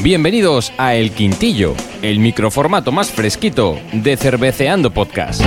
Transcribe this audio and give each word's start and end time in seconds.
Bienvenidos 0.00 0.72
a 0.78 0.94
El 0.94 1.10
Quintillo, 1.10 1.74
el 2.00 2.20
microformato 2.20 2.92
más 2.92 3.10
fresquito 3.10 3.78
de 3.92 4.16
Cerveceando 4.16 4.92
Podcast. 4.92 5.42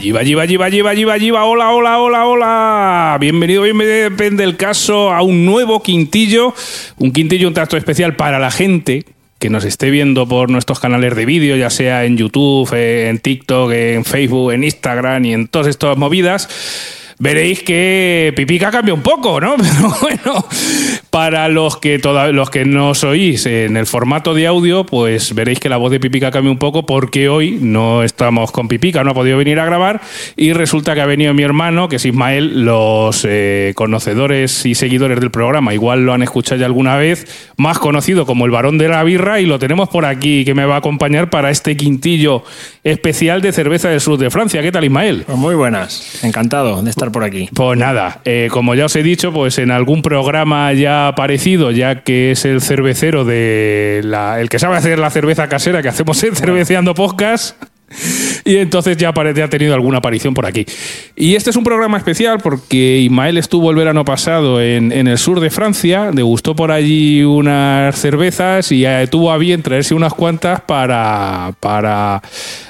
Yiva, 0.00 0.22
yiva, 0.22 0.44
yiva, 0.44 0.68
yiva, 0.68 0.94
yiva, 0.94 1.16
yiva, 1.16 1.44
hola, 1.44 1.70
hola, 1.70 1.98
hola, 1.98 2.26
hola. 2.26 3.16
Bienvenido, 3.18 3.62
bienvenido, 3.62 4.10
depende 4.10 4.44
del 4.44 4.56
caso, 4.56 5.12
a 5.12 5.22
un 5.22 5.46
nuevo 5.46 5.82
quintillo. 5.82 6.54
Un 6.98 7.10
quintillo, 7.10 7.48
un 7.48 7.54
trato 7.54 7.76
especial 7.76 8.14
para 8.16 8.38
la 8.38 8.50
gente 8.50 9.15
que 9.38 9.50
nos 9.50 9.64
esté 9.64 9.90
viendo 9.90 10.26
por 10.26 10.50
nuestros 10.50 10.80
canales 10.80 11.14
de 11.14 11.26
vídeo, 11.26 11.56
ya 11.56 11.70
sea 11.70 12.04
en 12.04 12.16
YouTube, 12.16 12.72
en 12.72 13.18
TikTok, 13.18 13.72
en 13.72 14.04
Facebook, 14.04 14.52
en 14.52 14.64
Instagram 14.64 15.24
y 15.24 15.34
en 15.34 15.48
todas 15.48 15.68
estas 15.68 15.96
movidas 15.96 16.48
veréis 17.18 17.62
que 17.62 18.32
Pipica 18.36 18.70
cambia 18.70 18.94
un 18.94 19.02
poco, 19.02 19.40
¿no? 19.40 19.56
Pero 19.76 19.94
bueno, 20.00 20.44
para 21.10 21.48
los 21.48 21.78
que, 21.78 21.98
los 22.32 22.50
que 22.50 22.64
no 22.64 22.90
os 22.90 23.04
oís 23.04 23.46
en 23.46 23.76
el 23.76 23.86
formato 23.86 24.34
de 24.34 24.46
audio, 24.46 24.84
pues 24.84 25.34
veréis 25.34 25.60
que 25.60 25.68
la 25.68 25.78
voz 25.78 25.90
de 25.90 26.00
Pipica 26.00 26.30
cambia 26.30 26.50
un 26.50 26.58
poco 26.58 26.84
porque 26.84 27.28
hoy 27.28 27.58
no 27.60 28.02
estamos 28.02 28.52
con 28.52 28.68
Pipica, 28.68 29.02
no 29.02 29.12
ha 29.12 29.14
podido 29.14 29.38
venir 29.38 29.58
a 29.60 29.64
grabar 29.64 30.00
y 30.36 30.52
resulta 30.52 30.94
que 30.94 31.00
ha 31.00 31.06
venido 31.06 31.32
mi 31.32 31.42
hermano, 31.42 31.88
que 31.88 31.96
es 31.96 32.04
Ismael, 32.04 32.64
los 32.64 33.24
eh, 33.28 33.72
conocedores 33.76 34.66
y 34.66 34.74
seguidores 34.74 35.20
del 35.20 35.30
programa, 35.30 35.72
igual 35.72 36.04
lo 36.04 36.12
han 36.12 36.22
escuchado 36.22 36.60
ya 36.60 36.66
alguna 36.66 36.96
vez, 36.96 37.26
más 37.56 37.78
conocido 37.78 38.26
como 38.26 38.44
el 38.44 38.50
varón 38.50 38.78
de 38.78 38.88
la 38.88 39.02
birra 39.04 39.40
y 39.40 39.46
lo 39.46 39.58
tenemos 39.58 39.88
por 39.88 40.04
aquí 40.04 40.44
que 40.44 40.54
me 40.54 40.66
va 40.66 40.74
a 40.74 40.78
acompañar 40.78 41.30
para 41.30 41.50
este 41.50 41.76
quintillo 41.76 42.44
especial 42.84 43.40
de 43.40 43.52
cerveza 43.52 43.88
del 43.88 44.00
sur 44.00 44.18
de 44.18 44.30
Francia. 44.30 44.62
¿Qué 44.62 44.70
tal 44.70 44.84
Ismael? 44.84 45.24
Pues 45.26 45.38
muy 45.38 45.54
buenas, 45.54 46.22
encantado 46.22 46.82
de 46.82 46.90
estar 46.90 47.05
por 47.10 47.24
aquí. 47.24 47.48
Pues 47.54 47.78
nada, 47.78 48.20
eh, 48.24 48.48
como 48.50 48.74
ya 48.74 48.86
os 48.86 48.96
he 48.96 49.02
dicho, 49.02 49.32
pues 49.32 49.58
en 49.58 49.70
algún 49.70 50.02
programa 50.02 50.72
ya 50.72 51.08
aparecido, 51.08 51.70
ya 51.70 52.02
que 52.02 52.32
es 52.32 52.44
el 52.44 52.60
cervecero 52.60 53.24
de 53.24 54.00
la, 54.04 54.40
el 54.40 54.48
que 54.48 54.58
sabe 54.58 54.76
hacer 54.76 54.98
la 54.98 55.10
cerveza 55.10 55.48
casera 55.48 55.82
que 55.82 55.88
hacemos 55.88 56.22
en 56.24 56.34
Cerveceando 56.34 56.94
Podcast. 56.94 57.56
Y 58.44 58.56
entonces 58.56 58.96
ya, 58.96 59.10
ha 59.10 59.48
tenido 59.48 59.74
alguna 59.74 59.98
aparición 59.98 60.32
por 60.32 60.46
aquí. 60.46 60.64
Y 61.16 61.34
este 61.34 61.50
es 61.50 61.56
un 61.56 61.64
programa 61.64 61.98
especial 61.98 62.38
porque 62.38 62.98
Ismael 62.98 63.38
estuvo 63.38 63.70
el 63.70 63.76
verano 63.76 64.04
pasado 64.04 64.60
en, 64.60 64.92
el 64.92 65.18
sur 65.18 65.40
de 65.40 65.50
Francia, 65.50 66.10
degustó 66.12 66.54
por 66.54 66.70
allí 66.70 67.22
unas 67.22 67.98
cervezas 67.98 68.70
y 68.70 68.84
tuvo 69.10 69.32
a 69.32 69.38
bien 69.38 69.62
traerse 69.62 69.94
unas 69.94 70.14
cuantas 70.14 70.60
para, 70.60 71.54
para 71.60 72.22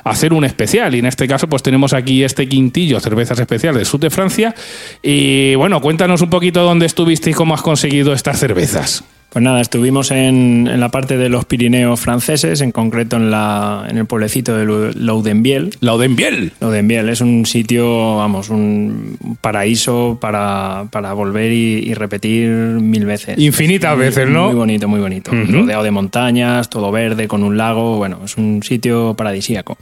hacer 0.04 0.32
un 0.32 0.44
especial. 0.44 0.94
Y 0.94 1.00
en 1.00 1.06
este 1.06 1.28
caso, 1.28 1.46
pues 1.46 1.62
tenemos 1.62 1.92
aquí 1.92 2.24
este 2.24 2.48
quintillo, 2.48 2.98
cervezas 3.00 3.38
especiales 3.38 3.80
del 3.80 3.86
sur 3.86 4.00
de 4.00 4.10
Francia. 4.10 4.54
Y 5.02 5.54
bueno, 5.56 5.80
cuéntanos 5.80 6.22
un 6.22 6.30
poquito 6.30 6.62
dónde 6.62 6.86
estuviste 6.86 7.30
y 7.30 7.34
cómo 7.34 7.54
has 7.54 7.62
conseguido 7.62 8.12
estas 8.12 8.38
cervezas. 8.38 9.04
Pues 9.30 9.42
nada, 9.42 9.60
estuvimos 9.60 10.12
en, 10.12 10.80
la 10.80 10.88
parte 10.90 11.18
de 11.18 11.28
los 11.28 11.44
Pirineos 11.44 12.00
franceses, 12.00 12.62
en 12.62 12.72
concreto 12.72 13.16
en, 13.16 13.30
la, 13.30 13.86
en 13.88 13.98
el 13.98 14.06
pueblecito 14.06 14.56
de 14.56 14.94
Laudenbiel. 14.94 15.76
¡Laudenbiel! 15.80 16.52
Laudenbiel 16.60 17.08
es 17.10 17.20
un 17.20 17.44
sitio, 17.44 18.16
vamos, 18.16 18.48
un 18.48 19.18
paraíso 19.42 20.16
para, 20.20 20.88
volver 21.14 21.52
y, 21.52 21.92
repetir 21.92 22.48
mil 22.48 23.04
veces. 23.04 23.38
Infinitas 23.38 23.98
veces, 23.98 24.28
¿no? 24.28 24.46
Muy 24.46 24.54
bonito, 24.54 24.88
muy 24.88 25.00
bonito. 25.00 25.30
Rodeado 25.32 25.82
de 25.82 25.90
montañas, 25.90 26.70
todo 26.70 26.90
verde, 26.90 27.28
con 27.28 27.42
un 27.42 27.58
lago. 27.58 27.96
Bueno, 27.96 28.20
es 28.24 28.36
un 28.38 28.62
sitio 28.62 29.14
paradisíaco. 29.14 29.76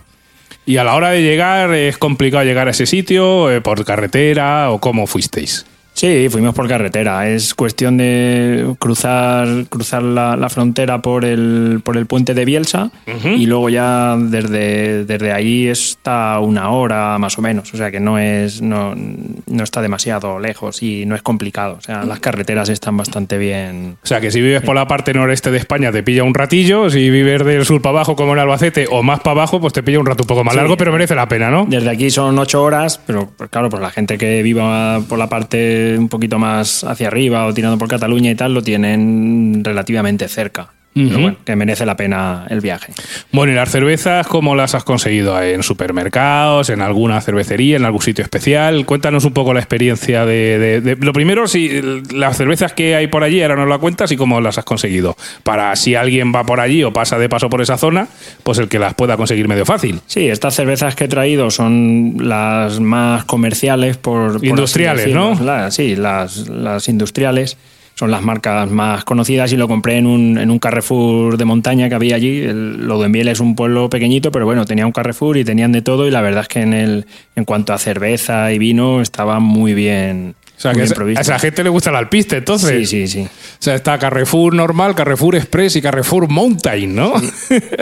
¿Y 0.67 0.79
a 0.79 0.85
la 0.85 0.95
hora 0.95 1.11
de 1.11 1.23
llegar 1.23 1.75
es 1.75 1.99
complicado 1.99 2.43
llegar 2.45 2.69
a 2.69 2.71
ese 2.71 2.87
sitio 2.87 3.51
eh, 3.51 3.61
por 3.61 3.85
carretera 3.85 4.71
o 4.71 4.81
cómo 4.81 5.07
fuisteis? 5.07 5.67
Sí, 5.95 6.29
fuimos 6.29 6.55
por 6.55 6.69
carretera. 6.69 7.29
Es 7.29 7.55
cuestión 7.55 7.97
de 7.97 8.75
cruzar, 8.79 9.67
cruzar 9.69 10.03
la, 10.03 10.49
frontera 10.49 11.01
por 11.01 11.25
el, 11.25 11.81
por 11.83 11.97
el 11.97 12.07
puente 12.07 12.35
de 12.35 12.45
Bielsa 12.45 12.91
y 13.25 13.47
luego 13.47 13.69
ya 13.69 14.17
desde, 14.19 15.05
desde 15.05 15.33
ahí 15.33 15.69
está 15.69 16.41
una 16.41 16.71
hora 16.71 17.17
más 17.19 17.39
o 17.39 17.43
menos. 17.43 17.73
O 17.73 17.77
sea 17.77 17.91
que 17.91 18.01
no 18.01 18.19
es 18.19 18.61
no, 18.61 18.95
no 18.95 19.65
está 19.65 19.81
demasiado 19.81 20.39
lejos 20.41 20.83
y 20.83 21.07
no 21.07 21.15
es 21.15 21.23
complicado. 21.23 21.77
O 21.79 21.81
sea, 21.81 22.05
las 22.05 22.19
carreteras 22.19 22.69
están 22.69 22.97
bastante 22.97 23.39
bien. 23.39 23.97
O 24.03 24.07
sea 24.07 24.21
que 24.21 24.33
si 24.33 24.41
vives 24.41 24.63
por 24.63 24.75
la 24.75 24.89
parte 24.89 25.15
noreste 25.15 25.53
de 25.53 25.59
España 25.59 25.93
te 25.93 26.03
pilla 26.03 26.25
un 26.25 26.35
ratillo. 26.35 26.91
Si 26.91 27.09
vives 27.09 27.45
del 27.45 27.65
sur 27.65 27.81
para 27.81 27.99
abajo 27.99 28.17
como 28.17 28.33
en 28.33 28.41
Albacete 28.41 28.87
o 28.91 29.05
más 29.05 29.21
para 29.21 29.33
abajo, 29.33 29.61
pues 29.61 29.73
te 29.73 29.85
pilla 29.85 30.01
un 30.01 30.07
rato 30.07 30.25
un 30.25 30.27
poco 30.27 30.43
más 30.43 30.57
largo, 30.57 30.77
pero 30.77 30.91
merece 30.91 31.15
la 31.15 31.29
pena, 31.29 31.51
¿no? 31.51 31.67
Desde 31.69 31.89
aquí 31.89 32.11
son 32.11 32.37
ocho 32.37 32.63
horas, 32.65 33.01
pero 33.07 33.31
pues 33.37 33.49
claro, 33.49 33.71
pues 33.71 33.81
la 33.81 33.91
gente 33.91 34.19
que 34.19 34.43
viva 34.43 35.01
por 35.09 35.19
la 35.19 35.29
parte 35.29 35.84
un 35.99 36.09
poquito 36.09 36.39
más 36.39 36.85
hacia 36.85 37.09
arriba 37.09 37.47
o 37.47 37.55
tirando 37.55 37.79
por 37.79 37.89
Cataluña 37.89 38.31
y 38.31 38.35
tal, 38.35 38.55
lo 38.55 38.63
tienen 38.63 39.63
relativamente 39.63 40.29
cerca 40.29 40.71
que 40.95 41.57
merece 41.57 41.85
la 41.85 41.97
pena 41.97 42.47
el 42.49 42.61
viaje. 42.61 42.93
Bueno, 43.33 43.53
¿y 43.53 43.57
las 43.57 43.71
cervezas 43.71 44.27
cómo 44.29 44.55
las 44.55 44.75
has 44.75 44.85
conseguido? 44.85 45.41
¿En 45.43 45.63
supermercados, 45.63 46.71
en 46.71 46.81
alguna 46.81 47.21
cervecería, 47.21 47.77
en 47.77 47.85
algún 47.85 48.01
sitio 48.01 48.23
especial? 48.23 48.87
Cuéntanos 48.87 49.25
un 49.25 49.33
poco 49.33 49.53
la 49.53 49.61
experiencia 49.61 50.25
de... 50.25 50.97
lo 51.01 51.13
primero, 51.13 51.49
si 51.49 51.83
las 52.13 52.37
cervezas 52.37 52.73
que 52.73 52.95
hay 52.95 53.09
por 53.09 53.25
allí, 53.25 53.43
ahora 53.43 53.57
nos 53.57 53.69
la 53.69 53.79
cuentas 53.79 54.13
y 54.13 54.17
cómo 54.17 54.41
las 54.41 54.59
has 54.59 54.65
conseguido. 54.65 55.17
Para 55.43 55.75
si 55.75 55.97
alguien 55.97 56.33
va 56.33 56.45
por 56.45 56.61
allí 56.61 56.85
o 56.85 56.93
pasa 56.93 57.19
de 57.19 57.29
paso 57.29 57.51
por 57.51 57.61
esa 57.61 57.77
zona, 57.77 58.07
pues 58.45 58.59
el 58.59 58.69
que 58.69 58.79
las 58.79 58.95
pueda 58.95 59.17
conseguir 59.17 59.49
medio 59.49 59.67
fácil. 59.67 60.01
Sí, 60.07 60.29
estas 60.29 60.55
cervezas 60.55 60.95
que 60.95 61.05
he 61.05 61.09
traído 61.09 61.51
son 61.51 62.17
las 62.21 62.79
más 62.79 63.25
comerciales 63.25 63.97
por... 63.97 64.45
Industriales, 64.45 65.09
¿no? 65.13 65.35
sí, 65.71 65.97
las, 65.97 66.49
las 66.49 66.89
industriales 66.89 67.57
son 67.95 68.11
las 68.11 68.23
marcas 68.23 68.71
más 68.71 69.05
conocidas 69.05 69.53
y 69.53 69.57
lo 69.57 69.69
compré 69.69 69.99
en 69.99 70.07
un, 70.07 70.39
en 70.39 70.51
un 70.51 70.59
Carrefour 70.59 71.37
de 71.37 71.45
montaña 71.45 71.89
que 71.89 71.95
había 71.95 72.17
allí. 72.17 72.43
El, 72.43 72.87
Lodenbiel 72.87 73.29
es 73.29 73.41
un 73.41 73.55
pueblo 73.55 73.89
pequeñito, 73.89 74.33
pero 74.33 74.45
bueno, 74.45 74.65
tenía 74.65 74.87
un 74.87 74.93
Carrefour 74.93 75.37
y 75.37 75.45
tenían 75.45 75.73
de 75.73 75.83
todo 75.83 76.07
y 76.07 76.11
la 76.11 76.21
verdad 76.21 76.43
es 76.43 76.49
que 76.49 76.61
en, 76.61 76.73
el, 76.73 77.07
en 77.37 77.45
cuanto 77.45 77.73
a 77.73 77.79
cerveza 77.79 78.53
y 78.53 78.59
vino 78.59 79.01
estaba 79.01 79.39
muy 79.39 79.75
bien, 79.75 80.35
o 80.57 80.61
sea, 80.61 80.73
que 80.73 80.83
a 80.83 81.21
esa 81.21 81.39
gente 81.39 81.65
le 81.65 81.69
gusta 81.69 81.91
el 81.91 81.97
alpiste, 81.97 82.37
entonces. 82.37 82.89
Sí, 82.89 83.07
sí, 83.07 83.09
sí. 83.09 83.23
O 83.25 83.63
sea, 83.65 83.75
está 83.75 83.99
Carrefour 83.99 84.55
normal, 84.55 84.95
Carrefour 84.95 85.35
Express 85.35 85.75
y 85.77 85.83
Carrefour 85.83 86.29
Mountain, 86.29 86.95
¿no? 86.95 87.13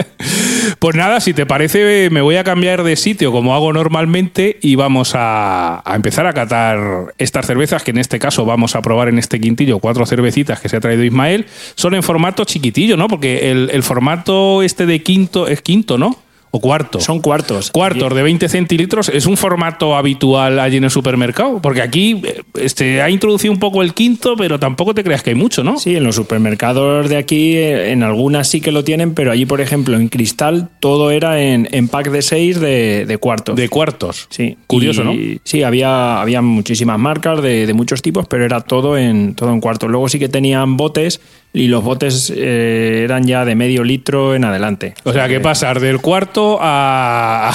pues 0.79 0.97
nada, 0.97 1.21
si 1.21 1.35
te 1.35 1.45
parece, 1.45 2.09
me 2.11 2.23
voy 2.23 2.37
a 2.37 2.45
cambiar 2.45 2.83
de 2.83 2.97
sitio 2.97 3.31
como 3.31 3.55
hago 3.55 3.73
normalmente 3.73 4.59
y 4.63 4.75
vamos 4.77 5.13
a, 5.15 5.83
empezar 5.95 6.27
a 6.27 6.33
catar 6.33 7.13
estas 7.19 7.47
cervezas 7.47 7.83
que 7.83 7.91
en 7.91 7.99
este 7.99 8.19
caso 8.19 8.47
vamos 8.47 8.75
a 8.75 8.81
probar 8.81 9.09
en 9.09 9.19
este 9.19 9.39
quintillo, 9.39 9.79
cuatro 9.79 10.07
cervecitas 10.07 10.59
que 10.59 10.69
se 10.71 10.77
ha 10.79 10.81
traído 10.81 11.05
Ismael. 11.05 11.47
Son 11.75 11.95
en 11.95 12.03
formato 12.03 12.45
chiquitillo, 12.45 12.97
¿no? 12.97 13.07
Porque 13.07 13.51
el, 13.51 13.71
el 13.71 13.83
formato 13.83 14.63
este 14.63 14.87
de 14.87 15.03
quinto 15.03 15.47
es 15.47 15.61
quinto, 15.61 15.99
¿no? 15.99 16.17
¿O 16.55 16.61
cuarto? 16.61 17.01
Son 17.01 17.21
cuartos. 17.21 17.71
Cuartos 17.71 18.15
de 18.15 18.23
20 18.23 18.47
centilitros. 18.47 19.09
¿Es 19.09 19.25
un 19.25 19.39
formato 19.39 19.97
habitual 19.97 20.61
allí 20.61 20.77
en 20.77 20.85
el 20.85 20.91
supermercado? 20.91 21.63
Porque 21.63 21.81
aquí 21.81 22.21
eh, 22.23 22.43
este, 22.61 23.01
ha 23.01 23.09
introducido 23.09 23.55
un 23.55 23.59
poco 23.59 23.81
el 23.83 23.95
quinto, 23.95 24.37
pero 24.37 24.61
tampoco 24.61 24.95
te 24.95 25.03
creas 25.03 25.23
que 25.23 25.31
hay 25.31 25.37
mucho, 25.37 25.65
¿no? 25.65 25.79
Sí, 25.79 25.97
en 25.97 26.05
los 26.05 26.15
supermercados 26.15 27.09
de 27.09 27.17
aquí, 27.17 27.57
eh, 27.57 27.93
en 27.93 28.03
algunas 28.03 28.49
sí 28.49 28.61
que 28.61 28.71
lo 28.71 28.85
tienen, 28.85 29.15
pero 29.15 29.33
allí, 29.33 29.47
por 29.47 29.63
ejemplo, 29.63 29.97
en 29.97 30.09
cristal, 30.09 30.69
todo 30.79 31.11
era 31.11 31.41
en, 31.41 31.89
pack 31.89 32.11
de 32.11 32.21
6 32.21 32.61
de, 32.61 33.19
cuartos. 33.19 33.57
De 33.57 33.71
cuartos. 33.71 34.27
Sí. 34.29 34.59
Curioso, 34.67 35.05
¿no? 35.05 35.15
Sí, 35.45 35.63
había, 35.63 36.21
había 36.21 36.43
muchísimas 36.43 36.99
marcas 36.99 37.41
de, 37.41 37.67
de, 37.67 37.73
muchos 37.73 38.03
tipos, 38.03 38.27
pero 38.27 38.45
era 38.45 38.61
todo 38.61 38.99
en, 38.99 39.35
todo 39.35 39.55
en 39.55 39.61
cuartos. 39.63 39.89
Luego 39.89 40.07
sí 40.11 40.19
que 40.19 40.29
tenían 40.29 40.77
botes 40.77 41.19
y 41.55 41.69
los 41.69 41.85
botes 41.85 42.33
eh, 42.35 43.03
eran 43.05 43.25
ya 43.25 43.45
de 43.45 43.55
medio 43.55 43.85
litro 43.85 44.35
en 44.35 44.45
adelante. 44.45 44.95
O 45.05 45.13
sea, 45.13 45.29
que 45.29 45.39
pasar 45.41 45.81
del 45.81 46.01
cuarto 46.01 46.59
a, 46.61 47.53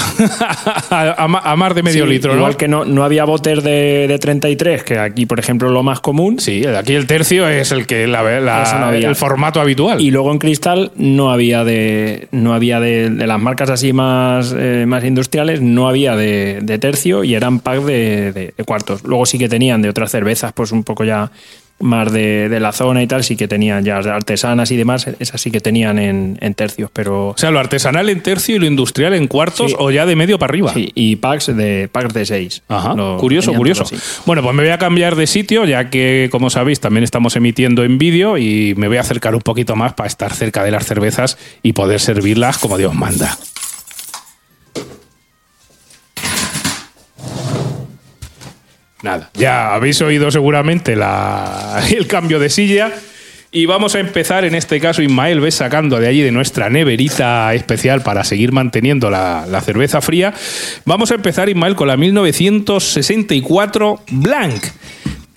a, 0.90 1.56
más 1.56 1.76
de 1.76 1.82
medio 1.82 2.06
litro, 2.06 2.34
¿no? 2.34 2.38
Igual 2.38 2.58
que 2.58 2.68
no, 2.68 2.86
no 2.86 3.04
había 3.04 3.26
botes 3.26 3.64
de, 3.64 4.08
de, 4.08 4.20
33, 4.20 4.84
que 4.84 5.00
aquí, 5.00 5.26
por 5.26 5.40
ejemplo, 5.40 5.72
lo 5.72 5.82
más 5.82 6.00
común. 6.00 6.40
Sí, 6.40 6.64
aquí 6.66 6.94
el 6.94 7.08
tercio 7.08 7.50
es 7.50 7.72
el 7.72 7.88
que 7.88 8.06
la, 8.06 8.94
el 8.94 9.16
formato 9.16 9.60
habitual. 9.60 10.00
Y 10.00 10.12
luego 10.12 10.32
en 10.32 10.38
cristal 10.38 10.92
no 10.96 11.32
había 11.32 11.64
de 11.64 12.28
no 12.32 12.54
había 12.54 12.80
de, 12.80 13.10
las 13.10 13.42
marcas 13.42 13.72
así 13.72 13.94
más, 13.94 14.54
eh, 14.56 14.86
más 14.88 15.04
industriales, 15.04 15.62
no 15.62 15.88
había 15.88 16.16
de, 16.16 16.78
tercio 16.80 17.24
y 17.24 17.34
eran 17.34 17.60
pack 17.60 17.82
de 17.82 18.54
cuartos. 18.66 19.04
Luego 19.04 19.26
sí 19.26 19.40
que 19.40 19.50
tenían 19.50 19.82
de 19.82 19.90
otras 19.90 20.12
cervezas, 20.12 20.54
pues 20.54 20.72
un 20.72 20.84
poco 20.84 21.04
ya 21.04 21.32
más 21.80 22.12
de, 22.12 22.58
la 22.60 22.72
zona 22.72 23.04
y 23.04 23.08
tal, 23.08 23.24
sí 23.24 23.36
que 23.36 23.48
tenían 23.48 23.84
ya 23.84 23.98
artesanas 23.98 24.72
y 24.72 24.78
demás, 24.78 25.08
esas 25.20 25.40
sí 25.40 25.52
que 25.52 25.60
tenían 25.60 26.00
en, 26.00 26.54
tercios, 26.56 26.90
pero... 26.92 27.30
O 27.30 27.38
sea, 27.38 27.52
lo 27.52 27.60
artesanal 27.60 28.10
en 28.10 28.22
tercio 28.22 28.56
y 28.56 28.60
lo 28.60 28.66
industrial 28.66 29.14
en 29.14 29.28
cuartos 29.28 29.76
o 29.78 29.92
ya 29.92 30.06
de 30.06 30.16
medio 30.16 30.40
para 30.40 30.52
arriba. 30.52 30.74
Sí, 30.74 30.92
y 30.96 31.18
packs 31.18 31.56
de, 31.56 31.90
packs 31.92 32.14
de 32.14 32.26
seis. 32.26 32.64
Ajá, 32.68 32.96
curioso, 33.20 33.54
curioso. 33.54 33.86
Bueno, 34.26 34.42
pues 34.42 34.56
me 34.56 34.64
voy 34.64 34.72
a 34.72 34.78
cambiar 34.78 35.16
de 35.16 35.28
sitio, 35.28 35.66
ya 35.66 35.90
que, 35.90 36.30
como 36.32 36.50
sabéis, 36.50 36.80
también 36.80 37.04
estamos 37.04 37.36
emitiendo 37.36 37.84
en 37.84 37.98
vídeo 37.98 38.38
y 38.38 38.74
me 38.76 38.88
voy 38.88 38.98
a 38.98 39.02
acercar 39.02 39.36
un 39.36 39.42
poquito 39.42 39.76
más 39.76 39.94
para 39.94 40.08
estar 40.08 40.34
cerca 40.34 40.64
de 40.64 40.72
las 40.72 40.86
cervezas 40.86 41.38
y 41.62 41.74
poder 41.74 42.00
servirlas 42.00 42.58
como 42.58 42.78
Dios 42.78 42.94
manda. 42.96 43.38
Nada. 49.04 49.30
Ya 49.34 49.74
habéis 49.74 50.02
oído 50.02 50.32
seguramente 50.32 50.96
la, 50.96 51.84
el 51.96 52.08
cambio 52.08 52.40
de 52.40 52.50
silla. 52.50 52.94
Y 53.50 53.66
vamos 53.66 53.96
a 53.96 54.00
empezar, 54.00 54.44
en 54.44 54.56
este 54.56 54.82
caso, 54.82 55.02
Ismael 55.02 55.40
ves 55.40 55.56
sacando 55.56 56.00
de 56.00 56.08
allí 56.08 56.22
de 56.22 56.32
nuestra 56.32 56.70
neverita 56.70 57.54
especial 57.54 58.02
para 58.02 58.26
seguir 58.26 58.52
manteniendo 58.52 59.10
la, 59.10 59.46
la 59.50 59.62
cerveza 59.62 60.02
fría. 60.02 60.34
Vamos 60.86 61.12
a 61.12 61.16
empezar, 61.16 61.48
Ismael, 61.48 61.76
con 61.76 61.88
la 61.88 61.96
1964 61.96 64.02
Blanc 64.12 64.66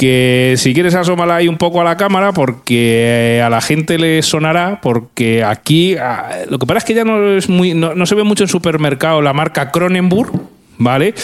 que 0.00 0.54
si 0.56 0.72
quieres 0.72 0.94
asómala 0.94 1.36
ahí 1.36 1.46
un 1.46 1.58
poco 1.58 1.82
a 1.82 1.84
la 1.84 1.98
cámara 1.98 2.32
porque 2.32 3.42
a 3.44 3.50
la 3.50 3.60
gente 3.60 3.98
le 3.98 4.22
sonará 4.22 4.80
porque 4.80 5.44
aquí 5.44 5.94
ah, 5.96 6.30
lo 6.48 6.58
que 6.58 6.64
pasa 6.64 6.78
es 6.78 6.84
que 6.84 6.94
ya 6.94 7.04
no 7.04 7.36
es 7.36 7.50
muy 7.50 7.74
no, 7.74 7.94
no 7.94 8.06
se 8.06 8.14
ve 8.14 8.24
mucho 8.24 8.44
en 8.44 8.48
supermercado 8.48 9.20
la 9.20 9.34
marca 9.34 9.70
Cronenburg 9.70 10.32
¿vale? 10.80 11.14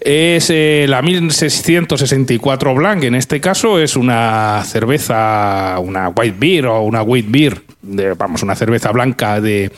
Es 0.00 0.50
eh, 0.50 0.86
la 0.88 1.02
1664 1.02 2.74
Blanc, 2.74 3.02
en 3.02 3.16
este 3.16 3.40
caso 3.40 3.80
es 3.80 3.96
una 3.96 4.62
cerveza, 4.64 5.76
una 5.80 6.08
white 6.08 6.36
beer 6.38 6.66
o 6.66 6.82
una 6.82 7.02
wheat 7.02 7.26
beer, 7.28 7.62
de, 7.82 8.14
vamos, 8.14 8.42
una 8.42 8.54
cerveza 8.54 8.92
blanca 8.92 9.40
de, 9.40 9.72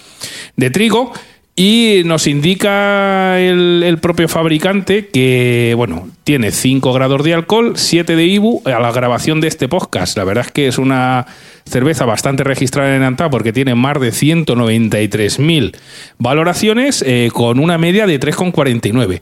de 0.57 0.71
trigo. 0.71 1.13
Y 1.55 2.01
nos 2.07 2.27
indica 2.27 3.39
el, 3.39 3.99
propio 4.01 4.27
fabricante 4.27 5.09
que, 5.09 5.75
bueno, 5.77 6.09
tiene 6.25 6.51
5 6.51 6.93
grados 6.95 7.23
de 7.25 7.35
alcohol, 7.35 7.75
7 7.77 8.17
de 8.17 8.25
IBU 8.25 8.63
a 8.65 8.81
la 8.81 8.91
grabación 8.91 9.43
de 9.43 9.49
este 9.49 9.69
podcast. 9.69 10.17
La 10.17 10.25
verdad 10.25 10.47
es 10.47 10.53
que 10.53 10.67
es 10.67 10.79
una 10.79 11.27
cerveza 11.67 12.07
bastante 12.07 12.43
registrada 12.43 12.97
en 12.97 13.03
Antá 13.03 13.29
porque 13.29 13.53
tiene 13.53 13.75
más 13.75 14.01
de 14.01 14.13
193.000 14.13 15.77
valoraciones 16.17 17.05
eh, 17.07 17.29
con 17.31 17.59
una 17.59 17.77
media 17.77 18.07
de 18.07 18.19
3,49. 18.19 19.21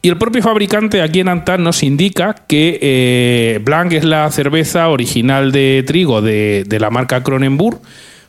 Y 0.00 0.08
el 0.08 0.16
propio 0.16 0.42
fabricante 0.42 1.02
aquí 1.02 1.20
en 1.20 1.28
Antá 1.28 1.58
nos 1.58 1.82
indica 1.82 2.36
que 2.48 2.78
eh, 2.80 3.60
Blanc 3.62 3.92
es 3.92 4.04
la 4.04 4.30
cerveza 4.30 4.88
original 4.88 5.52
de 5.52 5.84
trigo 5.86 6.22
de, 6.22 6.64
de 6.66 6.80
la 6.80 6.88
marca 6.88 7.22
Cronenburg 7.22 7.80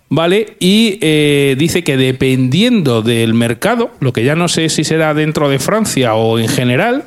¿vale? 0.09 0.55
Y 0.59 0.97
eh, 1.01 1.55
dice 1.57 1.83
que 1.83 1.97
dependiendo 1.97 3.01
del 3.01 3.33
mercado, 3.33 3.91
lo 3.99 4.13
que 4.13 4.23
ya 4.23 4.35
no 4.35 4.47
sé 4.47 4.69
si 4.69 4.83
será 4.83 5.13
dentro 5.13 5.49
de 5.49 5.59
Francia 5.59 6.13
o 6.15 6.39
en 6.39 6.47
general, 6.47 7.05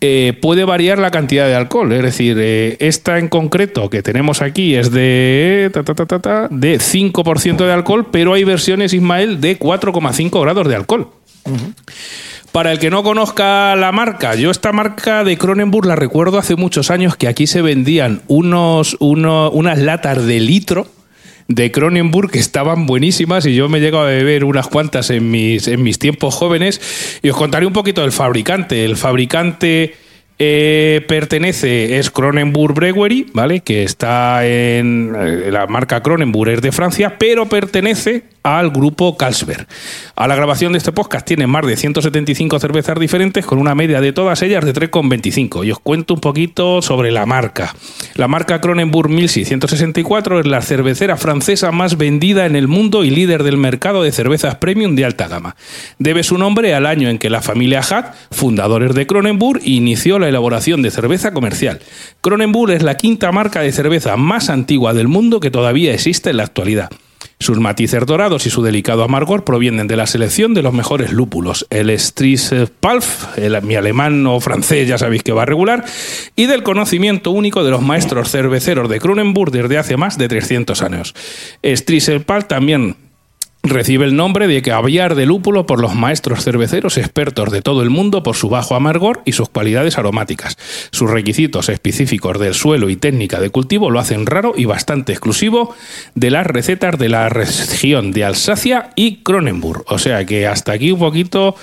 eh, 0.00 0.36
puede 0.42 0.64
variar 0.64 0.98
la 0.98 1.10
cantidad 1.10 1.46
de 1.46 1.54
alcohol. 1.54 1.92
Es 1.92 2.02
decir, 2.02 2.36
eh, 2.38 2.76
esta 2.80 3.18
en 3.18 3.28
concreto 3.28 3.88
que 3.88 4.02
tenemos 4.02 4.42
aquí 4.42 4.74
es 4.74 4.90
de, 4.90 5.70
ta, 5.72 5.82
ta, 5.82 5.94
ta, 5.94 6.48
de 6.50 6.78
5% 6.78 7.56
de 7.56 7.72
alcohol, 7.72 8.08
pero 8.10 8.34
hay 8.34 8.44
versiones, 8.44 8.92
Ismael, 8.92 9.40
de 9.40 9.58
4,5 9.58 10.40
grados 10.42 10.68
de 10.68 10.76
alcohol. 10.76 11.08
Uh 11.44 11.50
-huh. 11.50 11.74
Para 12.52 12.72
el 12.72 12.78
que 12.78 12.88
no 12.88 13.02
conozca 13.02 13.76
la 13.76 13.92
marca, 13.92 14.34
yo 14.34 14.50
esta 14.50 14.72
marca 14.72 15.24
de 15.24 15.36
Cronenburg 15.36 15.86
la 15.86 15.94
recuerdo 15.94 16.38
hace 16.38 16.56
muchos 16.56 16.90
años 16.90 17.14
que 17.14 17.28
aquí 17.28 17.46
se 17.46 17.60
vendían 17.60 18.22
unos, 18.28 18.96
uno, 18.98 19.50
unas 19.50 19.78
latas 19.78 20.24
de 20.26 20.40
litro 20.40 20.86
de 21.48 21.70
Cronenburg 21.70 22.30
que 22.30 22.38
estaban 22.38 22.86
buenísimas 22.86 23.46
y 23.46 23.54
yo 23.54 23.68
me 23.68 23.78
he 23.78 23.80
llegado 23.80 24.04
a 24.04 24.08
beber 24.08 24.44
unas 24.44 24.66
cuantas 24.68 25.10
en 25.10 25.30
mis, 25.30 25.68
en 25.68 25.82
mis 25.82 25.98
tiempos 25.98 26.34
jóvenes 26.34 27.18
y 27.22 27.30
os 27.30 27.36
contaré 27.36 27.66
un 27.66 27.72
poquito 27.72 28.02
del 28.02 28.12
fabricante. 28.12 28.84
El 28.84 28.96
fabricante 28.96 29.94
eh, 30.38 31.04
pertenece, 31.08 31.98
es 31.98 32.10
Cronenburg 32.10 32.74
Brewery, 32.74 33.26
¿vale? 33.32 33.60
Que 33.60 33.84
está 33.84 34.46
en 34.46 35.14
eh, 35.18 35.50
la 35.50 35.66
marca 35.66 36.02
Cronenburg, 36.02 36.50
es 36.50 36.62
de 36.62 36.72
Francia, 36.72 37.16
pero 37.18 37.46
pertenece 37.46 38.24
al 38.46 38.70
grupo 38.70 39.16
Carlsberg. 39.16 39.66
A 40.14 40.28
la 40.28 40.36
grabación 40.36 40.72
de 40.72 40.78
este 40.78 40.92
podcast 40.92 41.26
tiene 41.26 41.48
más 41.48 41.66
de 41.66 41.76
175 41.76 42.60
cervezas 42.60 42.96
diferentes 43.00 43.44
con 43.44 43.58
una 43.58 43.74
media 43.74 44.00
de 44.00 44.12
todas 44.12 44.40
ellas 44.42 44.64
de 44.64 44.72
3,25. 44.72 45.66
Y 45.66 45.72
os 45.72 45.80
cuento 45.80 46.14
un 46.14 46.20
poquito 46.20 46.80
sobre 46.80 47.10
la 47.10 47.26
marca. 47.26 47.74
La 48.14 48.28
marca 48.28 48.60
Cronenburg 48.60 49.10
1664 49.10 50.40
es 50.40 50.46
la 50.46 50.62
cervecera 50.62 51.16
francesa 51.16 51.72
más 51.72 51.96
vendida 51.96 52.46
en 52.46 52.54
el 52.54 52.68
mundo 52.68 53.02
y 53.02 53.10
líder 53.10 53.42
del 53.42 53.56
mercado 53.56 54.04
de 54.04 54.12
cervezas 54.12 54.54
premium 54.56 54.94
de 54.94 55.04
alta 55.04 55.26
gama. 55.26 55.56
Debe 55.98 56.22
su 56.22 56.38
nombre 56.38 56.72
al 56.72 56.86
año 56.86 57.08
en 57.08 57.18
que 57.18 57.30
la 57.30 57.42
familia 57.42 57.80
Hatt, 57.80 58.14
fundadores 58.30 58.94
de 58.94 59.08
Cronenburg, 59.08 59.60
inició 59.64 60.20
la 60.20 60.28
elaboración 60.28 60.82
de 60.82 60.92
cerveza 60.92 61.32
comercial. 61.32 61.80
Cronenburg 62.20 62.70
es 62.72 62.84
la 62.84 62.96
quinta 62.96 63.32
marca 63.32 63.60
de 63.62 63.72
cerveza 63.72 64.16
más 64.16 64.50
antigua 64.50 64.94
del 64.94 65.08
mundo 65.08 65.40
que 65.40 65.50
todavía 65.50 65.92
existe 65.92 66.30
en 66.30 66.36
la 66.36 66.44
actualidad. 66.44 66.90
Sus 67.38 67.60
matices 67.60 68.06
dorados 68.06 68.46
y 68.46 68.50
su 68.50 68.62
delicado 68.62 69.02
amargor 69.02 69.44
provienen 69.44 69.86
de 69.86 69.96
la 69.96 70.06
selección 70.06 70.54
de 70.54 70.62
los 70.62 70.72
mejores 70.72 71.12
lúpulos, 71.12 71.66
el 71.68 71.90
Palf, 72.80 73.36
el, 73.36 73.60
mi 73.62 73.74
alemán 73.74 74.26
o 74.26 74.40
francés 74.40 74.88
ya 74.88 74.96
sabéis 74.96 75.22
que 75.22 75.32
va 75.32 75.42
a 75.42 75.46
regular, 75.46 75.84
y 76.34 76.46
del 76.46 76.62
conocimiento 76.62 77.30
único 77.30 77.62
de 77.62 77.70
los 77.70 77.82
maestros 77.82 78.30
cerveceros 78.30 78.88
de 78.88 79.00
Cronenburg 79.00 79.50
desde 79.50 79.76
hace 79.76 79.96
más 79.98 80.16
de 80.16 80.28
300 80.28 80.80
años. 80.82 81.14
Palf 82.24 82.46
también 82.46 82.96
recibe 83.68 84.04
el 84.04 84.16
nombre 84.16 84.46
de 84.46 84.62
caviar 84.62 85.14
de 85.14 85.26
lúpulo 85.26 85.66
por 85.66 85.80
los 85.80 85.94
maestros 85.94 86.44
cerveceros 86.44 86.98
expertos 86.98 87.50
de 87.50 87.62
todo 87.62 87.82
el 87.82 87.90
mundo 87.90 88.22
por 88.22 88.36
su 88.36 88.48
bajo 88.48 88.74
amargor 88.74 89.22
y 89.24 89.32
sus 89.32 89.48
cualidades 89.48 89.98
aromáticas. 89.98 90.56
Sus 90.90 91.10
requisitos 91.10 91.68
específicos 91.68 92.38
del 92.38 92.54
suelo 92.54 92.90
y 92.90 92.96
técnica 92.96 93.40
de 93.40 93.50
cultivo 93.50 93.90
lo 93.90 94.00
hacen 94.00 94.26
raro 94.26 94.54
y 94.56 94.64
bastante 94.64 95.12
exclusivo 95.12 95.74
de 96.14 96.30
las 96.30 96.46
recetas 96.46 96.98
de 96.98 97.08
la 97.08 97.28
región 97.28 98.12
de 98.12 98.24
Alsacia 98.24 98.90
y 98.96 99.22
Cronenburg. 99.22 99.84
O 99.88 99.98
sea 99.98 100.24
que 100.24 100.46
hasta 100.46 100.72
aquí 100.72 100.92
un 100.92 101.00
poquito 101.00 101.56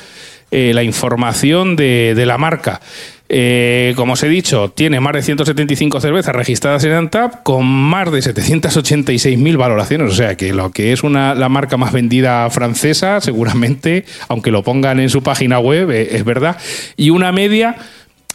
eh, 0.55 0.71
la 0.71 0.83
información 0.83 1.75
de, 1.75 2.13
de 2.15 2.25
la 2.27 2.37
marca. 2.37 2.79
Eh, 3.27 3.93
como 3.95 4.13
os 4.13 4.21
he 4.21 4.29
dicho, 4.29 4.69
tiene 4.69 4.99
más 4.99 5.13
de 5.13 5.23
175 5.23 5.99
cervezas 5.99 6.35
registradas 6.35 6.83
en 6.83 6.91
Antap 6.91 7.41
con 7.41 7.65
más 7.65 8.11
de 8.11 8.19
786.000 8.19 9.57
valoraciones. 9.57 10.11
O 10.11 10.15
sea 10.15 10.37
que 10.37 10.53
lo 10.53 10.69
que 10.69 10.93
es 10.93 11.01
una, 11.01 11.33
la 11.33 11.49
marca 11.49 11.75
más 11.75 11.91
vendida 11.91 12.47
francesa, 12.51 13.19
seguramente, 13.21 14.05
aunque 14.27 14.51
lo 14.51 14.61
pongan 14.61 14.99
en 14.99 15.09
su 15.09 15.23
página 15.23 15.57
web, 15.57 15.89
eh, 15.89 16.09
es 16.11 16.23
verdad. 16.23 16.57
Y 16.95 17.09
una 17.09 17.31
media 17.31 17.75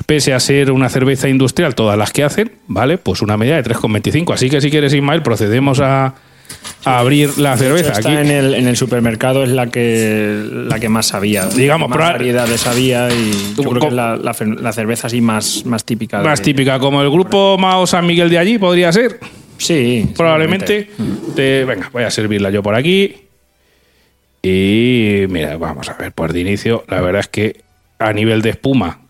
pese 0.06 0.34
a 0.34 0.40
ser 0.40 0.72
una 0.72 0.88
cerveza 0.88 1.28
industrial, 1.28 1.76
todas 1.76 1.96
las 1.96 2.10
que 2.10 2.24
hacen, 2.24 2.50
¿vale? 2.66 2.98
Pues 2.98 3.22
una 3.22 3.36
media 3.36 3.62
de 3.62 3.70
3,25. 3.70 4.34
Así 4.34 4.50
que 4.50 4.60
si 4.60 4.68
quieres, 4.68 4.92
Ismael, 4.92 5.22
procedemos 5.22 5.78
a, 5.78 6.16
a 6.84 6.98
abrir 7.00 7.38
la 7.38 7.56
cerveza. 7.56 7.92
Está 7.92 8.08
Aquí. 8.10 8.18
En, 8.18 8.30
el, 8.30 8.54
en 8.54 8.66
el 8.68 8.76
supermercado 8.76 9.42
es 9.44 9.50
la 9.50 9.66
que 9.66 10.42
la 10.52 10.78
que 10.78 10.88
más 10.88 11.06
sabía. 11.08 11.46
Digamos, 11.46 11.88
más 11.88 11.98
variedades 11.98 12.66
había 12.66 13.08
y 13.10 13.54
yo 13.56 13.68
creo 13.70 13.80
que 13.80 13.86
es 13.88 13.92
la, 13.92 14.16
la 14.16 14.72
cerveza 14.72 15.06
así 15.08 15.20
más, 15.20 15.64
más 15.66 15.84
típica. 15.84 16.22
Más 16.22 16.38
de- 16.38 16.44
típica, 16.44 16.78
como 16.78 17.02
el 17.02 17.10
grupo 17.10 17.56
Mao 17.58 17.86
San 17.86 18.06
Miguel 18.06 18.30
de 18.30 18.38
allí, 18.38 18.58
podría 18.58 18.92
ser. 18.92 19.18
Sí, 19.58 20.08
Probablemente. 20.16 20.88
Te- 21.34 21.64
venga, 21.64 21.90
voy 21.92 22.04
a 22.04 22.10
servirla 22.10 22.50
yo 22.50 22.62
por 22.62 22.74
aquí. 22.76 23.16
Y 24.42 25.24
mira, 25.28 25.56
vamos 25.56 25.88
a 25.88 25.94
ver, 25.94 26.12
por 26.12 26.32
de 26.32 26.40
inicio, 26.40 26.84
la 26.88 27.00
verdad 27.00 27.20
es 27.20 27.28
que 27.28 27.60
a 27.98 28.12
nivel 28.12 28.40
de 28.40 28.50
espuma, 28.50 29.00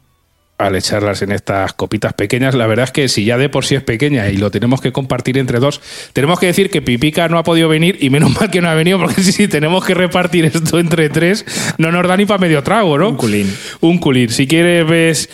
al 0.58 0.74
echarlas 0.74 1.22
en 1.22 1.32
estas 1.32 1.72
copitas 1.72 2.12
pequeñas, 2.12 2.54
la 2.54 2.66
verdad 2.66 2.84
es 2.84 2.90
que 2.90 3.08
si 3.08 3.24
ya 3.24 3.38
de 3.38 3.48
por 3.48 3.64
sí 3.64 3.76
es 3.76 3.82
pequeña 3.82 4.28
y 4.28 4.36
lo 4.36 4.50
tenemos 4.50 4.80
que 4.80 4.92
compartir 4.92 5.38
entre 5.38 5.60
dos, 5.60 5.80
tenemos 6.12 6.40
que 6.40 6.46
decir 6.46 6.68
que 6.68 6.82
Pipica 6.82 7.28
no 7.28 7.38
ha 7.38 7.44
podido 7.44 7.68
venir 7.68 7.96
y 8.00 8.10
menos 8.10 8.34
mal 8.40 8.50
que 8.50 8.60
no 8.60 8.68
ha 8.68 8.74
venido, 8.74 8.98
porque 8.98 9.22
si 9.22 9.46
tenemos 9.48 9.84
que 9.84 9.94
repartir 9.94 10.44
esto 10.44 10.78
entre 10.78 11.08
tres, 11.08 11.46
no 11.78 11.92
nos 11.92 12.06
da 12.06 12.16
ni 12.16 12.26
para 12.26 12.38
medio 12.38 12.62
trago, 12.62 12.98
¿no? 12.98 13.10
Un 13.10 13.16
culín. 13.16 13.54
Un 13.80 13.98
culín. 13.98 14.30
Si 14.30 14.46
quieres, 14.46 14.86
ves 14.86 15.30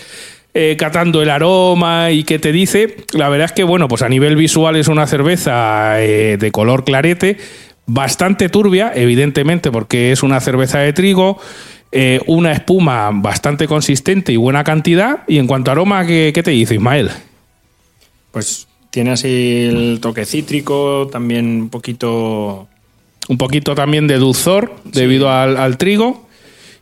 eh, 0.52 0.76
catando 0.78 1.20
el 1.20 1.30
aroma 1.30 2.10
y 2.10 2.22
qué 2.22 2.38
te 2.38 2.52
dice. 2.52 2.96
La 3.12 3.28
verdad 3.28 3.46
es 3.46 3.52
que, 3.52 3.64
bueno, 3.64 3.88
pues 3.88 4.02
a 4.02 4.08
nivel 4.08 4.36
visual 4.36 4.76
es 4.76 4.88
una 4.88 5.06
cerveza 5.06 6.00
eh, 6.00 6.36
de 6.38 6.50
color 6.52 6.84
clarete, 6.84 7.38
bastante 7.86 8.48
turbia, 8.48 8.92
evidentemente, 8.94 9.72
porque 9.72 10.12
es 10.12 10.22
una 10.22 10.38
cerveza 10.40 10.78
de 10.78 10.92
trigo. 10.92 11.40
Eh, 11.94 12.20
una 12.26 12.52
espuma 12.52 13.10
bastante 13.12 13.66
consistente 13.66 14.32
y 14.32 14.36
buena 14.36 14.64
cantidad. 14.64 15.20
Y 15.26 15.38
en 15.38 15.46
cuanto 15.46 15.70
a 15.70 15.72
aroma, 15.72 16.04
¿qué, 16.04 16.32
qué 16.34 16.42
te 16.42 16.50
dice, 16.50 16.74
Ismael? 16.74 17.10
Pues 18.32 18.66
tiene 18.90 19.12
así 19.12 19.66
el 19.70 19.98
toque 20.00 20.24
cítrico, 20.26 21.08
también 21.10 21.46
un 21.62 21.68
poquito. 21.70 22.68
Un 23.28 23.38
poquito 23.38 23.74
también 23.74 24.06
de 24.06 24.18
dulzor 24.18 24.74
debido 24.84 25.30
al, 25.30 25.56
al 25.56 25.78
trigo. 25.78 26.26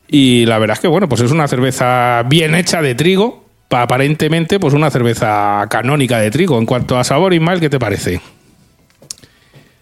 Y 0.09 0.45
la 0.47 0.59
verdad 0.59 0.75
es 0.76 0.81
que, 0.81 0.88
bueno, 0.88 1.09
pues 1.09 1.21
es 1.21 1.31
una 1.31 1.47
cerveza 1.47 2.23
bien 2.28 2.54
hecha 2.54 2.83
de 2.83 2.95
trigo. 2.95 3.45
pa- 3.69 3.83
Aparentemente, 3.83 4.59
pues 4.59 4.75
una 4.75 4.90
cerveza 4.90 5.66
canónica 5.71 6.19
de 6.19 6.31
trigo. 6.31 6.59
En 6.59 6.66
cuanto 6.66 6.99
a 6.99 7.04
sabor, 7.04 7.33
Ismael, 7.33 7.61
¿qué 7.61 7.71
te 7.71 7.78
parece? 7.78 8.21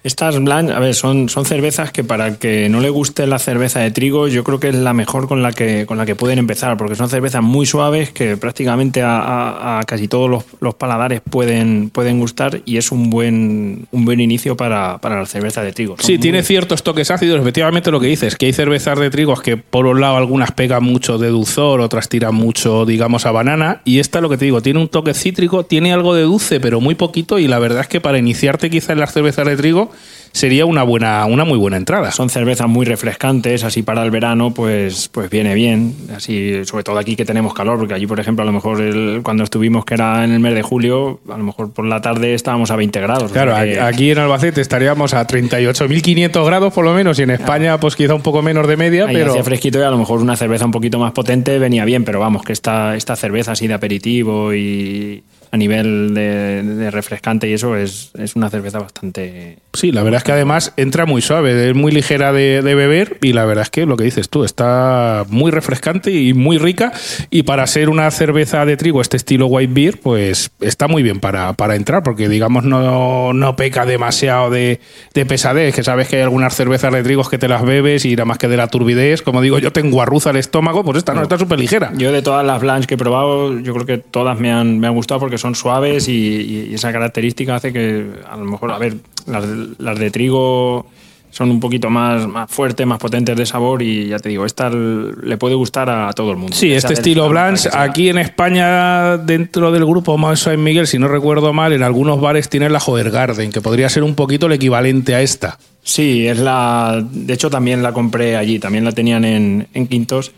Estas 0.02 0.38
Blanc, 0.42 0.70
a 0.70 0.78
ver, 0.78 0.94
son, 0.94 1.28
son 1.28 1.44
cervezas 1.44 1.92
que 1.92 2.04
para 2.04 2.26
el 2.26 2.38
que 2.38 2.70
no 2.70 2.80
le 2.80 2.88
guste 2.88 3.26
la 3.26 3.38
cerveza 3.38 3.80
de 3.80 3.90
trigo, 3.90 4.28
yo 4.28 4.44
creo 4.44 4.58
que 4.58 4.70
es 4.70 4.74
la 4.74 4.94
mejor 4.94 5.28
con 5.28 5.42
la 5.42 5.52
que, 5.52 5.84
con 5.84 5.98
la 5.98 6.06
que 6.06 6.14
pueden 6.16 6.38
empezar, 6.38 6.78
porque 6.78 6.94
son 6.94 7.10
cervezas 7.10 7.42
muy 7.42 7.66
suaves 7.66 8.10
que 8.10 8.38
prácticamente 8.38 9.02
a, 9.02 9.18
a- 9.20 9.78
a 9.80 9.82
casi 9.84 10.08
todos 10.08 10.30
los, 10.30 10.44
los 10.60 10.74
paladares 10.74 11.20
pueden, 11.28 11.90
pueden 11.90 12.18
gustar 12.18 12.62
y 12.64 12.78
es 12.78 12.92
un 12.92 13.10
buen, 13.10 13.86
un 13.90 14.04
buen 14.06 14.20
inicio 14.20 14.56
para, 14.56 14.96
para 14.98 15.18
la 15.20 15.26
cerveza 15.26 15.62
de 15.62 15.72
trigo. 15.72 15.96
Son 15.98 16.06
Sí, 16.06 16.18
tiene 16.18 16.42
ciertos 16.42 16.82
toques 16.82 17.10
ácidos. 17.10 17.38
Efectivamente, 17.38 17.90
lo 17.90 18.00
que 18.00 18.06
dices, 18.06 18.36
que 18.36 18.46
hay 18.46 18.52
cervezas 18.54 18.98
de 18.98 19.10
trigos 19.10 19.42
que, 19.42 19.58
por 19.58 19.84
un 19.84 20.00
lado, 20.00 20.16
algunas 20.16 20.52
pegan 20.52 20.82
mucho 20.82 21.18
de 21.18 21.28
dulzor, 21.28 21.80
otras 21.82 22.08
tiran 22.08 22.34
mucho, 22.34 22.86
digamos, 22.86 23.26
a 23.26 23.32
banana. 23.32 23.82
Y 23.84 23.98
esta, 23.98 24.22
lo 24.22 24.30
que 24.30 24.38
te 24.38 24.46
digo, 24.46 24.62
tiene 24.62 24.80
un 24.80 24.88
toque 24.88 25.12
cítrico, 25.12 25.64
tiene 25.64 25.92
algo 25.92 26.14
de 26.14 26.22
dulce, 26.22 26.58
pero 26.58 26.80
muy 26.80 26.94
poquito. 26.94 27.38
Y 27.38 27.48
la 27.48 27.58
verdad 27.58 27.82
es 27.82 27.88
que 27.88 28.00
para 28.00 28.16
iniciarte, 28.18 28.70
quizá 28.70 28.94
en 28.94 29.00
las 29.00 29.12
cervezas 29.12 29.46
de 29.46 29.56
trigo, 29.58 29.89
sería 30.32 30.64
una, 30.64 30.84
buena, 30.84 31.24
una 31.26 31.44
muy 31.44 31.58
buena 31.58 31.76
entrada. 31.76 32.12
Son 32.12 32.30
cervezas 32.30 32.68
muy 32.68 32.86
refrescantes, 32.86 33.64
así 33.64 33.82
para 33.82 34.04
el 34.04 34.10
verano, 34.12 34.54
pues, 34.54 35.08
pues 35.08 35.28
viene 35.28 35.54
bien. 35.54 35.94
Así, 36.14 36.64
sobre 36.64 36.84
todo 36.84 36.98
aquí 36.98 37.16
que 37.16 37.24
tenemos 37.24 37.52
calor, 37.52 37.78
porque 37.78 37.94
allí, 37.94 38.06
por 38.06 38.20
ejemplo, 38.20 38.42
a 38.44 38.46
lo 38.46 38.52
mejor 38.52 38.80
el- 38.80 39.20
cuando 39.24 39.42
estuvimos, 39.42 39.84
que 39.84 39.94
era 39.94 40.24
en 40.24 40.30
el 40.32 40.38
mes 40.40 40.54
de 40.54 40.62
julio, 40.62 41.20
a 41.28 41.36
lo 41.36 41.42
mejor 41.44 41.72
por 41.72 41.84
la 41.84 42.00
tarde 42.00 42.34
estábamos 42.34 42.70
a 42.70 42.76
20 42.76 43.00
grados. 43.00 43.30
o 43.30 43.32
Claro, 43.32 43.52
sea 43.52 43.60
aquí 43.60 43.72
que- 43.72 43.80
aquí 43.80 44.10
en 44.12 44.18
Albacete 44.18 44.60
estaríamos 44.60 45.14
a 45.14 45.26
38.500 45.26 46.46
grados 46.46 46.72
por 46.72 46.84
lo 46.84 46.92
menos 46.94 47.18
y 47.18 47.22
en 47.22 47.30
España 47.30 47.78
pues 47.80 47.96
quizá 47.96 48.14
un 48.14 48.22
poco 48.22 48.40
menos 48.42 48.66
de 48.68 48.76
media, 48.76 49.06
Ahí 49.06 49.14
pero 49.16 49.30
hacía 49.32 49.42
fresquito 49.44 49.78
y 49.78 49.82
a 49.82 49.90
lo 49.90 49.98
mejor 49.98 50.20
una 50.20 50.36
cerveza 50.36 50.64
un 50.64 50.70
poquito 50.70 50.98
más 50.98 51.12
potente 51.12 51.58
venía 51.58 51.84
bien, 51.84 52.04
pero 52.04 52.20
vamos, 52.20 52.42
que 52.42 52.52
esta, 52.52 52.96
esta 52.96 53.16
cerveza 53.16 53.52
así 53.52 53.66
de 53.66 53.74
aperitivo 53.74 54.54
y 54.54 55.22
a 55.52 55.56
nivel 55.56 56.14
de, 56.14 56.62
de 56.62 56.90
refrescante 56.90 57.48
y 57.48 57.54
eso 57.54 57.76
es, 57.76 58.12
es 58.18 58.36
una 58.36 58.50
cerveza 58.50 58.78
bastante... 58.78 59.58
sí, 59.72 59.90
la 59.90 60.02
verdad 60.02 60.18
es 60.18 60.24
que 60.24 60.32
además 60.32 60.72
entra 60.76 61.06
muy 61.06 61.22
suave, 61.22 61.70
es 61.70 61.74
muy 61.74 61.90
ligera 61.90 62.32
de, 62.32 62.62
de 62.62 62.74
beber 62.74 63.18
y 63.20 63.32
la 63.32 63.44
verdad 63.44 63.62
es 63.62 63.70
que 63.70 63.84
lo 63.84 63.96
que 63.96 64.04
dices 64.04 64.28
tú, 64.28 64.44
está 64.44 65.24
muy 65.28 65.50
refrescante 65.50 66.12
y 66.12 66.34
muy 66.34 66.58
rica 66.58 66.92
y 67.30 67.42
para 67.42 67.66
ser 67.66 67.90
una 67.90 68.10
cerveza 68.10 68.64
de 68.64 68.76
trigo 68.76 69.00
este 69.00 69.16
estilo 69.16 69.46
white 69.46 69.72
beer, 69.72 70.00
pues 70.00 70.52
está 70.60 70.86
muy 70.86 71.02
bien 71.02 71.18
para, 71.18 71.52
para 71.54 71.74
entrar 71.74 72.02
porque 72.04 72.28
digamos 72.28 72.64
no, 72.64 73.32
no 73.32 73.56
peca 73.56 73.86
demasiado 73.86 74.50
de, 74.50 74.80
de 75.14 75.26
pesadez, 75.26 75.74
que 75.74 75.82
sabes 75.82 76.08
que 76.08 76.16
hay 76.16 76.22
algunas 76.22 76.54
cervezas 76.54 76.92
de 76.92 77.02
trigos 77.02 77.28
que 77.28 77.38
te 77.38 77.48
las 77.48 77.64
bebes 77.64 78.04
y 78.04 78.12
nada 78.12 78.24
más 78.24 78.38
que 78.38 78.46
de 78.46 78.56
la 78.56 78.68
turbidez, 78.68 79.22
como 79.22 79.40
digo 79.40 79.58
yo 79.58 79.72
tengo 79.72 80.00
arruza 80.00 80.30
el 80.30 80.36
estómago, 80.36 80.84
pues 80.84 80.98
esta 80.98 81.12
no, 81.12 81.22
está 81.22 81.38
súper 81.38 81.58
ligera. 81.58 81.90
Yo 81.96 82.12
de 82.12 82.22
todas 82.22 82.46
las 82.46 82.60
blanches 82.60 82.86
que 82.86 82.94
he 82.94 82.98
probado, 82.98 83.58
yo 83.58 83.74
creo 83.74 83.86
que 83.86 83.98
todas 83.98 84.38
me 84.38 84.52
han, 84.52 84.78
me 84.78 84.86
han 84.86 84.94
gustado 84.94 85.18
porque 85.18 85.39
son 85.40 85.54
suaves 85.54 86.08
y, 86.08 86.70
esa 86.74 86.92
característica 86.92 87.56
hace 87.56 87.72
que 87.72 88.06
a 88.28 88.36
lo 88.36 88.44
mejor, 88.44 88.72
a 88.72 88.78
ver, 88.78 88.96
las, 89.26 89.46
de- 89.48 89.68
las 89.78 89.98
de 89.98 90.10
trigo 90.10 90.86
son 91.30 91.50
un 91.50 91.60
poquito 91.60 91.90
más, 91.90 92.26
más 92.26 92.50
fuertes, 92.50 92.84
más 92.86 92.98
potentes 92.98 93.36
de 93.36 93.46
sabor 93.46 93.82
y 93.82 94.08
ya 94.08 94.18
te 94.18 94.28
digo, 94.28 94.44
esta 94.44 94.68
le 94.68 95.36
puede 95.38 95.54
gustar 95.54 95.88
a 95.88 96.12
todo 96.12 96.32
el 96.32 96.36
mundo. 96.36 96.56
Sí, 96.56 96.72
este 96.72 96.94
estilo 96.94 97.28
Blanche, 97.28 97.68
aquí 97.72 98.08
en 98.08 98.18
España, 98.18 99.16
dentro 99.16 99.70
del 99.70 99.84
grupo 99.86 100.18
Más 100.18 100.40
San 100.40 100.62
Miguel, 100.62 100.86
si 100.88 100.98
no 100.98 101.06
recuerdo 101.06 101.52
mal, 101.52 101.72
en 101.72 101.82
algunos 101.84 102.20
bares 102.20 102.48
tienen 102.48 102.72
la 102.72 102.80
Garden, 102.80 103.52
que 103.52 103.60
podría 103.60 103.88
ser 103.88 104.02
un 104.02 104.16
poquito 104.16 104.46
el 104.46 104.52
equivalente 104.52 105.14
a 105.14 105.22
esta. 105.22 105.58
Sí, 105.82 106.26
es 106.26 106.38
la. 106.38 107.02
De 107.10 107.32
hecho, 107.32 107.48
también 107.48 107.82
la 107.82 107.92
compré 107.92 108.36
allí, 108.36 108.58
también 108.58 108.84
la 108.84 108.92
tenían 108.92 109.24
en, 109.24 109.66
en 109.72 109.86
Quintos. 109.86 110.32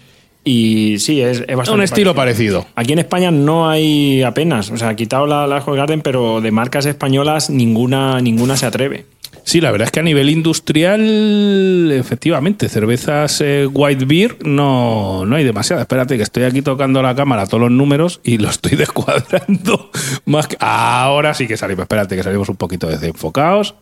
Y 0.44 0.98
sí, 0.98 1.20
es, 1.20 1.44
es 1.46 1.56
bastante. 1.56 1.72
Un 1.72 1.82
estilo 1.82 2.14
parecido. 2.14 2.62
parecido. 2.62 2.80
Aquí 2.80 2.92
en 2.92 2.98
España 2.98 3.30
no 3.30 3.68
hay 3.68 4.22
apenas. 4.22 4.70
O 4.70 4.76
sea, 4.76 4.96
quitado 4.96 5.26
la, 5.26 5.46
la 5.46 5.60
Garden, 5.60 6.00
pero 6.00 6.40
de 6.40 6.50
marcas 6.50 6.86
españolas 6.86 7.48
ninguna, 7.48 8.20
ninguna 8.20 8.56
se 8.56 8.66
atreve. 8.66 9.06
Sí, 9.44 9.60
la 9.60 9.72
verdad 9.72 9.86
es 9.86 9.92
que 9.92 10.00
a 10.00 10.04
nivel 10.04 10.28
industrial, 10.30 11.90
efectivamente, 11.92 12.68
cervezas 12.68 13.40
eh, 13.40 13.66
white 13.66 14.04
beer 14.04 14.36
no, 14.44 15.26
no 15.26 15.36
hay 15.36 15.44
demasiadas. 15.44 15.82
Espérate, 15.82 16.16
que 16.16 16.22
estoy 16.22 16.44
aquí 16.44 16.62
tocando 16.62 17.02
la 17.02 17.14
cámara 17.14 17.46
todos 17.46 17.62
los 17.62 17.70
números 17.70 18.20
y 18.22 18.38
lo 18.38 18.48
estoy 18.48 18.72
descuadrando 18.76 19.90
más 20.26 20.46
que... 20.46 20.56
Ahora 20.60 21.34
sí 21.34 21.48
que 21.48 21.56
salimos. 21.56 21.82
Espérate, 21.82 22.14
que 22.14 22.22
salimos 22.22 22.48
un 22.48 22.56
poquito 22.56 22.86
desenfocados. 22.86 23.74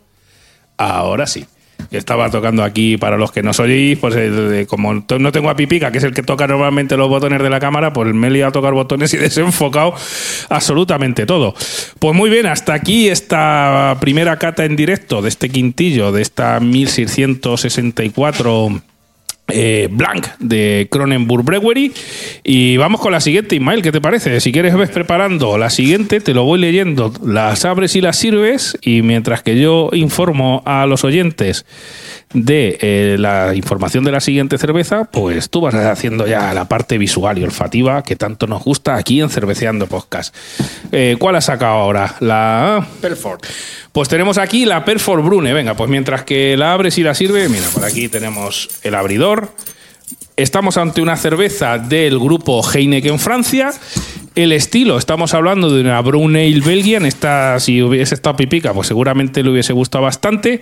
Ahora 0.77 1.27
sí. 1.27 1.45
Estaba 1.89 2.29
tocando 2.29 2.63
aquí, 2.63 2.97
para 2.97 3.17
los 3.17 3.31
que 3.31 3.41
nos 3.41 3.59
oís, 3.59 3.97
pues 3.97 4.15
eh, 4.17 4.65
como 4.67 4.93
no 4.93 5.31
tengo 5.31 5.49
a 5.49 5.55
Pipica, 5.55 5.91
que 5.91 5.97
es 5.97 6.03
el 6.03 6.13
que 6.13 6.23
toca 6.23 6.47
normalmente 6.47 6.97
los 6.97 7.09
botones 7.09 7.41
de 7.41 7.49
la 7.49 7.59
cámara, 7.59 7.93
pues 7.93 8.13
me 8.13 8.27
he 8.27 8.29
liado 8.29 8.49
a 8.49 8.51
tocar 8.51 8.73
botones 8.73 9.13
y 9.13 9.17
desenfocado 9.17 9.93
absolutamente 10.49 11.25
todo. 11.25 11.55
Pues 11.99 12.15
muy 12.15 12.29
bien, 12.29 12.45
hasta 12.45 12.73
aquí 12.73 13.09
esta 13.09 13.97
primera 13.99 14.37
cata 14.37 14.65
en 14.65 14.75
directo 14.75 15.21
de 15.21 15.29
este 15.29 15.49
quintillo, 15.49 16.11
de 16.11 16.21
esta 16.21 16.59
1664 16.59 18.81
eh, 19.53 19.87
Blanc 19.91 20.27
de 20.39 20.87
Cronenburg 20.89 21.43
Brewery. 21.43 21.93
Y 22.43 22.77
vamos 22.77 23.01
con 23.01 23.11
la 23.11 23.19
siguiente, 23.19 23.55
Ismael, 23.55 23.81
¿qué 23.81 23.91
te 23.91 24.01
parece? 24.01 24.39
Si 24.41 24.51
quieres, 24.51 24.75
ves 24.75 24.89
preparando 24.89 25.57
la 25.57 25.69
siguiente, 25.69 26.19
te 26.19 26.33
lo 26.33 26.43
voy 26.43 26.59
leyendo, 26.59 27.13
las 27.25 27.65
abres 27.65 27.95
y 27.95 28.01
las 28.01 28.17
sirves. 28.17 28.77
Y 28.81 29.01
mientras 29.01 29.43
que 29.43 29.59
yo 29.59 29.89
informo 29.93 30.63
a 30.65 30.85
los 30.85 31.03
oyentes 31.03 31.65
de 32.33 32.77
eh, 32.81 33.15
la 33.19 33.53
información 33.55 34.03
de 34.03 34.11
la 34.11 34.19
siguiente 34.19 34.57
cerveza, 34.57 35.05
pues 35.05 35.49
tú 35.49 35.61
vas 35.61 35.75
haciendo 35.75 36.27
ya 36.27 36.53
la 36.53 36.65
parte 36.65 36.97
visual 36.97 37.37
y 37.37 37.43
olfativa 37.43 38.03
que 38.03 38.15
tanto 38.15 38.47
nos 38.47 38.63
gusta 38.63 38.95
aquí 38.95 39.21
en 39.21 39.29
Cerveceando 39.29 39.87
Podcast. 39.87 40.33
Eh, 40.91 41.15
¿Cuál 41.19 41.35
has 41.35 41.45
sacado 41.45 41.73
ahora? 41.73 42.15
La. 42.19 42.85
Pelford. 43.01 43.41
Pues 43.91 44.07
tenemos 44.07 44.37
aquí 44.37 44.65
la 44.65 44.85
Perfort 44.85 45.23
Brune. 45.23 45.51
Venga, 45.53 45.73
pues 45.73 45.89
mientras 45.89 46.23
que 46.23 46.55
la 46.55 46.73
abres 46.73 46.97
y 46.97 47.03
la 47.03 47.13
sirve, 47.13 47.49
mira, 47.49 47.67
por 47.73 47.83
aquí 47.83 48.07
tenemos 48.07 48.69
el 48.83 48.95
abridor. 48.95 49.40
Estamos 50.37 50.77
ante 50.77 51.01
una 51.01 51.17
cerveza 51.17 51.77
del 51.77 52.17
grupo 52.17 52.61
Heineken 52.63 53.19
Francia. 53.19 53.71
El 54.33 54.53
estilo, 54.53 54.97
estamos 54.97 55.33
hablando 55.33 55.69
de 55.69 55.81
una 55.81 55.99
Brown 56.01 56.33
Ale 56.35 56.61
Belgian. 56.61 57.05
Esta, 57.05 57.59
si 57.59 57.83
hubiese 57.83 58.15
estado 58.15 58.37
pipica, 58.37 58.73
pues 58.73 58.87
seguramente 58.87 59.43
le 59.43 59.51
hubiese 59.51 59.73
gustado 59.73 60.05
bastante. 60.05 60.61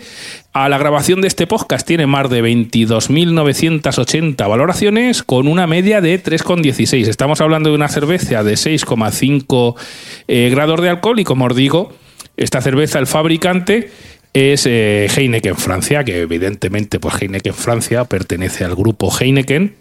A 0.53 0.69
la 0.69 0.79
grabación 0.79 1.21
de 1.21 1.27
este 1.29 1.48
podcast 1.48 1.88
tiene 1.88 2.07
más 2.07 2.29
de 2.29 2.43
22.980 2.43 4.50
valoraciones 4.50 5.24
con 5.24 5.48
una 5.48 5.65
media 5.67 6.01
de 6.01 6.21
3,16. 6.21 7.07
Estamos 7.07 7.39
hablando 7.39 7.69
de 7.69 7.75
una 7.75 7.88
cerveza 7.88 8.43
de 8.43 8.55
6,5 8.55 9.75
eh, 10.27 10.50
grados 10.51 10.81
de 10.81 10.89
alcohol 10.89 11.19
y 11.19 11.24
como 11.24 11.45
os 11.45 11.55
digo, 11.55 11.93
esta 12.38 12.62
cerveza, 12.62 13.00
el 13.00 13.07
fabricante 13.07 13.91
es 14.33 14.65
eh, 14.65 15.07
Heineken 15.15 15.55
Francia, 15.55 16.03
que 16.03 16.21
evidentemente 16.21 17.00
pues 17.00 17.21
Heineken 17.21 17.53
Francia 17.53 18.05
pertenece 18.05 18.65
al 18.65 18.75
grupo 18.75 19.12
Heineken. 19.12 19.75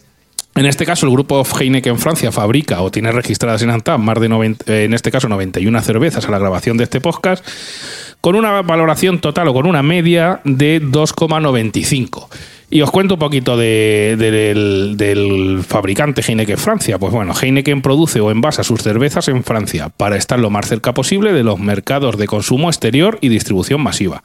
En 0.54 0.66
este 0.66 0.86
caso, 0.86 1.06
el 1.06 1.12
grupo 1.12 1.44
Heineken 1.44 1.98
Francia 1.98 2.32
fabrica 2.32 2.80
o 2.80 2.90
tiene 2.90 3.12
registradas 3.12 3.62
en 3.62 3.70
Antam 3.70 4.02
más 4.02 4.20
de 4.20 4.28
90, 4.28 4.72
eh, 4.72 4.84
en 4.84 4.94
este 4.94 5.10
caso 5.10 5.28
91 5.28 5.80
cervezas 5.82 6.26
a 6.26 6.30
la 6.30 6.38
grabación 6.38 6.76
de 6.76 6.84
este 6.84 7.00
podcast, 7.00 7.46
con 8.20 8.34
una 8.34 8.62
valoración 8.62 9.20
total 9.20 9.48
o 9.48 9.54
con 9.54 9.66
una 9.66 9.82
media 9.82 10.40
de 10.44 10.82
2,95. 10.82 12.28
Y 12.70 12.82
os 12.82 12.90
cuento 12.90 13.14
un 13.14 13.20
poquito 13.20 13.56
de- 13.56 14.16
del, 14.18 14.96
del 14.98 15.64
fabricante 15.66 16.20
Heineken 16.20 16.58
Francia. 16.58 16.98
Pues 16.98 17.12
bueno, 17.14 17.32
Heineken 17.32 17.80
produce 17.80 18.20
o 18.20 18.30
envasa 18.30 18.62
sus 18.62 18.82
cervezas 18.82 19.28
en 19.28 19.42
Francia 19.42 19.88
para 19.88 20.16
estar 20.16 20.38
lo 20.38 20.50
más 20.50 20.68
cerca 20.68 20.92
posible 20.92 21.32
de 21.32 21.42
los 21.44 21.58
mercados 21.58 22.18
de 22.18 22.26
consumo 22.26 22.68
exterior 22.68 23.16
y 23.22 23.28
distribución 23.28 23.80
masiva. 23.80 24.22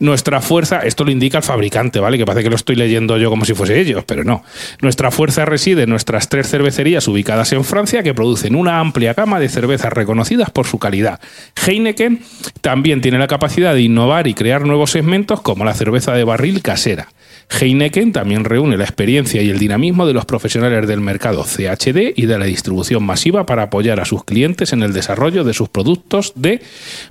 Nuestra 0.00 0.42
fuerza, 0.42 0.80
esto 0.80 1.04
lo 1.04 1.10
indica 1.10 1.38
el 1.38 1.44
fabricante, 1.44 1.98
¿vale? 1.98 2.18
Que 2.18 2.26
parece 2.26 2.44
que 2.44 2.50
lo 2.50 2.56
estoy 2.56 2.76
leyendo 2.76 3.16
yo 3.16 3.30
como 3.30 3.46
si 3.46 3.54
fuese 3.54 3.80
ellos, 3.80 4.04
pero 4.06 4.22
no. 4.22 4.42
Nuestra 4.82 5.10
fuerza 5.10 5.46
reside 5.46 5.84
en 5.84 5.90
nuestras 5.90 6.28
tres 6.28 6.46
cervecerías 6.50 7.08
ubicadas 7.08 7.52
en 7.54 7.64
Francia 7.64 8.02
que 8.02 8.12
producen 8.12 8.54
una 8.54 8.80
amplia 8.80 9.14
gama 9.14 9.40
de 9.40 9.48
cervezas 9.48 9.94
reconocidas 9.94 10.50
por 10.50 10.66
su 10.66 10.78
calidad. 10.78 11.20
Heineken 11.66 12.20
también 12.60 13.00
tiene 13.00 13.18
la 13.18 13.28
capacidad 13.28 13.72
de 13.72 13.80
innovar 13.80 14.26
y 14.26 14.34
crear 14.34 14.66
nuevos 14.66 14.90
segmentos 14.90 15.40
como 15.40 15.64
la 15.64 15.72
cerveza 15.72 16.12
de 16.12 16.24
barril 16.24 16.60
casera. 16.60 17.08
Heineken 17.50 18.12
también 18.12 18.44
reúne 18.44 18.76
la 18.76 18.84
experiencia 18.84 19.40
y 19.42 19.48
el 19.48 19.58
dinamismo 19.58 20.06
de 20.06 20.12
los 20.12 20.26
profesionales 20.26 20.86
del 20.86 21.00
mercado 21.00 21.44
CHD 21.44 22.12
y 22.14 22.26
de 22.26 22.38
la 22.38 22.44
distribución 22.44 23.02
masiva 23.04 23.46
para 23.46 23.64
apoyar 23.64 24.00
a 24.00 24.04
sus 24.04 24.22
clientes 24.24 24.72
en 24.72 24.82
el 24.82 24.92
desarrollo 24.92 25.44
de 25.44 25.54
sus 25.54 25.68
productos 25.68 26.32
de 26.36 26.60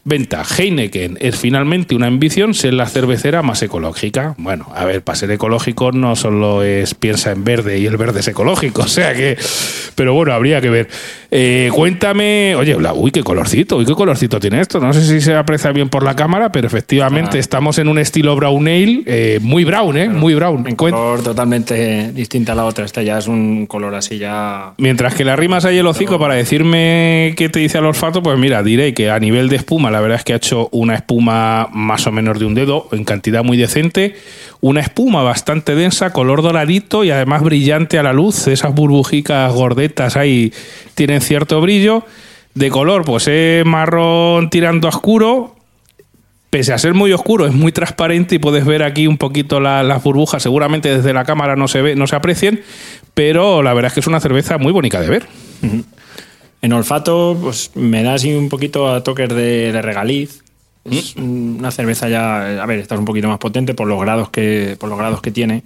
venta. 0.03 0.43
Heineken 0.43 1.17
es 1.21 1.35
finalmente 1.37 1.95
una 1.95 2.07
ambición 2.07 2.53
ser 2.53 2.73
la 2.75 2.85
cervecera 2.87 3.41
más 3.41 3.61
ecológica. 3.63 4.35
Bueno, 4.37 4.69
a 4.75 4.85
ver, 4.85 5.01
para 5.03 5.15
ser 5.17 5.31
ecológico 5.31 5.91
no 5.91 6.15
solo 6.15 6.63
es 6.63 6.93
piensa 6.93 7.31
en 7.31 7.43
verde 7.43 7.79
y 7.79 7.85
el 7.87 7.97
verde 7.97 8.19
es 8.19 8.27
ecológico, 8.27 8.81
o 8.83 8.87
sea 8.87 9.13
que... 9.13 9.37
Pero 9.95 10.13
bueno, 10.13 10.33
habría 10.33 10.61
que 10.61 10.69
ver. 10.69 10.87
Eh, 11.31 11.71
cuéntame, 11.73 12.53
oye, 12.55 12.79
la- 12.79 12.93
uy, 12.93 13.09
qué 13.09 13.23
colorcito, 13.23 13.77
uy, 13.77 13.85
qué 13.85 13.93
colorcito 13.93 14.39
tiene 14.39 14.61
esto. 14.61 14.79
No 14.79 14.93
sé 14.93 15.01
si 15.03 15.19
se 15.21 15.33
aprecia 15.35 15.71
bien 15.71 15.89
por 15.89 16.03
la 16.03 16.15
cámara, 16.15 16.51
pero 16.51 16.67
efectivamente 16.67 17.37
Ah. 17.37 17.39
estamos 17.39 17.79
en 17.79 17.87
un 17.87 17.97
estilo 17.97 18.35
brown 18.35 18.67
ale, 18.67 19.01
eh, 19.07 19.39
muy 19.41 19.63
brown, 19.63 19.97
¿eh? 19.97 20.07
muy 20.09 20.26
muy 20.27 20.35
brown. 20.35 20.67
En 20.67 20.75
color 20.75 21.23
totalmente 21.23 22.11
distinta 22.11 22.51
a 22.51 22.55
la 22.55 22.65
otra. 22.65 22.83
Esta 22.83 23.01
ya 23.01 23.17
es 23.17 23.27
un 23.27 23.65
color 23.65 23.95
así 23.95 24.17
ya... 24.17 24.73
Mientras 24.77 25.15
que 25.15 25.23
le 25.23 25.31
arrimas 25.31 25.63
ahí 25.63 25.77
el 25.77 25.87
hocico 25.87 26.19
para 26.19 26.33
decirme 26.33 27.33
qué 27.37 27.47
te 27.47 27.59
dice 27.59 27.77
al 27.77 27.85
olfato, 27.85 28.21
pues 28.21 28.37
mira, 28.37 28.61
diré 28.61 28.93
que 28.93 29.09
a 29.09 29.19
nivel 29.19 29.47
de 29.47 29.55
espuma, 29.55 29.89
la 29.89 30.01
verdad 30.01 30.17
es 30.17 30.25
que 30.25 30.33
ha 30.33 30.35
hecho 30.35 30.67
una 30.73 30.95
espuma 30.95 31.69
más 31.71 32.07
o 32.07 32.11
menos 32.11 32.39
de 32.39 32.45
un 32.45 32.55
dedo, 32.55 32.89
en 32.91 33.05
cantidad 33.05 33.41
muy 33.41 33.55
decente, 33.55 34.17
una 34.59 34.81
espuma 34.81 35.23
bastante 35.23 35.75
densa, 35.75 36.11
color 36.11 36.41
doradito 36.41 37.05
y 37.05 37.11
además 37.11 37.41
brillante 37.43 37.97
a 37.97 38.03
la 38.03 38.11
luz, 38.11 38.47
esas 38.47 38.75
burbujicas 38.75 39.53
gordetas 39.53 40.17
ahí 40.17 40.51
tienen 40.93 41.21
cierto 41.21 41.61
brillo. 41.61 42.03
De 42.53 42.69
color, 42.69 43.05
pues 43.05 43.27
es 43.27 43.63
marrón 43.65 44.49
tirando 44.49 44.87
a 44.87 44.89
oscuro, 44.89 45.56
pese 46.49 46.73
a 46.73 46.77
ser 46.77 46.93
muy 46.93 47.11
oscuro, 47.13 47.45
es 47.45 47.53
muy 47.53 47.71
transparente 47.71 48.35
y 48.35 48.39
puedes 48.39 48.65
ver 48.65 48.83
aquí 48.83 49.05
un 49.07 49.17
poquito 49.17 49.59
la- 49.59 49.83
las 49.83 50.01
burbujas. 50.03 50.41
Seguramente 50.43 50.95
desde 50.95 51.13
la 51.13 51.25
cámara 51.25 51.55
no 51.55 51.67
se 51.67 51.81
ve, 51.81 51.95
no 51.95 52.07
se 52.07 52.15
aprecien, 52.15 52.61
pero 53.13 53.61
la 53.63 53.73
verdad 53.73 53.87
es 53.89 53.93
que 53.93 53.99
es 53.99 54.07
una 54.07 54.19
cerveza 54.19 54.57
muy 54.57 54.71
bonita 54.71 55.01
de 55.01 55.09
ver. 55.09 55.25
En 56.61 56.73
olfato, 56.73 57.37
pues 57.41 57.71
me 57.75 58.01
da 58.03 58.15
así 58.15 58.33
un 58.33 58.49
poquito 58.49 58.87
a 58.91 59.03
toques 59.03 59.29
de, 59.29 59.71
de 59.71 59.81
regaliz. 59.81 60.43
Es 60.89 61.17
una 61.17 61.69
cerveza 61.69 62.07
ya, 62.07 62.63
a 62.63 62.65
ver, 62.65 62.79
esta 62.79 62.95
es 62.95 62.99
un 62.99 63.03
poquito 63.05 63.27
más 63.27 63.39
potente 63.39 63.73
por 63.73 63.87
los 63.89 63.99
grados 63.99 64.29
que, 64.29 64.77
por 64.79 64.87
los 64.87 64.97
grados 64.97 65.21
que 65.21 65.31
tiene. 65.31 65.63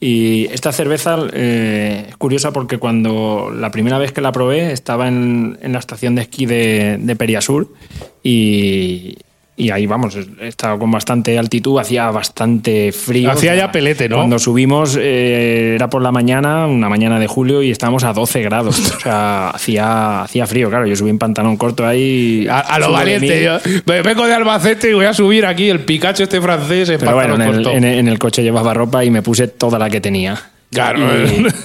Y 0.00 0.46
esta 0.46 0.72
cerveza 0.72 1.18
eh, 1.34 2.06
es 2.08 2.16
curiosa 2.16 2.50
porque 2.50 2.78
cuando 2.78 3.52
la 3.54 3.70
primera 3.70 3.98
vez 3.98 4.12
que 4.12 4.22
la 4.22 4.32
probé 4.32 4.72
estaba 4.72 5.06
en, 5.06 5.58
en 5.60 5.72
la 5.74 5.80
estación 5.80 6.14
de 6.14 6.22
esquí 6.22 6.46
de, 6.46 6.96
de 6.98 7.14
Periasur 7.14 7.74
y, 8.22 9.18
y 9.56 9.70
ahí, 9.70 9.86
vamos, 9.86 10.16
estaba 10.40 10.76
con 10.78 10.90
bastante 10.90 11.38
altitud, 11.38 11.78
hacía 11.78 12.10
bastante 12.10 12.90
frío. 12.90 13.30
Hacía 13.30 13.54
ya 13.54 13.70
pelete, 13.70 14.08
¿no? 14.08 14.16
Cuando 14.16 14.38
subimos 14.40 14.98
eh, 15.00 15.74
era 15.76 15.88
por 15.88 16.02
la 16.02 16.10
mañana, 16.10 16.66
una 16.66 16.88
mañana 16.88 17.20
de 17.20 17.26
julio, 17.28 17.62
y 17.62 17.70
estábamos 17.70 18.02
a 18.04 18.12
12 18.12 18.42
grados. 18.42 18.78
O 18.96 19.00
sea, 19.00 19.50
hacía, 19.54 20.22
hacía 20.22 20.46
frío, 20.46 20.68
claro. 20.70 20.86
Yo 20.86 20.96
subí 20.96 21.10
en 21.10 21.18
pantalón 21.18 21.56
corto 21.56 21.86
ahí. 21.86 22.46
A, 22.50 22.58
a 22.60 22.78
lo 22.80 22.90
valiente. 22.90 23.44
Yo 23.44 23.58
me- 23.86 24.02
vengo 24.02 24.26
de 24.26 24.34
Albacete 24.34 24.90
y 24.90 24.94
voy 24.94 25.06
a 25.06 25.14
subir 25.14 25.46
aquí 25.46 25.70
el 25.70 25.80
Picacho 25.80 26.24
este 26.24 26.40
francés. 26.40 26.88
en 26.88 26.98
Pero 26.98 27.14
bueno, 27.14 27.34
en 27.36 27.84
el- 27.84 27.98
en 27.98 28.08
el 28.08 28.18
coche 28.18 28.42
llevaba 28.42 28.74
ropa 28.74 29.04
y 29.04 29.10
me 29.10 29.22
puse 29.22 29.46
toda 29.48 29.78
la 29.78 29.88
que 29.88 30.00
tenía. 30.00 30.40
Claro, 30.74 30.98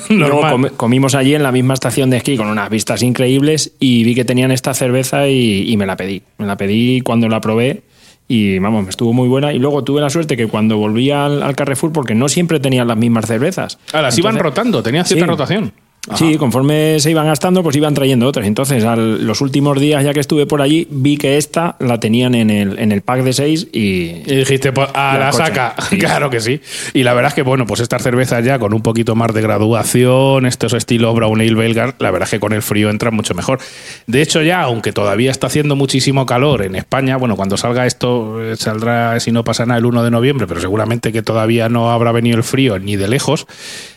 Y 0.09 0.13
luego 0.15 0.35
normal. 0.41 0.53
comi- 0.53 0.71
comimos 0.77 1.15
allí 1.15 1.35
en 1.35 1.43
la 1.43 1.51
misma 1.51 1.73
estación 1.73 2.09
de 2.09 2.17
esquí 2.17 2.37
con 2.37 2.47
unas 2.47 2.69
vistas 2.69 3.01
increíbles 3.03 3.73
y 3.79 4.03
vi 4.03 4.15
que 4.15 4.23
tenían 4.25 4.51
esta 4.51 4.73
cerveza 4.73 5.27
y, 5.27 5.69
y 5.71 5.75
me 5.77 5.85
la 5.85 5.97
pedí. 5.97 6.21
Me 6.37 6.45
la 6.45 6.55
pedí 6.57 7.01
cuando 7.01 7.27
la 7.27 7.41
probé 7.41 7.81
y 8.27 8.59
vamos, 8.59 8.83
me 8.83 8.89
estuvo 8.91 9.11
muy 9.11 9.27
buena. 9.27 9.51
Y 9.53 9.59
luego 9.59 9.83
tuve 9.83 10.01
la 10.01 10.09
suerte 10.09 10.37
que 10.37 10.47
cuando 10.47 10.77
volví 10.77 11.09
al, 11.11 11.41
al 11.41 11.55
Carrefour, 11.55 11.91
porque 11.91 12.13
no 12.15 12.29
siempre 12.29 12.59
tenían 12.59 12.87
las 12.87 12.97
mismas 12.97 13.25
cervezas. 13.25 13.79
Ah, 13.91 14.01
las 14.03 14.17
iban 14.19 14.37
rotando, 14.37 14.83
tenían 14.83 15.03
cierta 15.05 15.25
Sí. 15.25 15.29
rotación. 15.29 15.73
Sí, 16.15 16.37
conforme 16.37 16.99
se 16.99 17.11
iban 17.11 17.27
gastando, 17.27 17.61
pues 17.61 17.75
iban 17.75 17.93
trayendo 17.93 18.25
otras. 18.25 18.47
Entonces, 18.47 18.83
al- 18.85 19.27
los 19.27 19.41
últimos 19.41 19.79
días 19.79 20.03
ya 20.03 20.13
que 20.13 20.21
estuve 20.21 20.45
por 20.47 20.61
allí, 20.61 20.87
vi 20.89 21.17
que 21.17 21.37
esta 21.37 21.75
la 21.79 21.99
tenían 21.99 22.33
en 22.35 22.49
el, 22.49 22.79
en 22.79 22.91
el 22.91 23.01
pack 23.01 23.21
de 23.23 23.33
seis 23.33 23.67
y, 23.73 24.23
Y 24.25 24.35
dijiste, 24.37 24.71
pues, 24.71 24.87
a 24.93 25.13
Y 25.15 25.19
la 25.19 25.29
coche. 25.31 25.43
saca. 25.45 25.75
Sí. 25.89 25.97
Claro 25.99 26.29
que 26.29 26.39
sí. 26.39 26.61
Y 26.93 27.03
la 27.03 27.13
verdad 27.13 27.27
es 27.29 27.35
que, 27.35 27.41
bueno, 27.43 27.65
pues 27.67 27.81
estas 27.81 28.01
cervezas 28.01 28.43
ya 28.43 28.57
con 28.57 28.73
un 28.73 28.81
poquito 28.81 29.13
más 29.13 29.33
de 29.33 29.41
graduación, 29.41 30.45
estos 30.45 30.73
estilos 30.73 31.13
Brown 31.13 31.41
Ale 31.41 31.53
belga, 31.53 31.93
la 31.99 32.11
verdad 32.11 32.27
es 32.27 32.31
que 32.31 32.39
con 32.39 32.53
el 32.53 32.61
frío 32.61 32.89
entran 32.89 33.13
mucho 33.13 33.35
mejor. 33.35 33.59
De 34.07 34.21
hecho, 34.21 34.41
ya, 34.41 34.61
aunque 34.61 34.93
todavía 34.93 35.29
está 35.31 35.47
haciendo 35.47 35.75
muchísimo 35.75 36.25
calor 36.25 36.63
en 36.63 36.75
España, 36.75 37.17
bueno, 37.17 37.35
cuando 37.35 37.57
salga 37.57 37.85
esto, 37.85 38.41
eh, 38.41 38.55
saldrá, 38.55 39.19
si 39.19 39.31
no 39.31 39.43
pasa 39.43 39.65
nada, 39.65 39.77
el 39.77 39.85
1 39.85 40.01
de 40.03 40.11
noviembre, 40.11 40.47
pero 40.47 40.61
seguramente 40.61 41.11
que 41.11 41.21
todavía 41.21 41.69
no 41.69 41.91
habrá 41.91 42.11
venido 42.13 42.37
el 42.37 42.43
frío 42.43 42.79
ni 42.79 42.95
de 42.95 43.07
lejos. 43.09 43.45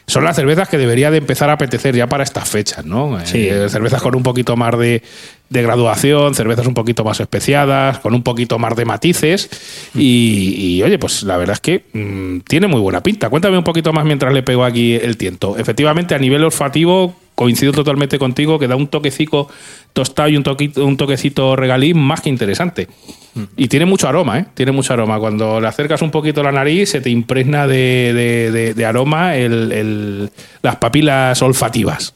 Son 0.06 0.24
las 0.24 0.36
cervezas 0.36 0.68
que 0.68 0.78
debería 0.78 1.10
de 1.10 1.18
empezar 1.18 1.48
a 1.50 1.54
apetecer 1.54 1.94
ya 1.94 2.06
para 2.08 2.24
estas 2.24 2.48
fechas, 2.48 2.84
¿no? 2.84 3.18
Sí. 3.24 3.48
Eh, 3.48 3.68
cervezas 3.68 4.02
con 4.02 4.16
un 4.16 4.22
poquito 4.22 4.56
más 4.56 4.76
de, 4.78 5.02
de 5.48 5.62
graduación, 5.62 6.34
cervezas 6.34 6.66
un 6.66 6.74
poquito 6.74 7.04
más 7.04 7.20
especiadas, 7.20 7.98
con 8.00 8.14
un 8.14 8.22
poquito 8.22 8.58
más 8.58 8.74
de 8.74 8.84
matices. 8.84 9.48
Y, 9.94 10.54
y, 10.58 10.82
oye, 10.82 10.98
pues 10.98 11.22
la 11.22 11.36
verdad 11.36 11.54
es 11.54 11.60
que 11.60 11.84
mm, 11.92 12.40
tiene 12.40 12.66
muy 12.66 12.80
buena 12.80 13.02
pinta. 13.02 13.30
Cuéntame 13.30 13.58
un 13.58 13.64
poquito 13.64 13.92
más 13.92 14.04
mientras 14.04 14.34
le 14.34 14.42
pego 14.42 14.64
aquí 14.64 14.94
el 14.94 15.16
tiento. 15.16 15.56
Efectivamente, 15.56 16.14
a 16.14 16.18
nivel 16.18 16.42
olfativo, 16.44 17.14
coincido 17.42 17.72
totalmente 17.72 18.18
contigo 18.18 18.58
que 18.58 18.66
da 18.68 18.76
un 18.76 18.86
toquecico 18.88 19.48
tostado 19.92 20.28
y 20.28 20.36
un, 20.36 20.42
toquito, 20.42 20.84
un 20.84 20.96
toquecito 20.96 21.54
regalín 21.56 21.98
más 21.98 22.20
que 22.20 22.28
interesante. 22.30 22.88
Y 23.56 23.68
tiene 23.68 23.86
mucho 23.86 24.08
aroma, 24.08 24.38
¿eh? 24.38 24.46
Tiene 24.54 24.72
mucho 24.72 24.92
aroma. 24.92 25.18
Cuando 25.18 25.60
le 25.60 25.66
acercas 25.68 26.02
un 26.02 26.10
poquito 26.10 26.42
la 26.42 26.52
nariz, 26.52 26.90
se 26.90 27.00
te 27.00 27.10
impregna 27.10 27.66
de, 27.66 28.12
de- 28.14 28.50
de- 28.50 28.74
de 28.74 28.84
aroma 28.86 29.36
el- 29.36 29.72
el- 29.72 30.30
las 30.62 30.76
papilas 30.76 31.40
olfativas. 31.42 32.14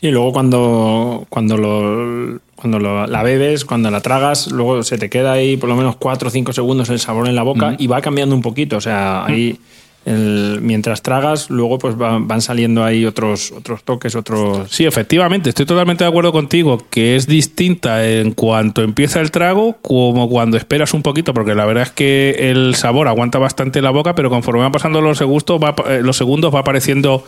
Y 0.00 0.10
luego 0.10 0.32
cuando, 0.32 1.26
cuando, 1.30 1.56
lo, 1.56 2.38
cuando 2.56 2.78
lo- 2.78 3.06
la 3.06 3.22
bebes, 3.22 3.64
cuando 3.64 3.90
la 3.90 4.00
tragas, 4.00 4.50
luego 4.52 4.82
se 4.82 4.98
te 4.98 5.08
queda 5.08 5.32
ahí 5.32 5.56
por 5.56 5.68
lo 5.70 5.76
menos 5.76 5.96
4 5.96 6.28
o 6.28 6.30
5 6.30 6.52
segundos 6.52 6.90
el 6.90 6.98
sabor 6.98 7.26
en 7.28 7.34
la 7.34 7.42
boca 7.42 7.74
y 7.78 7.86
va 7.86 8.00
cambiando 8.02 8.34
un 8.34 8.42
poquito. 8.42 8.76
O 8.76 8.80
sea, 8.82 9.24
ahí 9.24 9.58
el- 10.04 10.58
mientras 10.62 11.02
tragas, 11.02 11.48
luego 11.50 11.78
pues 11.78 12.00
va- 12.00 12.18
van 12.20 12.40
saliendo 12.42 12.84
ahí 12.84 13.06
otros, 13.06 13.52
otros 13.52 13.82
toques, 13.84 14.14
otros... 14.14 14.70
Sí, 14.70 14.84
efectivamente, 14.84 15.48
estoy 15.48 15.64
totalmente 15.66 16.04
de 16.04 16.10
acuerdo 16.10 16.30
contigo, 16.32 16.78
que 16.90 17.16
es 17.16 17.26
distinta 17.26 18.06
en 18.08 18.32
cuanto 18.32 18.82
empieza 18.82 19.20
el 19.20 19.30
trago 19.30 19.78
como 19.82 20.28
cuando 20.28 20.56
esperas 20.56 20.92
un 20.94 21.02
poquito, 21.02 21.32
porque 21.34 21.54
la 21.54 21.64
verdad 21.64 21.84
es 21.84 21.90
que 21.90 22.50
el 22.50 22.74
sabor 22.74 23.08
aguanta 23.08 23.38
bastante 23.38 23.80
la 23.82 23.90
boca, 23.90 24.14
pero 24.14 24.28
conforme 24.30 24.60
van 24.60 24.72
pasando 24.72 25.00
los 25.00 25.18
segundos 25.18 25.58
va, 25.62 25.74
eh, 25.88 26.00
los 26.02 26.16
segundos 26.16 26.54
va 26.54 26.60
apareciendo 26.60 27.24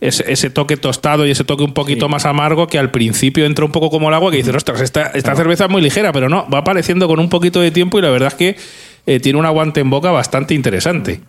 ese, 0.00 0.30
ese 0.30 0.50
toque 0.50 0.76
tostado 0.76 1.26
y 1.26 1.30
ese 1.30 1.44
toque 1.44 1.62
un 1.64 1.72
poquito 1.74 2.08
más 2.08 2.26
amargo 2.26 2.66
que 2.66 2.78
al 2.78 2.90
principio 2.90 3.46
entra 3.46 3.64
un 3.64 3.72
poco 3.72 3.88
como 3.90 4.08
el 4.08 4.14
agua, 4.14 4.30
que 4.30 4.38
dices, 4.38 4.54
ostras, 4.54 4.80
esta, 4.80 5.02
esta 5.14 5.34
cerveza 5.36 5.64
es 5.66 5.70
muy 5.70 5.80
ligera, 5.80 6.12
pero 6.12 6.28
no, 6.28 6.46
va 6.52 6.58
apareciendo 6.58 7.06
con 7.08 7.18
un 7.20 7.28
poquito 7.28 7.60
de 7.60 7.70
tiempo 7.70 7.98
y 7.98 8.02
la 8.02 8.10
verdad 8.10 8.28
es 8.28 8.34
que 8.34 8.56
eh, 9.06 9.20
tiene 9.20 9.38
un 9.38 9.46
aguante 9.46 9.80
en 9.80 9.88
boca 9.90 10.10
bastante 10.10 10.52
interesante. 10.54 11.20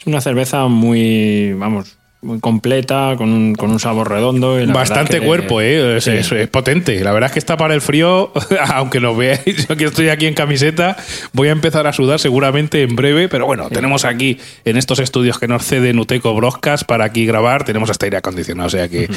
Es 0.00 0.06
una 0.06 0.20
cerveza 0.20 0.66
muy, 0.68 1.52
vamos, 1.54 1.96
muy 2.22 2.40
completa, 2.40 3.14
con 3.16 3.30
un, 3.30 3.54
con 3.54 3.70
un 3.70 3.78
sabor 3.78 4.10
redondo. 4.10 4.60
y 4.60 4.66
Bastante 4.66 5.20
que- 5.20 5.26
cuerpo, 5.26 5.60
¿eh? 5.60 5.98
Es, 5.98 6.04
Sí. 6.04 6.10
es- 6.10 6.32
es 6.32 6.48
potente. 6.48 6.98
La 7.04 7.12
verdad 7.12 7.28
es 7.28 7.32
que 7.34 7.38
está 7.38 7.56
para 7.56 7.74
el 7.74 7.80
frío, 7.80 8.32
aunque 8.74 8.98
lo 9.00 9.14
veáis, 9.14 9.66
yo 9.68 9.76
que 9.76 9.84
estoy 9.84 10.08
aquí 10.08 10.26
en 10.26 10.34
camiseta, 10.34 10.96
voy 11.32 11.48
a 11.48 11.52
empezar 11.52 11.86
a 11.86 11.92
sudar 11.92 12.18
seguramente 12.18 12.82
en 12.82 12.96
breve, 12.96 13.28
pero 13.28 13.46
bueno, 13.46 13.68
tenemos 13.68 14.04
aquí 14.04 14.38
en 14.64 14.76
estos 14.76 14.98
estudios 14.98 15.38
que 15.38 15.46
nos 15.46 15.64
cede 15.64 15.92
Nuteco 15.92 16.34
Broadcast 16.34 16.84
para 16.84 17.04
aquí 17.04 17.26
grabar, 17.26 17.64
tenemos 17.64 17.90
hasta 17.90 18.06
aire 18.06 18.16
acondicionado, 18.16 18.66
o 18.66 18.70
sea 18.70 18.88
que 18.88 19.08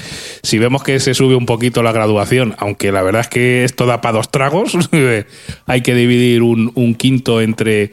si 0.44 0.60
vemos 0.60 0.84
que 0.84 1.00
se 1.00 1.14
sube 1.14 1.36
un 1.36 1.46
poquito 1.46 1.82
la 1.84 1.92
graduación, 1.94 2.54
aunque 2.60 2.92
la 2.92 3.02
verdad 3.02 3.22
es 3.22 3.28
que 3.28 3.64
esto 3.64 3.86
da 3.86 4.02
para 4.02 4.18
dos 4.18 4.30
tragos, 4.30 4.78
hay 5.66 5.82
que 5.82 5.96
dividir 5.96 6.42
un, 6.44 6.72
un 6.76 6.94
quinto 6.96 7.42
entre... 7.42 7.92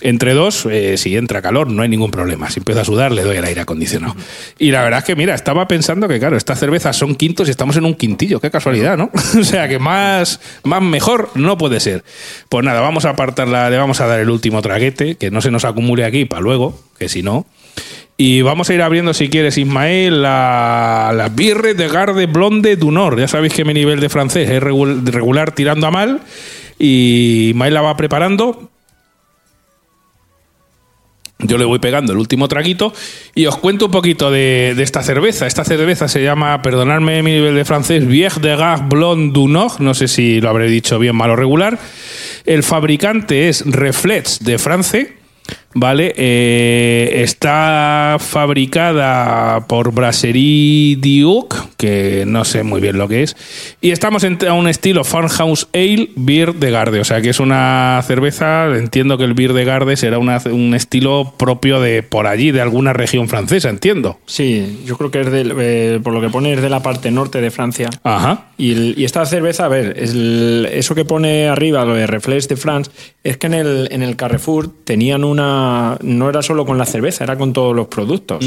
Entre 0.00 0.32
dos, 0.32 0.64
eh, 0.70 0.96
si 0.96 1.16
entra 1.16 1.42
calor, 1.42 1.70
no 1.72 1.82
hay 1.82 1.88
ningún 1.88 2.12
problema. 2.12 2.48
Si 2.50 2.60
empieza 2.60 2.82
a 2.82 2.84
sudar, 2.84 3.10
le 3.10 3.22
doy 3.22 3.36
el 3.36 3.44
aire 3.44 3.62
acondicionado. 3.62 4.14
Y 4.56 4.70
la 4.70 4.82
verdad 4.84 5.00
es 5.00 5.04
que, 5.04 5.16
mira, 5.16 5.34
estaba 5.34 5.66
pensando 5.66 6.06
que, 6.06 6.20
claro, 6.20 6.36
estas 6.36 6.60
cervezas 6.60 6.96
son 6.96 7.16
quintos 7.16 7.48
y 7.48 7.50
estamos 7.50 7.76
en 7.76 7.84
un 7.84 7.94
quintillo. 7.94 8.38
Qué 8.40 8.48
casualidad, 8.50 8.96
¿no? 8.96 9.10
o 9.40 9.42
sea, 9.44 9.68
que 9.68 9.80
más, 9.80 10.40
más 10.62 10.82
mejor 10.82 11.30
no 11.34 11.58
puede 11.58 11.80
ser. 11.80 12.04
Pues 12.48 12.64
nada, 12.64 12.80
vamos 12.80 13.06
a 13.06 13.10
apartarla, 13.10 13.70
le 13.70 13.76
vamos 13.76 14.00
a 14.00 14.06
dar 14.06 14.20
el 14.20 14.30
último 14.30 14.62
traguete, 14.62 15.16
que 15.16 15.32
no 15.32 15.40
se 15.40 15.50
nos 15.50 15.64
acumule 15.64 16.04
aquí 16.04 16.26
para 16.26 16.42
luego, 16.42 16.80
que 16.96 17.08
si 17.08 17.24
no. 17.24 17.44
Y 18.16 18.42
vamos 18.42 18.70
a 18.70 18.74
ir 18.74 18.82
abriendo, 18.82 19.14
si 19.14 19.28
quieres, 19.28 19.58
Ismael, 19.58 20.22
la, 20.22 21.12
la 21.14 21.28
Birre 21.28 21.74
de 21.74 21.88
Garde 21.88 22.26
Blonde 22.26 22.76
d'Honor. 22.76 23.18
Ya 23.18 23.26
sabéis 23.28 23.52
que 23.52 23.64
mi 23.64 23.74
nivel 23.74 23.98
de 23.98 24.08
francés 24.08 24.48
es 24.48 24.62
regul- 24.62 25.04
regular 25.10 25.52
tirando 25.56 25.88
a 25.88 25.90
mal. 25.90 26.20
Y 26.78 27.48
Ismael 27.50 27.74
la 27.74 27.80
va 27.82 27.96
preparando. 27.96 28.70
Yo 31.40 31.56
le 31.56 31.64
voy 31.64 31.78
pegando 31.78 32.12
el 32.12 32.18
último 32.18 32.48
traguito 32.48 32.92
y 33.32 33.46
os 33.46 33.56
cuento 33.56 33.86
un 33.86 33.90
poquito 33.92 34.30
de, 34.30 34.74
esta 34.78 35.04
cerveza. 35.04 35.46
Esta 35.46 35.64
cerveza 35.64 36.08
se 36.08 36.20
llama, 36.20 36.60
perdonadme 36.62 37.22
mi 37.22 37.30
nivel 37.32 37.54
de 37.54 37.64
francés, 37.64 38.06
Vieille 38.08 38.40
de 38.40 38.56
Gas 38.56 38.88
Blonde 38.88 39.32
du 39.32 39.46
Nord. 39.46 39.78
No 39.78 39.94
sé 39.94 40.08
si 40.08 40.40
lo 40.40 40.48
habré 40.48 40.68
dicho 40.68 40.98
bien, 40.98 41.14
mal 41.14 41.30
o 41.30 41.36
regular. 41.36 41.78
El 42.44 42.64
fabricante 42.64 43.48
es 43.48 43.64
Reflex 43.64 44.40
de 44.40 44.58
France. 44.58 45.14
¿Vale? 45.80 46.12
Eh, 46.16 47.20
está 47.22 48.16
fabricada 48.18 49.64
por 49.68 49.92
Brasserie 49.92 50.96
Duke, 50.96 51.56
que 51.76 52.24
no 52.26 52.44
sé 52.44 52.64
muy 52.64 52.80
bien 52.80 52.98
lo 52.98 53.06
que 53.06 53.22
es. 53.22 53.36
Y 53.80 53.92
estamos 53.92 54.24
en 54.24 54.38
un 54.50 54.66
estilo 54.66 55.04
Farmhouse 55.04 55.68
Ale 55.72 56.10
Beer 56.16 56.54
de 56.54 56.72
Garde. 56.72 56.98
O 56.98 57.04
sea 57.04 57.20
que 57.20 57.28
es 57.30 57.38
una 57.38 58.02
cerveza, 58.04 58.66
entiendo 58.76 59.18
que 59.18 59.24
el 59.24 59.34
Beer 59.34 59.52
de 59.52 59.64
Garde 59.64 59.96
será 59.96 60.18
una- 60.18 60.42
un 60.50 60.74
estilo 60.74 61.34
propio 61.38 61.80
de 61.80 62.02
por 62.02 62.26
allí, 62.26 62.50
de 62.50 62.60
alguna 62.60 62.92
región 62.92 63.28
francesa, 63.28 63.68
entiendo. 63.70 64.18
Sí, 64.26 64.82
yo 64.84 64.96
creo 64.98 65.12
que 65.12 65.20
es 65.20 65.30
del- 65.30 65.54
eh, 65.60 66.00
por 66.02 66.12
lo 66.12 66.20
que 66.20 66.28
pone 66.28 66.54
es 66.54 66.60
de 66.60 66.70
la 66.70 66.82
parte 66.82 67.12
norte 67.12 67.40
de 67.40 67.52
Francia. 67.52 67.88
Ajá. 68.02 68.46
Y, 68.58 68.72
el- 68.72 68.94
y 68.96 69.04
esta 69.04 69.24
cerveza, 69.26 69.66
a 69.66 69.68
ver, 69.68 69.94
es 69.96 70.10
el- 70.10 70.68
eso 70.72 70.96
que 70.96 71.04
pone 71.04 71.46
arriba, 71.46 71.84
lo 71.84 71.94
de 71.94 72.08
Reflex 72.08 72.48
de 72.48 72.56
France, 72.56 72.90
es 73.22 73.36
que 73.36 73.46
en 73.46 73.54
el, 73.54 73.88
en 73.92 74.02
el 74.02 74.16
Carrefour 74.16 74.68
tenían 74.84 75.22
una, 75.22 75.67
No 76.02 76.28
era 76.28 76.42
solo 76.42 76.64
con 76.64 76.78
la 76.78 76.86
cerveza, 76.86 77.24
era 77.24 77.36
con 77.36 77.52
todos 77.52 77.74
los 77.74 77.88
productos, 77.88 78.44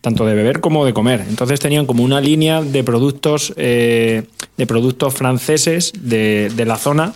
tanto 0.00 0.26
de 0.26 0.34
beber 0.34 0.60
como 0.60 0.84
de 0.84 0.92
comer. 0.92 1.24
Entonces 1.28 1.60
tenían 1.60 1.86
como 1.86 2.02
una 2.02 2.20
línea 2.20 2.62
de 2.62 2.84
productos, 2.84 3.52
eh, 3.56 4.24
de 4.56 4.66
productos 4.66 5.14
franceses 5.14 5.92
de, 5.96 6.50
de 6.54 6.64
la 6.64 6.76
zona 6.76 7.14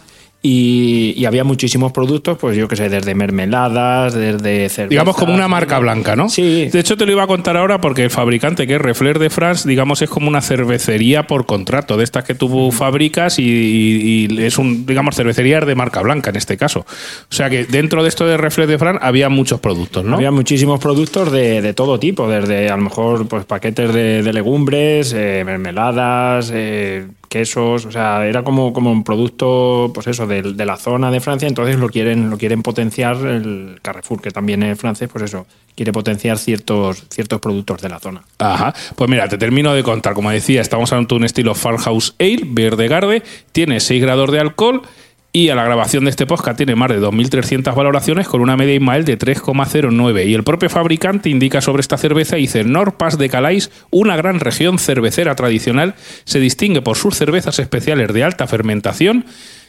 y, 0.50 1.14
y 1.16 1.24
había 1.26 1.44
muchísimos 1.44 1.92
productos, 1.92 2.38
pues 2.38 2.56
yo 2.56 2.68
qué 2.68 2.76
sé, 2.76 2.88
desde 2.88 3.14
mermeladas, 3.14 4.14
desde 4.14 4.68
cerveza. 4.68 4.88
Digamos 4.88 5.16
como 5.16 5.34
una 5.34 5.46
marca 5.48 5.78
blanca, 5.78 6.16
¿no? 6.16 6.28
Sí. 6.28 6.68
De 6.72 6.80
hecho, 6.80 6.96
te 6.96 7.04
lo 7.04 7.12
iba 7.12 7.22
a 7.24 7.26
contar 7.26 7.56
ahora 7.56 7.80
porque 7.80 8.04
el 8.04 8.10
fabricante, 8.10 8.66
que 8.66 8.76
es 8.76 8.80
Refler 8.80 9.18
de 9.18 9.30
France, 9.30 9.68
digamos, 9.68 10.00
es 10.02 10.08
como 10.08 10.28
una 10.28 10.40
cervecería 10.40 11.26
por 11.26 11.44
contrato, 11.46 11.96
de 11.96 12.04
estas 12.04 12.24
que 12.24 12.34
tú 12.34 12.72
fabricas 12.72 13.38
y, 13.38 13.42
y- 13.44 14.26
y 14.30 14.42
es 14.42 14.58
un, 14.58 14.86
digamos, 14.86 15.16
cervecería 15.16 15.60
de 15.60 15.74
marca 15.74 16.00
blanca 16.00 16.30
en 16.30 16.36
este 16.36 16.56
caso. 16.56 16.80
O 16.80 17.34
sea 17.34 17.50
que 17.50 17.64
dentro 17.64 18.02
de 18.02 18.08
esto 18.08 18.26
de 18.26 18.36
Refler 18.36 18.66
de 18.68 18.78
France 18.78 19.00
había 19.02 19.28
muchos 19.28 19.60
productos, 19.60 20.04
¿no? 20.04 20.16
Había 20.16 20.30
muchísimos 20.30 20.80
productos 20.80 21.30
de, 21.32 21.60
de 21.62 21.74
todo 21.74 21.98
tipo, 21.98 22.28
desde 22.28 22.70
a 22.70 22.76
lo 22.76 22.82
mejor 22.84 23.28
pues 23.28 23.44
paquetes 23.44 23.92
de, 23.92 24.22
de 24.22 24.32
legumbres, 24.32 25.12
eh, 25.16 25.42
mermeladas, 25.44 26.50
eh, 26.54 27.06
quesos, 27.28 27.86
o 27.86 27.92
sea, 27.92 28.26
era 28.26 28.42
como, 28.42 28.72
como 28.72 28.90
un 28.90 29.04
producto, 29.04 29.90
pues 29.94 30.06
eso, 30.06 30.26
de, 30.26 30.42
de 30.42 30.64
la 30.64 30.76
zona 30.76 31.10
de 31.10 31.20
Francia, 31.20 31.46
entonces 31.46 31.76
lo 31.76 31.88
quieren, 31.88 32.30
lo 32.30 32.38
quieren 32.38 32.62
potenciar 32.62 33.16
el 33.26 33.78
Carrefour, 33.82 34.20
que 34.20 34.30
también 34.30 34.62
es 34.62 34.78
francés, 34.78 35.08
pues 35.12 35.24
eso, 35.24 35.46
quiere 35.74 35.92
potenciar 35.92 36.38
ciertos, 36.38 37.04
ciertos 37.08 37.40
productos 37.40 37.80
de 37.80 37.88
la 37.88 38.00
zona. 38.00 38.22
Ajá. 38.38 38.74
Pues 38.96 39.08
mira, 39.08 39.28
te 39.28 39.38
termino 39.38 39.74
de 39.74 39.82
contar. 39.82 40.14
Como 40.14 40.30
decía, 40.30 40.60
estamos 40.60 40.92
ante 40.92 41.14
un 41.14 41.24
estilo 41.24 41.54
Farmhouse 41.54 42.14
Ale, 42.18 42.40
verde 42.46 42.88
garde, 42.88 43.22
tiene 43.52 43.78
6 43.78 44.02
grados 44.02 44.32
de 44.32 44.40
alcohol 44.40 44.82
y 45.32 45.50
a 45.50 45.54
la 45.54 45.64
grabación 45.64 46.04
de 46.04 46.10
este 46.10 46.26
podcast 46.26 46.56
tiene 46.56 46.74
más 46.74 46.88
de 46.88 47.00
2.300 47.00 47.74
valoraciones 47.74 48.26
con 48.26 48.40
una 48.40 48.56
media 48.56 48.74
Ismael 48.74 49.04
de 49.04 49.18
3,09. 49.18 50.26
Y 50.26 50.34
el 50.34 50.42
propio 50.42 50.70
fabricante 50.70 51.28
indica 51.28 51.60
sobre 51.60 51.82
esta 51.82 51.98
cerveza, 51.98 52.36
dice, 52.36 52.64
Nord-Pas 52.64 53.18
de 53.18 53.28
Calais, 53.28 53.70
una 53.90 54.16
gran 54.16 54.40
región 54.40 54.78
cervecera 54.78 55.34
tradicional, 55.36 55.94
se 56.24 56.40
distingue 56.40 56.80
por 56.80 56.96
sus 56.96 57.14
cervezas 57.14 57.58
especiales 57.58 58.12
de 58.12 58.24
alta 58.24 58.46
fermentación 58.46 59.26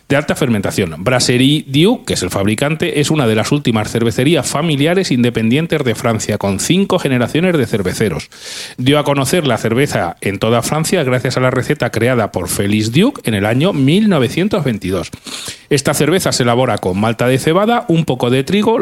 de 0.09 0.15
alta 0.15 0.35
fermentación. 0.35 0.95
Brasserie 1.03 1.63
Dieu, 1.67 2.03
que 2.03 2.15
es 2.15 2.23
el 2.23 2.31
fabricante, 2.31 2.99
es 2.99 3.11
una 3.11 3.27
de 3.27 3.35
las 3.35 3.51
últimas 3.51 3.91
cervecerías 3.91 4.49
familiares 4.49 5.11
independientes 5.11 5.83
de 5.83 5.93
Francia, 5.93 6.39
con 6.39 6.59
cinco 6.59 6.97
generaciones 6.97 7.55
de 7.55 7.67
cerveceros. 7.67 8.29
Dio 8.77 8.97
a 8.97 9.03
conocer 9.03 9.45
la 9.45 9.59
cerveza 9.59 10.17
en 10.21 10.39
toda 10.39 10.63
Francia 10.63 11.03
gracias 11.03 11.37
a 11.37 11.41
la 11.41 11.51
receta 11.51 11.91
creada 11.91 12.31
por 12.31 12.49
Félix 12.49 12.91
Duc 12.91 13.21
en 13.27 13.35
el 13.35 13.45
año 13.45 13.71
1922. 13.71 15.11
Esta 15.69 15.93
cerveza 15.93 16.31
se 16.31 16.41
elabora 16.41 16.79
con 16.79 16.99
malta 16.99 17.27
de 17.27 17.37
cebada, 17.37 17.85
un 17.87 18.03
poco 18.03 18.31
de 18.31 18.43
trigo 18.43 18.79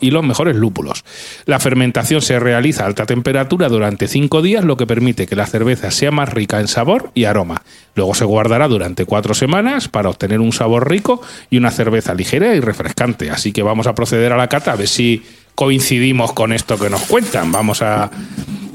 y 0.00 0.10
los 0.10 0.24
mejores 0.24 0.56
lúpulos. 0.56 1.04
La 1.44 1.58
fermentación 1.58 2.22
se 2.22 2.40
realiza 2.40 2.84
a 2.84 2.86
alta 2.86 3.04
temperatura 3.04 3.68
durante 3.68 4.08
cinco 4.08 4.40
días, 4.40 4.64
lo 4.64 4.78
que 4.78 4.86
permite 4.86 5.26
que 5.26 5.36
la 5.36 5.44
cerveza 5.44 5.90
sea 5.90 6.10
más 6.10 6.30
rica 6.30 6.58
en 6.58 6.68
sabor 6.68 7.10
y 7.14 7.24
aroma. 7.24 7.60
Luego 7.94 8.14
se 8.14 8.24
guardará 8.24 8.68
durante 8.68 9.04
cuatro 9.04 9.34
semanas 9.34 9.88
para 9.88 10.08
obtener 10.08 10.40
un 10.40 10.52
sabor 10.52 10.69
rico 10.78 11.20
y 11.50 11.56
una 11.56 11.70
cerveza 11.70 12.14
ligera 12.14 12.54
y 12.54 12.60
refrescante. 12.60 13.30
Así 13.30 13.52
que 13.52 13.62
vamos 13.62 13.86
a 13.86 13.94
proceder 13.94 14.32
a 14.32 14.36
la 14.36 14.48
cata 14.48 14.72
a 14.72 14.76
ver 14.76 14.86
si 14.86 15.24
coincidimos 15.54 16.32
con 16.32 16.52
esto 16.52 16.78
que 16.78 16.88
nos 16.88 17.02
cuentan. 17.02 17.50
Vamos 17.50 17.82
a, 17.82 18.10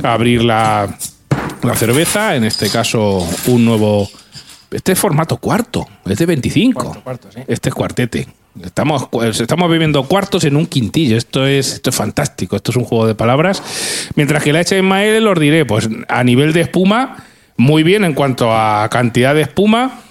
abrir 0.04 0.44
la, 0.44 0.98
la 1.64 1.76
cerveza, 1.76 2.36
en 2.36 2.44
este 2.44 2.70
caso 2.70 3.28
un 3.48 3.66
nuevo... 3.66 4.10
Este 4.72 4.92
es 4.92 5.00
formato 5.00 5.38
cuarto, 5.38 5.88
es 6.06 6.18
de 6.18 6.26
25. 6.26 6.84
Cuarto, 6.84 7.04
cuarto, 7.04 7.32
sí. 7.32 7.40
Este 7.48 7.70
es 7.70 7.76
cuartete. 7.76 8.28
Estamos, 8.64 9.08
pues, 9.10 9.40
estamos 9.42 9.70
viviendo 9.70 10.04
cuartos 10.04 10.44
en 10.46 10.56
un 10.56 10.66
quintillo. 10.66 11.18
Esto 11.18 11.46
es, 11.46 11.74
esto 11.74 11.90
es 11.90 11.96
fantástico. 11.96 12.56
Esto 12.56 12.72
es 12.72 12.78
un 12.78 12.86
juego 12.86 13.06
de 13.06 13.16
palabras. 13.16 13.62
Mientras 14.16 14.44
que 14.44 14.54
la 14.54 14.62
hecha 14.62 14.76
de 14.76 14.82
Ismael, 14.82 15.28
os 15.28 15.40
diré, 15.40 15.66
pues 15.66 15.90
a 16.08 16.24
nivel 16.24 16.54
de 16.54 16.62
espuma, 16.62 17.18
muy 17.58 17.84
bien 17.84 18.06
en 18.06 18.14
cuanto 18.14 18.54
a 18.54 18.88
cantidad 18.90 19.36
de 19.36 19.42
espuma. 19.42 20.02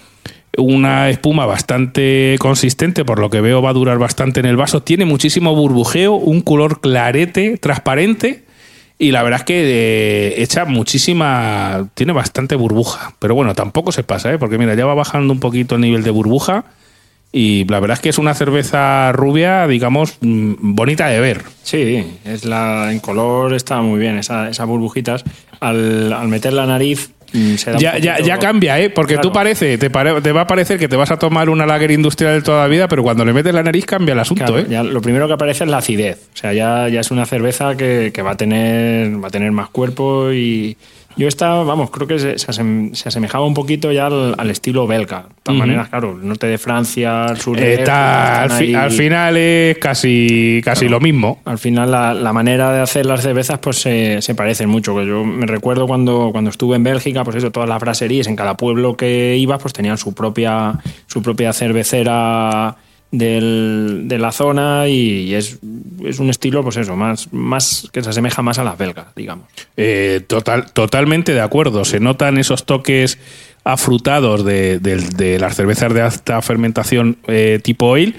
Una 0.57 1.09
espuma 1.09 1.45
bastante 1.45 2.35
consistente, 2.39 3.03
por 3.03 3.19
lo 3.19 3.29
que 3.29 3.41
veo 3.41 3.61
va 3.61 3.71
a 3.71 3.73
durar 3.73 3.97
bastante 3.97 4.39
en 4.39 4.45
el 4.45 4.55
vaso. 4.57 4.81
Tiene 4.81 5.05
muchísimo 5.05 5.53
burbujeo, 5.55 6.13
un 6.13 6.41
color 6.41 6.79
clarete, 6.81 7.57
transparente. 7.57 8.43
Y 8.97 9.11
la 9.11 9.23
verdad 9.23 9.41
es 9.41 9.45
que 9.45 9.61
eh, 9.65 10.41
echa 10.41 10.63
muchísima. 10.65 11.89
Tiene 11.95 12.13
bastante 12.13 12.55
burbuja. 12.55 13.13
Pero 13.19 13.35
bueno, 13.35 13.53
tampoco 13.53 13.91
se 13.91 14.03
pasa, 14.03 14.33
¿eh? 14.33 14.37
porque 14.37 14.57
mira, 14.57 14.73
ya 14.75 14.85
va 14.85 14.93
bajando 14.93 15.33
un 15.33 15.39
poquito 15.39 15.75
el 15.75 15.81
nivel 15.81 16.03
de 16.03 16.11
burbuja. 16.11 16.63
Y 17.33 17.65
la 17.65 17.81
verdad 17.81 17.95
es 17.95 18.01
que 18.01 18.07
es 18.07 18.17
una 18.17 18.33
cerveza 18.33 19.11
rubia, 19.11 19.67
digamos, 19.67 20.17
mm, 20.21 20.53
bonita 20.61 21.07
de 21.07 21.19
ver. 21.19 21.43
Sí, 21.63 22.05
es 22.23 22.45
la, 22.45 22.93
en 22.93 22.99
color 22.99 23.53
está 23.53 23.81
muy 23.81 23.99
bien, 23.99 24.17
esa- 24.17 24.47
esas 24.49 24.65
burbujitas. 24.65 25.25
Al, 25.59 26.15
meter 26.29 26.53
la 26.53 26.65
nariz 26.65 27.11
Ya, 27.79 27.97
ya, 27.97 28.13
poquito- 28.15 28.27
ya 28.27 28.37
cambia, 28.39 28.79
¿eh? 28.79 28.89
Porque 28.89 29.15
tú 29.15 29.21
Claro. 29.29 29.33
parece, 29.33 29.77
te, 29.77 29.89
pare- 29.89 30.21
te 30.21 30.31
va 30.31 30.41
a 30.41 30.47
parecer 30.47 30.79
que 30.79 30.87
te 30.87 30.95
vas 30.95 31.11
a 31.11 31.17
tomar 31.19 31.49
una 31.49 31.65
lager 31.65 31.91
industrial 31.91 32.33
de 32.35 32.41
toda 32.41 32.61
la 32.63 32.67
vida, 32.67 32.87
pero 32.87 33.03
cuando 33.03 33.25
le 33.25 33.33
metes 33.33 33.53
la 33.53 33.63
nariz 33.63 33.85
cambia 33.85 34.13
el 34.13 34.19
asunto, 34.19 34.45
Claro, 34.45 34.59
¿eh? 34.59 34.65
ya 34.69 34.83
lo 34.83 35.01
primero 35.01 35.27
que 35.27 35.33
aparece 35.33 35.63
es 35.65 35.69
la 35.69 35.77
acidez. 35.77 36.17
O 36.33 36.37
sea, 36.37 36.53
ya, 36.53 36.87
ya 36.89 36.99
es 37.01 37.11
una 37.11 37.25
cerveza 37.25 37.75
que, 37.75 38.11
que 38.13 38.21
va, 38.21 38.31
a 38.31 38.37
tener, 38.37 39.23
va 39.23 39.27
a 39.27 39.31
tener 39.31 39.51
más 39.51 39.69
cuerpo 39.69 40.31
y 40.31 40.77
yo 41.17 41.27
esta, 41.27 41.53
vamos, 41.63 41.89
creo 41.91 42.07
que 42.07 42.19
se, 42.19 42.37
se 42.37 42.47
asem- 42.47 42.93
se 42.93 43.09
asemejaba 43.09 43.45
un 43.45 43.53
poquito 43.53 43.91
ya 43.91 44.07
al, 44.07 44.35
al 44.37 44.49
estilo 44.49 44.85
belga. 44.87 45.23
De 45.29 45.35
todas 45.43 45.59
maneras, 45.59 45.89
claro, 45.89 46.17
el 46.19 46.27
norte 46.27 46.47
de 46.47 46.57
Francia, 46.57 47.25
el 47.29 47.37
sur 47.37 47.57
de 47.57 47.75
Está- 47.75 48.43
al, 48.43 48.51
fi- 48.51 48.75
final 48.89 49.37
es 49.37 49.77
casi, 49.77 50.61
casi 50.63 50.89
lo 50.89 50.99
mismo. 50.99 51.39
Al 51.45 51.57
final 51.59 51.91
la, 51.91 52.13
la 52.13 52.33
manera 52.33 52.71
de 52.73 52.81
hacer 52.81 53.05
las 53.05 53.21
cervezas 53.21 53.59
pues 53.59 53.77
se, 53.77 54.21
se 54.21 54.35
parecen 54.35 54.69
mucho. 54.69 54.95
Que 54.95 55.05
Yo 55.07 55.23
me 55.23 55.45
recuerdo 55.45 55.87
cuando, 55.87 56.29
cuando 56.31 56.49
estuve 56.49 56.75
en 56.75 56.83
Bélgica, 56.83 57.23
pues 57.23 57.37
eso, 57.37 57.51
todas 57.51 57.69
las 57.69 57.79
braserías 57.79 58.27
en 58.27 58.35
cada 58.35 58.57
pueblo 58.57 58.97
que 58.97 59.37
ibas 59.37 59.61
pues 59.61 59.73
tenían 59.73 59.97
su 59.97 60.13
propia, 60.13 60.73
su 61.07 61.21
propia 61.21 61.53
cervecera 61.53 62.75
del- 63.17 64.03
de 64.07 64.17
la 64.19 64.31
zona 64.31 64.87
y, 64.87 65.33
es, 65.33 65.59
es 66.03 66.19
un 66.19 66.29
estilo 66.29 66.63
pues 66.63 66.77
eso, 66.77 66.95
más, 66.95 67.31
más 67.33 67.89
que 67.91 68.03
se 68.03 68.09
asemeja 68.09 68.41
más 68.41 68.59
a 68.59 68.63
las 68.63 68.77
belgas, 68.77 69.07
digamos. 69.15 69.45
Eh, 69.77 70.21
total, 70.27 70.71
totalmente 70.71 71.33
de 71.33 71.41
acuerdo. 71.41 71.85
Se 71.85 71.99
notan 71.99 72.37
esos 72.37 72.65
toques 72.65 73.17
afrutados 73.63 74.45
de, 74.45 74.79
de- 74.79 75.39
las 75.39 75.55
cervezas 75.55 75.93
de 75.93 76.01
alta 76.01 76.41
fermentación 76.41 77.17
eh, 77.27 77.59
tipo 77.63 77.95
ale, 77.95 78.13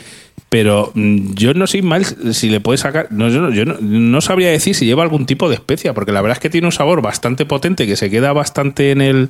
pero 0.48 0.90
mm, 0.94 1.34
yo 1.34 1.54
no 1.54 1.66
sé 1.66 1.82
mal 1.82 2.04
si 2.04 2.48
le 2.50 2.60
puede 2.60 2.78
sacar. 2.78 3.08
No, 3.10 3.28
yo, 3.28 3.40
no, 3.40 3.52
yo 3.52 3.64
no- 3.64 3.76
no 3.80 4.20
sabría 4.20 4.50
decir 4.50 4.74
si 4.74 4.86
lleva 4.86 5.02
algún 5.02 5.26
tipo 5.26 5.48
de 5.48 5.54
especia, 5.54 5.94
porque 5.94 6.12
la 6.12 6.20
verdad 6.22 6.36
es 6.38 6.42
que 6.42 6.50
tiene 6.50 6.66
un 6.66 6.72
sabor 6.72 7.00
bastante 7.02 7.46
potente 7.46 7.86
que 7.86 7.96
se 7.96 8.10
queda 8.10 8.32
bastante 8.32 8.90
en 8.90 9.00
el, 9.00 9.28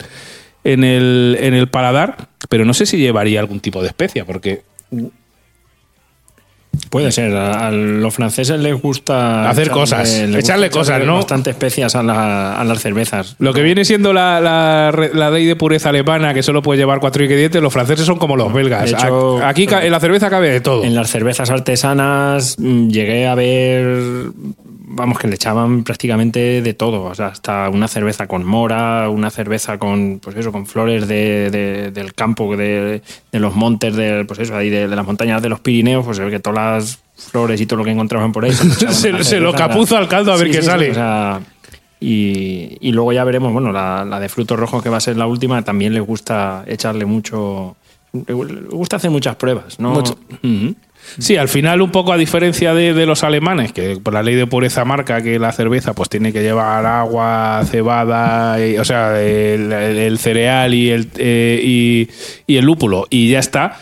en 0.65 0.85
el, 0.85 1.37
en 1.41 1.55
el 1.55 1.69
paladar, 1.69 2.29
pero 2.49 2.65
no 2.65 2.75
sé 2.75 2.87
si 2.87 2.97
llevaría 2.99 3.41
algún 3.41 3.61
tipo 3.61 3.83
de 3.83 3.89
especia, 3.89 4.25
porque 4.25 4.63
Puede 6.91 7.13
ser, 7.13 7.35
a, 7.37 7.67
a 7.69 7.71
los 7.71 8.15
franceses 8.15 8.59
les 8.61 8.81
gusta 8.81 9.49
Hacer 9.49 9.71
cosas, 9.71 10.13
echarle 10.15 10.71
cosas, 10.71 11.05
¿no? 11.05 11.17
Bastante 11.17 11.51
especias 11.51 11.95
a, 11.97 12.03
la- 12.03 12.59
a 12.61 12.65
las 12.65 12.81
cervezas. 12.81 13.37
Lo 13.39 13.53
que 13.53 13.63
viene 13.63 13.85
siendo 13.85 14.13
la, 14.13 14.41
la, 14.41 14.91
re- 14.93 15.11
la 15.15 15.31
ley 15.31 15.47
de 15.47 15.57
pureza 15.57 15.89
alemana, 15.91 16.35
que 16.35 16.43
solo 16.43 16.63
puede 16.63 16.79
llevar 16.79 17.01
cuatro 17.01 17.23
ingredientes, 17.23 17.61
los 17.63 17.73
franceses 17.73 18.07
son 18.07 18.19
como 18.19 18.37
los 18.37 18.53
belgas. 18.53 18.85
De 18.85 18.91
hecho, 18.97 19.45
Aquí 19.45 19.67
en 19.71 19.91
la 19.93 20.01
cerveza 20.01 20.31
cabe 20.31 20.51
de 20.51 20.61
todo. 20.61 20.85
En 20.85 20.95
las 20.95 21.11
cervezas 21.11 21.51
artesanas 21.51 22.57
mm, 22.59 22.89
llegué 22.89 23.27
a 23.27 23.35
ver, 23.35 24.27
vamos, 24.97 25.19
que 25.19 25.29
le 25.29 25.35
echaban 25.37 25.85
prácticamente 25.85 26.63
de 26.63 26.75
todo, 26.75 27.05
o 27.05 27.15
sea, 27.15 27.27
hasta 27.29 27.69
una 27.69 27.87
cerveza 27.87 28.27
con 28.27 28.45
mora, 28.45 29.09
una 29.11 29.31
cerveza 29.31 29.79
con, 29.79 30.19
pues 30.23 30.35
eso, 30.37 30.51
con 30.51 30.67
flores 30.67 31.07
de, 31.07 31.51
de- 31.51 31.91
del 31.93 32.15
campo, 32.15 32.57
de, 32.57 33.03
de 33.31 33.39
los 33.41 33.55
montes, 33.55 33.95
de, 33.95 34.25
pues 34.25 34.41
eso, 34.41 34.57
ahí 34.57 34.71
de, 34.71 34.89
las 34.89 35.07
montañas 35.07 35.41
de 35.43 35.49
los 35.49 35.61
Pirineos, 35.61 36.05
pues 36.05 36.17
se 36.17 36.25
ve 36.25 36.31
que 36.31 36.41
todas 36.41 36.57
las 36.85 36.99
flores 37.31 37.61
y 37.61 37.67
todo 37.67 37.79
lo 37.79 37.85
que 37.85 37.91
encontraban 37.93 38.33
por 38.33 38.45
ahí. 38.45 38.53
Se, 38.53 39.23
Se- 39.23 39.41
lo 39.41 39.53
capuzo 39.53 39.97
al 39.97 40.09
caldo 40.09 40.33
a 40.33 40.37
ver 40.37 40.49
qué 40.49 40.55
sí, 40.55 40.61
sí, 40.63 40.67
sale. 40.67 40.91
o 40.91 40.95
sea, 40.95 41.41
y, 42.01 42.77
y 42.81 42.93
luego 42.93 43.13
ya 43.13 43.25
veremos, 43.25 43.53
bueno, 43.53 43.73
la, 43.73 44.05
la 44.05 44.21
de 44.21 44.29
frutos 44.29 44.59
rojos 44.59 44.83
que 44.83 44.89
va 44.89 44.97
a 44.99 45.01
ser 45.01 45.17
la 45.17 45.27
última, 45.27 45.63
también 45.63 45.95
les 45.95 46.03
gusta 46.05 46.65
echarle 46.67 47.05
mucho... 47.07 47.77
Le 48.13 48.33
gusta 48.35 48.97
hacer 48.97 49.11
muchas 49.11 49.37
pruebas, 49.37 49.79
¿no? 49.79 49.91
Mucho. 49.93 50.19
Sí, 51.19 51.37
al 51.37 51.49
final 51.49 51.83
un 51.83 51.91
poco 51.91 52.13
a 52.13 52.17
diferencia 52.17 52.75
de, 52.75 53.07
los 53.07 53.25
alemanes, 53.25 53.73
que 53.73 53.97
por 54.03 54.15
la 54.15 54.23
ley 54.23 54.35
de 54.35 54.47
pureza 54.47 54.85
marca 54.85 55.23
que 55.23 55.39
la 55.39 55.53
cerveza 55.53 55.95
pues 55.95 56.09
tiene 56.09 56.33
que 56.33 56.43
llevar 56.43 56.85
agua, 56.85 57.63
cebada, 57.71 58.57
o 58.81 58.85
sea, 58.85 59.21
el, 59.21 60.19
cereal 60.19 60.75
y 60.75 60.91
el, 60.91 61.09
eh, 61.17 62.09
y 62.47 62.57
el 62.57 62.65
lúpulo, 62.65 63.07
y 63.11 63.31
ya 63.31 63.39
está. 63.39 63.79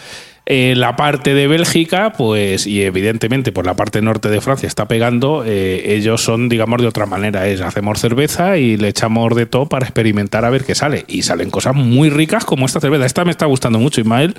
Eh, 0.47 0.75
la 0.77 0.95
parte 0.95 1.33
de 1.33 1.47
Bélgica, 1.47 2.13
pues, 2.13 2.67
y 2.67 2.83
evidentemente 2.83 3.51
por 3.51 3.65
la 3.65 3.75
parte 3.75 4.03
norte 4.03 4.29
de 4.29 4.43
Francia 4.43 4.67
está 4.67 4.87
pegando, 4.87 5.43
eh, 5.47 5.95
ellos 5.95 6.23
son, 6.23 6.51
digamos, 6.51 6.83
de 6.83 6.87
otra 6.87 7.07
manera. 7.07 7.47
Es 7.47 7.63
hacemos 7.63 7.99
cerveza 7.99 8.59
y 8.59 8.77
le 8.77 8.89
echamos 8.89 9.35
de 9.35 9.47
todo 9.47 9.67
para 9.67 9.87
experimentar 9.87 10.45
a 10.45 10.51
ver 10.51 10.65
qué 10.65 10.75
sale. 10.75 11.05
Y 11.09 11.23
salen 11.23 11.51
cosas 11.51 11.75
muy 11.75 12.11
ricas 12.11 12.45
como 12.45 12.67
esta 12.67 12.81
cerveza. 12.81 13.07
Esta 13.07 13.25
me 13.25 13.31
está 13.31 13.47
gustando 13.47 13.79
mucho, 13.79 14.03
Ismael. 14.03 14.35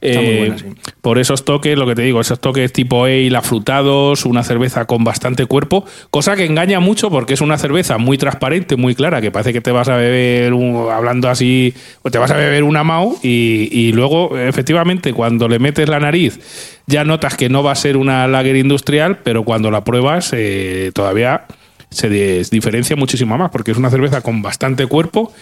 Está 0.00 0.20
muy 0.20 0.30
Eh, 0.30 0.38
buena, 0.38 0.58
sí. 0.58 0.66
Por 1.00 1.18
esos 1.18 1.44
toques, 1.44 1.76
lo 1.76 1.84
que 1.86 1.96
te 1.96 2.02
digo, 2.02 2.20
esos 2.20 2.38
toques 2.40 2.72
tipo 2.72 3.04
ale 3.04 3.36
afrutados, 3.36 4.26
una 4.26 4.44
cerveza 4.44 4.84
con 4.84 5.02
bastante 5.02 5.46
cuerpo, 5.46 5.84
cosa 6.10 6.36
que 6.36 6.44
engaña 6.44 6.78
mucho 6.78 7.10
porque 7.10 7.34
es 7.34 7.40
una 7.40 7.58
cerveza 7.58 7.98
muy 7.98 8.16
transparente, 8.16 8.76
muy 8.76 8.94
clara, 8.94 9.20
que 9.20 9.32
parece 9.32 9.52
que 9.52 9.60
te 9.60 9.72
vas 9.72 9.88
a 9.88 9.96
beber, 9.96 10.52
un- 10.54 10.88
hablando 10.92 11.28
así, 11.28 11.74
o 12.02 12.10
te 12.12 12.18
vas 12.18 12.30
a 12.30 12.36
beber 12.36 12.62
una 12.62 12.84
Mau 12.84 13.18
y, 13.24 13.68
y 13.72 13.92
luego, 13.92 14.38
efectivamente, 14.38 15.12
cuando 15.12 15.48
le 15.48 15.58
metes 15.58 15.88
la 15.88 15.98
nariz, 15.98 16.38
ya 16.86 17.04
notas 17.04 17.36
que 17.36 17.48
no 17.48 17.64
va 17.64 17.72
a 17.72 17.74
ser 17.74 17.96
una 17.96 18.28
lager 18.28 18.54
industrial, 18.56 19.18
pero 19.24 19.42
cuando 19.42 19.70
la 19.72 19.82
pruebas, 19.82 20.30
eh, 20.32 20.92
todavía 20.94 21.46
se 21.90 22.08
diferencia 22.50 22.94
muchísimo 22.96 23.36
más 23.38 23.50
porque 23.50 23.70
es 23.72 23.78
una 23.78 23.88
cerveza 23.90 24.20
con 24.20 24.42
bastante 24.42 24.86
cuerpo 24.86 25.32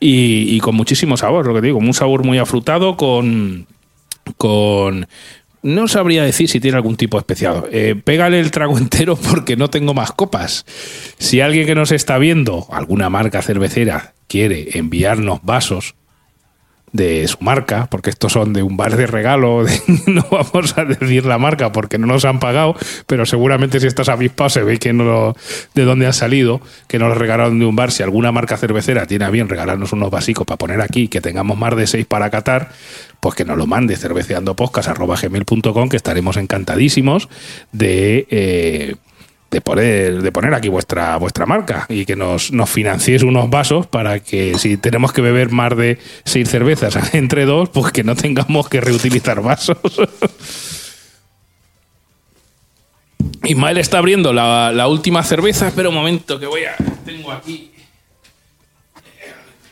y, 0.00 0.54
y 0.56 0.60
con 0.60 0.76
muchísimo 0.76 1.16
sabor, 1.16 1.46
lo 1.46 1.54
que 1.54 1.60
digo, 1.60 1.78
un 1.78 1.92
sabor 1.92 2.24
muy 2.24 2.38
afrutado 2.38 2.96
con 2.96 3.66
con... 4.36 5.06
No 5.60 5.88
sabría 5.88 6.22
decir 6.22 6.48
si 6.48 6.60
tiene 6.60 6.76
algún 6.76 6.96
tipo 6.96 7.18
especiado. 7.18 7.68
Eh, 7.72 7.96
pégale 8.02 8.38
el 8.38 8.50
trago 8.50 8.78
entero 8.78 9.16
porque 9.16 9.56
no 9.56 9.70
tengo 9.70 9.92
más 9.92 10.12
copas. 10.12 10.64
Si 11.18 11.40
alguien 11.40 11.66
que 11.66 11.74
nos 11.74 11.90
está 11.90 12.16
viendo, 12.18 12.66
alguna 12.70 13.10
marca 13.10 13.42
cervecera, 13.42 14.14
quiere 14.28 14.78
enviarnos 14.78 15.40
vasos 15.42 15.94
de 16.92 17.26
su 17.28 17.38
marca, 17.40 17.86
porque 17.90 18.10
estos 18.10 18.32
son 18.32 18.52
de 18.52 18.62
un 18.62 18.76
bar 18.76 18.96
de 18.96 19.06
regalo, 19.06 19.64
de- 19.64 19.80
no 20.06 20.24
vamos 20.30 20.76
a 20.78 20.84
decir 20.84 21.24
la 21.26 21.38
marca 21.38 21.70
porque 21.72 21.98
no 21.98 22.06
nos 22.06 22.24
han 22.24 22.38
pagado, 22.40 22.74
pero 23.06 23.26
seguramente 23.26 23.80
si 23.80 23.86
estás 23.86 24.08
avispado 24.08 24.50
se 24.50 24.62
ve 24.62 24.78
que 24.78 24.92
no 24.92 25.04
lo- 25.04 25.36
de 25.74 25.84
dónde 25.84 26.06
ha 26.06 26.12
salido, 26.12 26.60
que 26.86 26.98
nos 26.98 27.16
regalaron 27.16 27.58
de 27.58 27.66
un 27.66 27.76
bar. 27.76 27.92
Si 27.92 28.02
alguna 28.02 28.32
marca 28.32 28.56
cervecera 28.56 29.06
tiene 29.06 29.24
a 29.24 29.30
bien 29.30 29.48
regalarnos 29.48 29.92
unos 29.92 30.10
vasicos 30.10 30.46
para 30.46 30.58
poner 30.58 30.80
aquí, 30.80 31.08
que 31.08 31.20
tengamos 31.20 31.56
más 31.58 31.76
de 31.76 31.86
seis 31.86 32.06
para 32.06 32.30
catar, 32.30 32.70
pues 33.20 33.34
que 33.34 33.44
nos 33.44 33.56
lo 33.58 33.66
mande 33.66 33.96
cerveceandopodcast.gmail.com 33.96 35.88
que 35.88 35.96
estaremos 35.96 36.36
encantadísimos 36.36 37.28
de... 37.72 38.26
eh, 38.30 38.96
de 39.50 39.60
poner, 39.60 40.22
de 40.22 40.32
poner 40.32 40.54
aquí 40.54 40.68
vuestra, 40.68 41.16
vuestra 41.16 41.46
marca 41.46 41.86
y 41.88 42.04
que 42.04 42.16
nos, 42.16 42.52
nos 42.52 42.68
financiéis 42.68 43.22
unos 43.22 43.48
vasos 43.48 43.86
para 43.86 44.20
que 44.20 44.58
si 44.58 44.76
tenemos 44.76 45.12
que 45.12 45.22
beber 45.22 45.50
más 45.50 45.76
de 45.76 45.98
seis 46.24 46.48
cervezas 46.48 47.14
entre 47.14 47.44
dos, 47.44 47.70
pues 47.70 47.92
que 47.92 48.04
no 48.04 48.14
tengamos 48.14 48.68
que 48.68 48.80
reutilizar 48.80 49.40
vasos. 49.40 49.78
Ismael 53.44 53.78
está 53.78 53.98
abriendo 53.98 54.32
la, 54.32 54.72
la 54.72 54.88
última 54.88 55.22
cerveza. 55.22 55.68
Espera 55.68 55.88
un 55.88 55.94
momento 55.94 56.38
que 56.38 56.46
voy 56.46 56.64
a. 56.64 56.76
Tengo 57.04 57.32
aquí. 57.32 57.70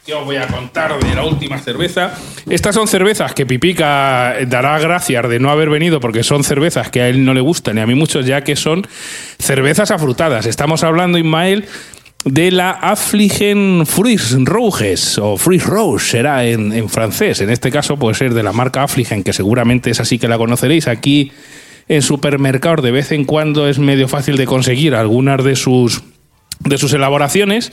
¿Qué 0.06 0.14
os 0.14 0.24
voy 0.24 0.36
a 0.36 0.46
contar 0.46 0.96
de 1.00 1.14
la 1.16 1.24
última 1.24 1.58
cerveza? 1.58 2.14
Estas 2.48 2.76
son 2.76 2.86
cervezas 2.86 3.34
que 3.34 3.44
Pipica 3.44 4.36
dará 4.46 4.78
gracias 4.78 5.28
de 5.28 5.40
no 5.40 5.50
haber 5.50 5.68
venido 5.68 5.98
porque 5.98 6.22
son 6.22 6.44
cervezas 6.44 6.90
que 6.90 7.00
a 7.00 7.08
él 7.08 7.24
no 7.24 7.34
le 7.34 7.40
gustan 7.40 7.76
y 7.76 7.80
a 7.80 7.88
mí 7.88 7.96
mucho, 7.96 8.20
ya 8.20 8.44
que 8.44 8.54
son 8.54 8.86
cervezas 9.40 9.90
afrutadas. 9.90 10.46
Estamos 10.46 10.84
hablando, 10.84 11.18
Ismael, 11.18 11.64
de 12.24 12.52
la 12.52 12.70
Affligen 12.70 13.84
Fruits 13.84 14.36
Rouges 14.44 15.18
o 15.18 15.36
Fruits 15.36 15.66
Rouge 15.66 16.04
será 16.04 16.44
en, 16.44 16.72
en 16.72 16.88
francés. 16.88 17.40
En 17.40 17.50
este 17.50 17.72
caso 17.72 17.96
puede 17.96 18.14
ser 18.14 18.32
de 18.32 18.44
la 18.44 18.52
marca 18.52 18.84
Affligen, 18.84 19.24
que 19.24 19.32
seguramente 19.32 19.90
es 19.90 19.98
así 19.98 20.20
que 20.20 20.28
la 20.28 20.38
conoceréis. 20.38 20.86
Aquí 20.86 21.32
en 21.88 22.02
supermercados 22.02 22.84
de 22.84 22.92
vez 22.92 23.10
en 23.10 23.24
cuando 23.24 23.68
es 23.68 23.80
medio 23.80 24.06
fácil 24.06 24.36
de 24.36 24.46
conseguir 24.46 24.94
algunas 24.94 25.42
de 25.42 25.56
sus 25.56 26.00
de 26.60 26.78
sus 26.78 26.92
elaboraciones, 26.92 27.72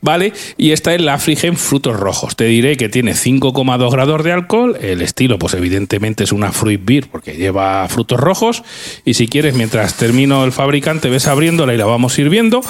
¿vale? 0.00 0.32
Y 0.56 0.72
esta 0.72 0.94
es 0.94 1.00
la 1.00 1.14
Affligen 1.14 1.56
Frutos 1.56 1.98
Rojos. 1.98 2.36
Te 2.36 2.44
diré 2.44 2.76
que 2.76 2.88
tiene 2.88 3.12
5,2 3.12 3.90
grados 3.90 4.24
de 4.24 4.32
alcohol. 4.32 4.76
El 4.80 5.02
estilo, 5.02 5.38
pues 5.38 5.54
evidentemente 5.54 6.24
es 6.24 6.32
una 6.32 6.52
fruit 6.52 6.80
beer 6.84 7.08
porque 7.10 7.34
lleva 7.34 7.88
frutos 7.88 8.18
rojos. 8.18 8.62
Y 9.04 9.14
si 9.14 9.28
quieres, 9.28 9.54
mientras 9.54 9.94
termino 9.94 10.44
el 10.44 10.52
fabricante, 10.52 11.08
ves 11.08 11.26
abriéndola 11.26 11.74
y 11.74 11.76
la 11.76 11.86
vamos 11.86 12.14
sirviendo. 12.14 12.62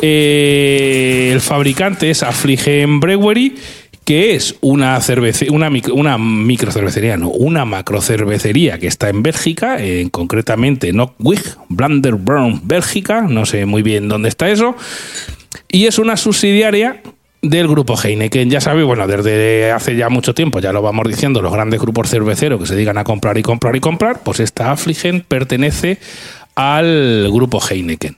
Eh, 0.00 1.30
el 1.32 1.40
fabricante 1.40 2.10
es 2.10 2.22
Affligen 2.22 3.00
Brewery 3.00 3.56
que 4.04 4.34
es 4.34 4.56
una 4.60 5.00
cervece, 5.00 5.50
una, 5.50 5.70
micro, 5.70 5.94
una 5.94 6.18
microcervecería, 6.18 7.16
no, 7.16 7.28
una 7.28 7.64
macrocervecería 7.64 8.78
que 8.78 8.88
está 8.88 9.08
en 9.08 9.22
Bélgica, 9.22 9.82
en, 9.82 10.10
concretamente 10.10 10.88
en 10.88 11.00
Ockwig, 11.00 11.40
Bélgica, 11.68 13.22
no 13.22 13.46
sé 13.46 13.64
muy 13.66 13.82
bien 13.82 14.08
dónde 14.08 14.28
está 14.28 14.50
eso, 14.50 14.76
y 15.68 15.86
es 15.86 15.98
una 15.98 16.16
subsidiaria 16.16 17.00
del 17.42 17.68
grupo 17.68 17.96
Heineken. 17.96 18.50
Ya 18.50 18.60
sabéis, 18.60 18.86
bueno, 18.86 19.06
desde 19.06 19.72
hace 19.72 19.96
ya 19.96 20.08
mucho 20.08 20.34
tiempo, 20.34 20.60
ya 20.60 20.72
lo 20.72 20.80
vamos 20.80 21.06
diciendo, 21.08 21.42
los 21.42 21.52
grandes 21.52 21.80
grupos 21.80 22.08
cerveceros 22.08 22.60
que 22.60 22.66
se 22.66 22.76
digan 22.76 22.98
a 22.98 23.04
comprar 23.04 23.36
y 23.38 23.42
comprar 23.42 23.76
y 23.76 23.80
comprar, 23.80 24.22
pues 24.22 24.40
esta 24.40 24.70
Affligen 24.70 25.22
pertenece 25.26 25.98
al 26.54 27.28
grupo 27.32 27.60
Heineken. 27.60 28.16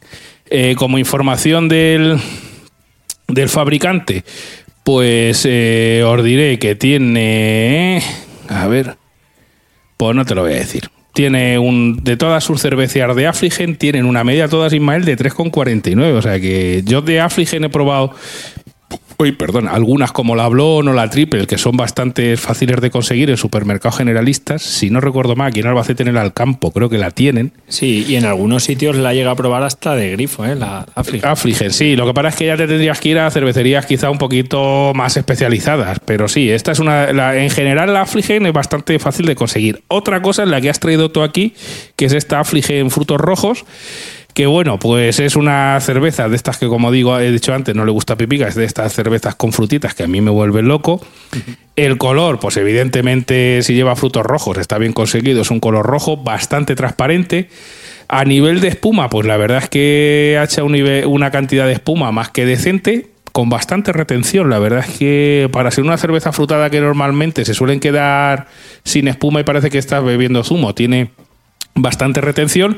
Eh, 0.51 0.75
como 0.77 0.99
información 0.99 1.69
del, 1.69 2.19
del 3.29 3.49
fabricante, 3.49 4.25
pues 4.85 5.47
eh, 5.49 6.05
os 6.07 6.23
diré 6.23 6.59
que 6.59 6.77
tiene. 6.77 8.03
A 8.49 8.69
ver. 8.69 8.97
Pues 9.97 10.15
no 10.15 10.25
te 10.25 10.35
lo 10.35 10.43
voy 10.43 10.53
a 10.53 10.57
decir. 10.57 10.91
Tiene 11.15 11.59
un. 11.59 12.05
De 12.05 12.17
todas 12.17 12.45
sus 12.45 12.61
cerveceras 12.61 13.17
de 13.17 13.27
Affligen, 13.27 13.77
tienen 13.77 14.05
una 14.05 14.25
media 14.25 14.49
todas 14.49 14.73
Ismael 14.73 15.05
de 15.05 15.17
3,49. 15.17 16.13
O 16.13 16.23
sea 16.23 16.39
que 16.39 16.83
yo 16.85 17.01
de 17.01 17.21
Affligen 17.21 17.65
he 17.65 17.71
probado. 17.71 18.15
Uy, 19.17 19.33
perdón, 19.33 19.69
algunas 19.69 20.11
como 20.13 20.35
la 20.35 20.49
Blon 20.49 20.89
o 20.89 20.93
la 20.93 21.09
Triple, 21.09 21.47
que 21.47 21.57
son 21.57 21.77
bastante 21.77 22.37
fáciles 22.37 22.81
de 22.81 22.91
conseguir 22.91 23.31
en 23.31 23.37
supermercados 23.37 23.99
generalistas. 23.99 24.63
Si 24.63 24.91
no 24.91 25.01
recuerdo 25.01 25.37
mal, 25.37 25.49
aquí 25.49 25.61
en 25.61 25.69
Albacete 25.69 26.03
en 26.03 26.09
el 26.09 26.17
Alcampo 26.17 26.73
creo 26.73 26.89
que 26.89 26.99
la 26.99 27.11
tienen. 27.13 27.53
Sí, 27.69 28.05
y 28.09 28.17
en 28.17 28.25
algunos 28.25 28.65
sitios 28.65 28.97
la 28.97 29.15
llega 29.15 29.31
a 29.31 29.37
probar 29.37 29.63
hasta 29.63 29.95
de 29.95 30.11
grifo, 30.13 30.45
¿eh? 30.45 30.57
La 30.57 30.87
Affligen. 30.97 31.29
Affligen, 31.31 31.71
sí. 31.73 31.95
Lo 31.95 32.07
que 32.07 32.15
pasa 32.15 32.29
es 32.29 32.37
que 32.37 32.47
ya 32.47 32.57
te 32.57 32.67
tendrías 32.67 32.99
que 33.01 33.11
ir 33.11 33.19
a 33.21 33.31
cervecerías 33.31 33.87
quizá 33.87 34.11
un 34.11 34.19
poquito 34.19 34.93
más 34.95 35.17
especializadas. 35.17 36.01
Pero 36.05 36.27
sí, 36.27 36.51
esta 36.51 36.73
es 36.73 36.81
una. 36.81 37.13
la- 37.13 37.37
en 37.37 37.51
general, 37.51 37.93
la 37.93 38.03
Affligen 38.03 38.47
es 38.47 38.53
bastante 38.53 38.99
fácil 38.99 39.27
de 39.27 39.37
conseguir. 39.37 39.83
Otra 39.89 40.21
cosa 40.23 40.43
es 40.43 40.49
la 40.49 40.61
que 40.61 40.71
has 40.71 40.81
traído 40.81 41.11
tú 41.13 41.23
aquí, 41.23 41.55
que 41.97 42.07
es 42.07 42.13
esta 42.13 42.41
Affligen 42.41 42.91
frutos 42.91 43.21
rojos. 43.21 43.65
Que 44.35 44.47
bueno, 44.47 44.81
pues 44.81 45.21
es 45.21 45.37
una 45.37 45.81
cerveza 45.81 46.29
de 46.29 46.35
estas 46.35 46.59
que, 46.59 46.67
como 46.67 46.91
digo, 46.91 47.17
he 47.21 47.31
dicho 47.31 47.55
antes, 47.55 47.75
no 47.77 47.85
le 47.85 47.93
gusta 47.93 48.17
Pipica, 48.17 48.49
es 48.49 48.57
de 48.57 48.65
estas 48.65 48.93
cervezas 48.93 49.37
con 49.37 49.53
frutitas 49.53 49.95
que 49.95 50.03
a 50.03 50.09
mí 50.09 50.21
me 50.21 50.33
vuelven 50.33 50.67
loco. 50.67 51.01
El 51.77 51.99
color, 51.99 52.41
pues 52.41 52.57
evidentemente, 52.57 53.63
si 53.63 53.75
lleva 53.75 53.95
frutos 53.95 54.25
rojos, 54.25 54.59
está 54.59 54.77
bien 54.77 54.93
conseguido, 54.93 55.43
es 55.43 55.53
un 55.53 55.61
color 55.61 55.87
rojo 55.87 56.17
bastante 56.17 56.75
transparente. 56.75 57.49
A 58.09 58.25
nivel 58.25 58.61
de 58.61 58.69
espuma, 58.69 59.09
pues 59.09 59.25
la 59.25 59.37
verdad 59.37 59.59
es 59.63 59.69
que 59.69 60.37
ha 60.39 60.65
una 61.07 61.31
cantidad 61.31 61.67
de 61.67 61.73
espuma 61.73 62.11
más 62.11 62.31
que 62.31 62.45
decente, 62.45 63.11
con 63.31 63.51
bastante 63.51 63.93
retención. 63.93 64.51
La 64.51 64.59
verdad 64.59 64.85
es 64.89 64.97
que 64.99 65.49
para 65.53 65.71
ser 65.71 65.85
una 65.85 65.97
cerveza 65.97 66.33
frutada 66.33 66.71
que 66.71 66.81
normalmente 66.81 67.45
se 67.45 67.55
suelen 67.55 67.81
quedar 67.81 68.49
sin 68.85 69.07
espuma 69.09 69.41
y 69.41 69.45
parece 69.45 69.71
que 69.71 69.79
estás 69.79 70.05
bebiendo 70.05 70.43
zumo, 70.45 70.75
tiene 70.75 71.11
bastante 71.75 72.21
retención. 72.21 72.77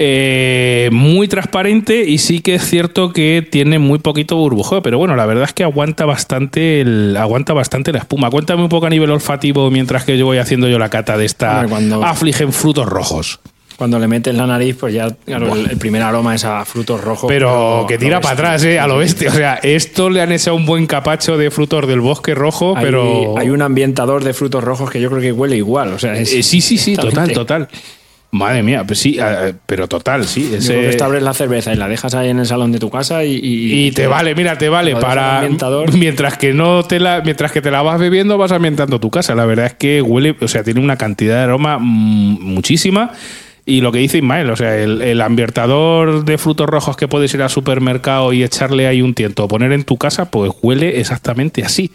Eh, 0.00 0.88
muy 0.92 1.26
transparente 1.26 2.04
y 2.04 2.18
sí 2.18 2.38
que 2.40 2.54
es 2.54 2.62
cierto 2.64 3.12
que 3.12 3.46
tiene 3.50 3.80
muy 3.80 3.98
poquito 3.98 4.36
burbujeo, 4.36 4.80
pero 4.80 4.96
bueno, 4.96 5.16
la 5.16 5.26
verdad 5.26 5.44
es 5.44 5.52
que 5.52 5.64
aguanta 5.64 6.04
bastante 6.06 6.80
el, 6.80 7.16
aguanta 7.16 7.52
bastante 7.52 7.90
la 7.92 7.98
espuma. 7.98 8.30
Cuéntame 8.30 8.62
un 8.62 8.68
poco 8.68 8.86
a 8.86 8.90
nivel 8.90 9.10
olfativo 9.10 9.70
mientras 9.72 10.04
que 10.04 10.16
yo 10.16 10.24
voy 10.26 10.38
haciendo 10.38 10.68
yo 10.68 10.78
la 10.78 10.88
cata 10.88 11.16
de 11.16 11.24
esta 11.26 11.66
cuando- 11.68 12.04
Affligen 12.04 12.52
frutos 12.52 12.86
rojos. 12.86 13.40
Cuando 13.76 13.98
le 14.00 14.08
metes 14.08 14.34
la 14.34 14.44
nariz, 14.44 14.74
pues 14.78 14.92
ya 14.92 15.08
claro, 15.24 15.54
el, 15.54 15.70
el 15.70 15.76
primer 15.76 16.02
aroma 16.02 16.34
es 16.34 16.44
a 16.44 16.64
frutos 16.64 17.00
rojos. 17.00 17.28
Pero 17.28 17.84
que 17.88 17.96
tira 17.96 18.20
para 18.20 18.34
atrás, 18.34 18.64
¿eh? 18.64 18.80
A 18.80 18.88
lo 18.88 18.96
bestia. 18.98 19.30
O 19.30 19.32
sea, 19.34 19.54
esto 19.62 20.10
le 20.10 20.20
han 20.20 20.32
hecho 20.32 20.52
un 20.52 20.66
buen 20.66 20.86
capacho 20.88 21.36
de 21.36 21.48
frutos 21.52 21.86
del 21.86 22.00
bosque 22.00 22.34
rojo, 22.34 22.76
Hay, 22.76 22.84
pero. 22.84 23.38
hay 23.38 23.50
un 23.50 23.62
ambientador 23.62 24.24
de 24.24 24.34
frutos 24.34 24.64
rojos 24.64 24.90
que 24.90 25.00
yo 25.00 25.08
creo 25.10 25.20
que 25.22 25.30
huele 25.30 25.56
igual. 25.56 25.92
O 25.92 25.98
sea, 26.00 26.14
es- 26.18 26.32
Eh, 26.32 26.42
sí, 26.42 26.60
sí, 26.60 26.76
sí, 26.76 26.96
total, 26.96 27.30
total. 27.32 27.68
Madre 28.30 28.62
mía, 28.62 28.84
pues 28.86 28.98
sí, 28.98 29.16
eh, 29.18 29.54
pero 29.64 29.88
total, 29.88 30.26
sí. 30.26 30.48
Yo 30.50 30.56
ese- 30.58 30.68
creo 30.74 30.80
que 30.82 30.88
esta 30.90 31.06
abres 31.06 31.22
la 31.22 31.32
cerveza 31.32 31.72
y 31.72 31.76
la 31.76 31.88
dejas 31.88 32.14
ahí 32.14 32.28
en 32.28 32.38
el 32.38 32.44
salón 32.46 32.72
de 32.72 32.78
tu 32.78 32.90
casa 32.90 33.24
y. 33.24 33.36
y- 33.42 33.86
Y 33.86 33.92
te 33.92 34.06
vale, 34.06 34.34
mira, 34.34 34.58
te 34.58 34.68
vale 34.68 34.94
para 34.96 35.40
mientras 35.94 36.36
que 36.36 36.52
no 36.52 36.82
te 36.82 37.00
la 37.00 37.22
mientras 37.24 37.52
que 37.52 37.62
te 37.62 37.70
la 37.70 37.80
vas 37.80 37.98
bebiendo 37.98 38.36
vas 38.36 38.52
ambientando 38.52 39.00
tu 39.00 39.10
casa. 39.10 39.34
La 39.34 39.46
verdad 39.46 39.64
es 39.66 39.74
que 39.74 40.02
huele, 40.02 40.36
o 40.40 40.46
sea, 40.48 40.62
tiene 40.62 40.80
una 40.80 40.96
cantidad 40.96 41.36
de 41.36 41.42
aroma 41.44 41.78
mm, 41.78 42.38
muchísima 42.42 43.12
y 43.64 43.80
lo 43.80 43.92
que 43.92 43.98
dice 44.00 44.18
Ismael, 44.18 44.50
o 44.50 44.56
sea, 44.56 44.76
el, 44.76 45.00
el 45.00 45.20
ambientador 45.22 46.24
de 46.24 46.36
frutos 46.38 46.66
rojos 46.66 46.96
que 46.98 47.08
puedes 47.08 47.32
ir 47.34 47.40
al 47.42 47.50
supermercado 47.50 48.32
y 48.34 48.42
echarle 48.42 48.86
ahí 48.86 49.00
un 49.02 49.14
tiento 49.14 49.44
o 49.44 49.48
poner 49.48 49.72
en 49.72 49.84
tu 49.84 49.96
casa, 49.96 50.30
pues 50.30 50.52
huele 50.62 51.00
exactamente 51.00 51.64
así. 51.64 51.90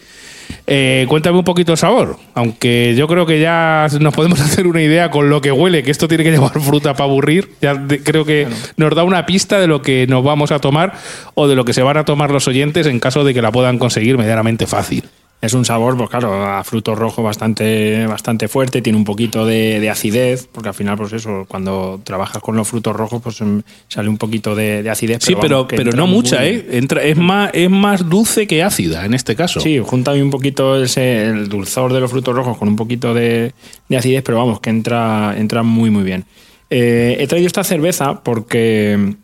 Eh, 0.66 1.06
cuéntame 1.10 1.38
un 1.38 1.44
poquito 1.44 1.74
el 1.74 1.78
sabor, 1.78 2.18
aunque 2.36 2.96
yo 2.98 3.06
creo 3.08 3.26
que 3.26 3.40
ya 3.42 3.88
nos 4.00 4.14
podemos 4.14 4.40
hacer 4.42 4.66
una 4.66 4.82
idea 4.82 5.12
con 5.12 5.30
lo 5.30 5.42
que 5.42 5.52
huele, 5.52 5.84
que 5.84 5.92
esto 5.92 6.08
tiene 6.08 6.24
que 6.24 6.32
llevar 6.32 6.60
fruta 6.62 6.94
para 6.94 7.06
aburrir. 7.10 7.52
Ya 7.62 7.74
de- 7.76 8.02
creo 8.02 8.24
que 8.24 8.48
nos 8.78 8.96
da 8.96 9.04
una 9.04 9.26
pista 9.26 9.60
de 9.60 9.68
lo 9.68 9.82
que 9.82 10.08
nos 10.08 10.24
vamos 10.24 10.52
a 10.52 10.60
tomar 10.60 10.94
o 11.36 11.48
de 11.48 11.56
lo 11.56 11.66
que 11.66 11.74
se 11.74 11.82
van 11.84 11.98
a 11.98 12.06
tomar 12.06 12.32
los 12.32 12.48
oyentes 12.48 12.88
en 12.88 13.00
caso 13.00 13.24
de 13.26 13.34
que 13.34 13.42
la 13.42 13.52
puedan 13.52 13.78
conseguir 13.78 14.18
medianamente 14.18 14.66
fácil. 14.66 15.04
Es 15.44 15.54
un 15.54 15.66
sabor, 15.66 15.98
pues 15.98 16.10
claro, 16.10 16.42
a 16.42 16.64
fruto 16.64 16.96
rojo 16.96 17.22
bastante, 17.22 18.08
bastante 18.08 18.48
fuerte, 18.48 18.82
tiene 18.82 18.98
un 18.98 19.04
poquito 19.04 19.46
de, 19.46 19.82
de 19.82 19.90
acidez, 19.90 20.48
porque 20.50 20.70
al 20.70 20.74
final, 20.74 20.96
pues 20.96 21.12
eso, 21.12 21.44
cuando 21.50 22.00
trabajas 22.02 22.42
con 22.42 22.56
los 22.56 22.66
frutos 22.66 22.96
rojos, 22.96 23.22
pues 23.22 23.42
em, 23.42 23.62
sale 23.90 24.08
un 24.08 24.18
poquito 24.18 24.56
de, 24.56 24.82
de 24.82 24.90
acidez. 24.90 25.22
Sí, 25.22 25.36
pero, 25.36 25.68
pero 25.68 25.82
entra 25.82 25.98
no 25.98 26.08
mucha. 26.08 26.46
¿eh? 26.46 26.66
Entra, 26.72 27.04
es, 27.04 27.18
más, 27.18 27.52
es 27.54 27.70
más 27.70 28.08
dulce 28.08 28.48
que 28.48 28.64
ácida 28.64 29.06
en 29.06 29.14
este 29.14 29.36
caso. 29.36 29.60
Sí, 29.60 29.80
junta 29.80 30.14
un 30.14 30.30
poquito 30.30 30.82
ese, 30.82 31.26
el 31.26 31.50
dulzor 31.50 31.92
de 31.92 32.00
los 32.00 32.10
frutos 32.10 32.34
rojos 32.34 32.58
con 32.58 32.70
un 32.70 32.78
poquito 32.78 33.14
de, 33.14 33.52
de 33.90 33.98
acidez, 33.98 34.24
pero 34.24 34.38
vamos, 34.38 34.62
que 34.62 34.70
entra, 34.70 35.36
entra 35.38 35.62
muy, 35.62 35.90
muy 35.90 36.04
bien. 36.04 36.24
Eh, 36.70 37.18
he 37.20 37.28
traído 37.28 37.48
esta 37.48 37.66
cerveza 37.66 38.24
porque, 38.24 39.16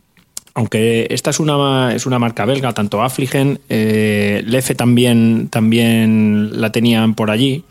aunque 0.54 1.08
esta 1.12 1.30
es 1.30 1.40
una, 1.40 1.94
es 1.96 2.06
una 2.06 2.20
marca 2.20 2.46
belga, 2.46 2.74
tanto 2.74 3.02
Affligen, 3.02 3.60
eh, 3.70 4.44
Lefe 4.46 4.76
también, 4.76 5.48
también 5.50 6.60
la 6.62 6.72
tenían 6.72 7.14
por 7.16 7.32
allí. 7.32 7.64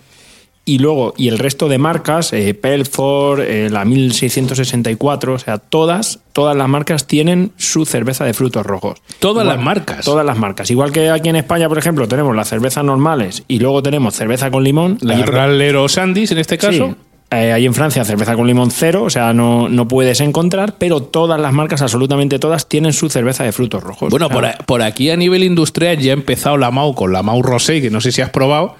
Y 0.64 0.80
luego, 0.80 1.14
y 1.16 1.28
el 1.28 1.38
resto 1.38 1.66
de 1.70 1.78
marcas, 1.78 2.30
eh, 2.34 2.52
Pelford, 2.52 3.40
eh, 3.40 3.70
la 3.70 3.86
1664, 3.86 5.32
o 5.32 5.38
sea, 5.38 5.56
todas, 5.56 6.20
todas 6.34 6.54
las 6.54 6.68
marcas 6.68 7.06
tienen 7.06 7.52
su 7.56 7.86
cerveza 7.86 8.26
de 8.26 8.34
frutos 8.34 8.66
rojos. 8.66 9.00
Todas 9.18 9.44
Igual- 9.44 9.56
las 9.56 9.64
marcas. 9.64 10.04
Todas 10.04 10.26
las 10.26 10.36
marcas. 10.36 10.70
Igual 10.70 10.92
que 10.92 11.08
aquí 11.08 11.30
en 11.30 11.36
España, 11.36 11.68
por 11.70 11.78
ejemplo, 11.78 12.06
tenemos 12.06 12.36
las 12.36 12.48
cervezas 12.50 12.84
normales 12.84 13.44
y 13.48 13.60
luego 13.60 13.82
tenemos 13.82 14.14
cerveza 14.14 14.50
con 14.50 14.62
limón. 14.62 14.98
La 15.00 15.16
Rallero 15.24 15.88
Sandys 15.88 16.32
en 16.32 16.38
este 16.38 16.58
caso. 16.58 16.88
Sí. 16.88 16.94
Eh, 17.30 17.52
ahí 17.52 17.66
en 17.66 17.74
Francia 17.74 18.04
cerveza 18.06 18.34
con 18.36 18.46
limón 18.46 18.70
cero, 18.70 19.02
o 19.04 19.10
sea, 19.10 19.34
no, 19.34 19.68
no 19.68 19.86
puedes 19.86 20.20
encontrar, 20.20 20.76
pero 20.78 21.02
todas 21.02 21.38
las 21.38 21.52
marcas, 21.52 21.82
absolutamente 21.82 22.38
todas, 22.38 22.68
tienen 22.70 22.94
su 22.94 23.10
cerveza 23.10 23.44
de 23.44 23.52
frutos 23.52 23.82
rojos. 23.82 24.08
Bueno, 24.08 24.26
O 24.26 24.28
sea, 24.30 24.34
por, 24.34 24.44
a- 24.46 24.58
por 24.64 24.82
aquí 24.82 25.10
a 25.10 25.16
nivel 25.16 25.44
industrial 25.44 25.98
ya 25.98 26.12
ha 26.12 26.14
empezado 26.14 26.56
la 26.56 26.70
Mau 26.70 26.94
con 26.94 27.12
la 27.12 27.22
Mau 27.22 27.42
Rosé, 27.42 27.82
que 27.82 27.90
no 27.90 28.00
sé 28.00 28.12
si 28.12 28.22
has 28.22 28.30
probado, 28.30 28.76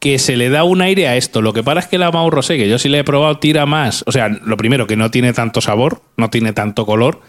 que 0.00 0.18
se 0.18 0.36
le 0.36 0.50
da 0.50 0.64
un 0.64 0.82
aire 0.82 1.06
a 1.06 1.16
esto. 1.16 1.42
Lo 1.42 1.52
que 1.52 1.62
pasa 1.62 1.78
es 1.78 1.86
que 1.86 1.96
la 1.96 2.10
Mau 2.10 2.28
Rosé, 2.28 2.56
que 2.56 2.68
yo 2.68 2.76
sí 2.80 2.88
la 2.88 2.98
he 2.98 3.04
probado, 3.04 3.38
tira 3.38 3.66
más. 3.66 4.02
O 4.08 4.10
sea, 4.10 4.28
lo 4.28 4.56
primero, 4.56 4.88
que 4.88 4.96
no 4.96 5.12
tiene 5.12 5.32
tanto 5.32 5.60
sabor, 5.60 6.02
no 6.16 6.28
tiene 6.28 6.52
tanto 6.52 6.84
color, 6.86 7.20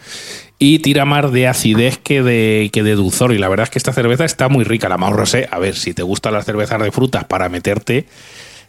y 0.58 0.80
tira 0.80 1.04
más 1.04 1.30
de 1.30 1.46
acidez 1.46 1.98
que 1.98 2.20
de, 2.24 2.70
que 2.72 2.82
de 2.82 2.96
dulzor. 2.96 3.32
Y 3.32 3.38
la 3.38 3.46
verdad 3.48 3.62
es 3.62 3.70
que 3.70 3.78
esta 3.78 3.92
cerveza 3.92 4.24
está 4.24 4.48
muy 4.48 4.64
rica. 4.64 4.88
La 4.88 4.98
Mau 4.98 5.12
Rosé, 5.12 5.46
a 5.52 5.60
ver, 5.60 5.76
si 5.76 5.94
te 5.94 6.02
gustan 6.02 6.32
las 6.34 6.46
cervezas 6.46 6.82
de 6.82 6.90
frutas 6.90 7.22
para 7.26 7.48
meterte, 7.48 8.06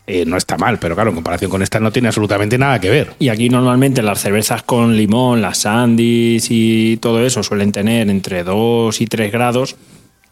eh, 0.07 0.23
no 0.25 0.37
está 0.37 0.57
mal, 0.57 0.77
pero 0.79 0.93
claro, 0.95 1.09
en 1.09 1.15
comparación 1.15 1.49
con 1.49 1.61
esta 1.63 1.79
no 1.79 1.91
tiene 1.91 2.09
absolutamente 2.09 2.57
nada 2.57 2.79
que 2.79 2.89
ver. 2.89 3.13
Y 3.19 3.29
aquí 3.29 3.49
normalmente 3.49 4.01
las 4.03 4.19
cervezas 4.21 4.61
con 4.63 4.95
limón, 4.95 5.41
las 5.41 5.59
sandys 5.59 6.47
y 6.51 6.97
todo 6.97 7.25
eso 7.25 7.41
suelen 7.43 7.71
tener 7.71 8.09
entre 8.09 8.43
2 8.43 9.01
y 9.01 9.07
3 9.07 9.31
grados. 9.31 9.75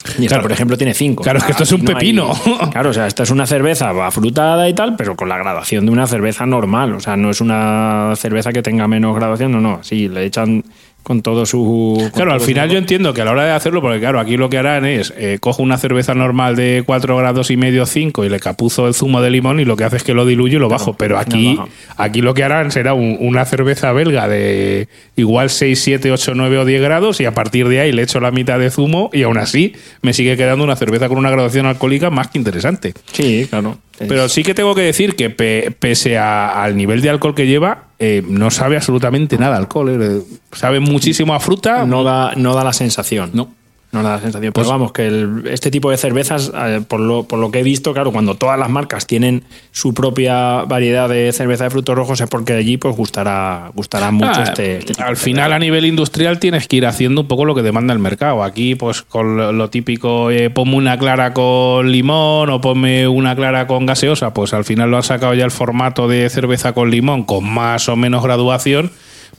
Y 0.05 0.23
esta, 0.25 0.27
Claro. 0.27 0.41
por 0.43 0.51
ejemplo, 0.51 0.77
tiene 0.77 0.93
5. 0.93 1.23
Claro, 1.23 1.39
es 1.39 1.45
que 1.45 1.51
esto 1.51 1.63
es 1.63 1.71
un 1.71 1.85
pepino. 1.85 2.33
claro, 2.71 2.89
o 2.89 2.93
sea, 2.93 3.07
esta 3.07 3.23
es 3.23 3.31
una 3.31 3.45
cerveza 3.47 3.89
afrutada 4.05 4.67
y 4.67 4.73
tal, 4.73 4.97
pero 4.97 5.15
con 5.15 5.29
la 5.29 5.37
graduación 5.37 5.85
de 5.85 5.91
una 5.93 6.07
cerveza 6.07 6.45
normal. 6.45 6.93
O 6.95 6.99
sea, 6.99 7.15
no 7.15 7.29
es 7.29 7.39
una 7.39 8.13
cerveza 8.17 8.51
que 8.51 8.61
tenga 8.61 8.85
menos 8.89 9.15
graduación, 9.15 9.53
no, 9.53 9.61
no. 9.61 9.81
Sí, 9.81 10.09
le 10.09 10.25
echan 10.25 10.65
con 11.03 11.21
todo 11.21 11.45
su. 11.45 11.97
con 11.99 12.09
Claro, 12.11 12.33
al 12.33 12.41
final 12.41 12.69
su- 12.69 12.73
yo 12.73 12.79
entiendo 12.79 13.13
que 13.13 13.21
a 13.21 13.25
la 13.25 13.31
hora 13.31 13.45
de 13.45 13.51
hacerlo, 13.51 13.81
porque 13.81 13.99
claro, 13.99 14.19
aquí 14.19 14.37
lo 14.37 14.49
que 14.49 14.57
harán 14.57 14.85
es 14.85 15.13
eh, 15.17 15.37
cojo 15.39 15.61
una 15.61 15.77
cerveza 15.77 16.13
normal 16.15 16.55
de 16.55 16.83
4 16.85 17.15
grados 17.17 17.51
y 17.51 17.57
medio, 17.57 17.85
5 17.85 18.23
y 18.25 18.29
le 18.29 18.39
capuzo 18.39 18.87
el 18.87 18.93
zumo 18.93 19.21
de 19.21 19.29
limón 19.29 19.59
y 19.59 19.65
lo 19.65 19.75
que 19.75 19.83
hace 19.83 19.97
es 19.97 20.03
que 20.03 20.13
lo 20.13 20.25
diluyo 20.25 20.57
y 20.57 20.61
lo 20.61 20.69
bajo. 20.69 20.93
Pero 20.93 21.17
aquí, 21.19 21.59
aquí 21.97 22.21
lo 22.21 22.33
que 22.33 22.43
harán 22.43 22.71
será 22.71 22.93
un- 22.93 23.17
una 23.19 23.45
cerveza 23.45 23.91
belga 23.91 24.27
de 24.27 24.87
igual 25.15 25.49
6, 25.49 25.79
7, 25.81 26.11
8, 26.11 26.33
9 26.35 26.57
o 26.57 26.65
10 26.65 26.81
grados 26.81 27.19
y 27.21 27.25
a 27.25 27.33
partir 27.33 27.67
de 27.67 27.81
ahí 27.81 27.91
le 27.91 28.01
echo 28.03 28.19
la 28.19 28.31
mitad 28.31 28.57
de 28.57 28.71
zumo 28.71 29.09
y 29.13 29.23
aún 29.23 29.37
así 29.37 29.73
me 30.01 30.13
sigue 30.13 30.37
quedando 30.37 30.63
una 30.63 30.75
cerveza 30.75 31.09
con 31.09 31.17
una 31.17 31.29
graduación 31.29 31.65
alcohólica 31.65 32.09
más 32.09 32.29
que 32.29 32.37
interesante. 32.37 32.93
Sí, 33.11 33.45
claro. 33.49 33.77
Pero 33.97 34.27
sí 34.29 34.43
que 34.43 34.53
tengo 34.53 34.73
que 34.75 34.81
decir 34.81 35.15
que 35.15 35.29
pe- 35.29 35.73
pese 35.79 36.17
a- 36.17 36.63
al 36.63 36.75
nivel 36.75 37.01
de 37.01 37.09
alcohol 37.09 37.35
que 37.35 37.45
lleva, 37.47 37.85
eh, 37.99 38.23
no 38.27 38.49
sabe 38.51 38.75
absolutamente 38.75 39.37
nada 39.37 39.55
a 39.55 39.59
alcohol. 39.59 39.89
eh. 40.01 40.21
Sabe 40.51 40.79
muchísimo 40.79 41.33
a 41.33 41.39
fruta. 41.39 41.85
no 41.85 42.03
da, 42.03 42.33
no 42.35 42.53
da 42.55 42.63
la 42.63 42.73
sensación. 42.73 43.31
No. 43.33 43.53
No 43.93 44.03
da 44.03 44.15
la 44.15 44.19
sensación. 44.21 44.51
Pues- 44.51 44.65
Pero 44.67 44.73
vamos, 44.77 44.91
que 44.91 45.07
el- 45.07 45.43
este 45.49 45.71
tipo 45.71 45.89
de 45.89 45.97
cervezas, 45.97 46.51
eh, 46.53 46.81
por, 46.87 46.99
lo, 46.99 47.23
por 47.23 47.39
lo 47.39 47.51
que 47.51 47.59
he 47.59 47.63
visto, 47.63 47.93
claro, 47.93 48.11
cuando 48.11 48.35
todas 48.35 48.59
las 48.59 48.69
marcas 48.69 49.07
tienen 49.07 49.43
su 49.71 49.93
propia 49.93 50.63
variedad 50.63 51.07
de 51.07 51.31
cerveza 51.31 51.63
de 51.65 51.69
frutos 51.69 51.95
rojos, 51.95 52.19
es 52.19 52.27
porque 52.27 52.53
allí 52.53 52.77
pues 52.77 52.95
gustará, 52.95 53.71
gustará 53.75 54.11
mucho 54.11 54.31
Ah, 54.35 54.43
este, 54.43 54.77
este 54.79 54.93
tipo 54.95 55.03
al 55.07 55.13
de 55.13 55.19
final 55.21 55.53
a 55.53 55.59
nivel 55.59 55.85
industrial 55.85 56.39
tienes 56.39 56.67
que 56.67 56.77
ir 56.77 56.85
haciendo 56.87 57.21
un 57.21 57.27
poco 57.27 57.45
lo 57.45 57.53
que 57.55 57.61
demanda 57.61 57.93
el 57.93 57.99
mercado. 57.99 58.43
Aquí 58.43 58.75
pues 58.75 59.03
con 59.03 59.37
lo, 59.37 59.53
lo 59.53 59.69
típico, 59.69 60.31
eh, 60.31 60.49
ponme 60.49 60.75
una 60.75 60.97
clara 60.97 61.33
con 61.33 61.91
limón 61.91 62.49
o 62.49 62.59
ponme 62.59 63.07
una 63.07 63.35
clara 63.35 63.67
con 63.67 63.85
gaseosa, 63.85 64.33
pues 64.33 64.53
al 64.53 64.65
final 64.65 64.89
lo 64.89 64.97
han 64.97 65.03
sacado 65.03 65.35
ya 65.35 65.45
el 65.45 65.51
formato 65.51 66.07
de 66.07 66.27
cerveza 66.31 66.73
con 66.73 66.89
limón 66.89 67.23
con 67.23 67.47
más 67.47 67.87
o 67.89 67.95
menos 67.95 68.23
graduación. 68.23 68.91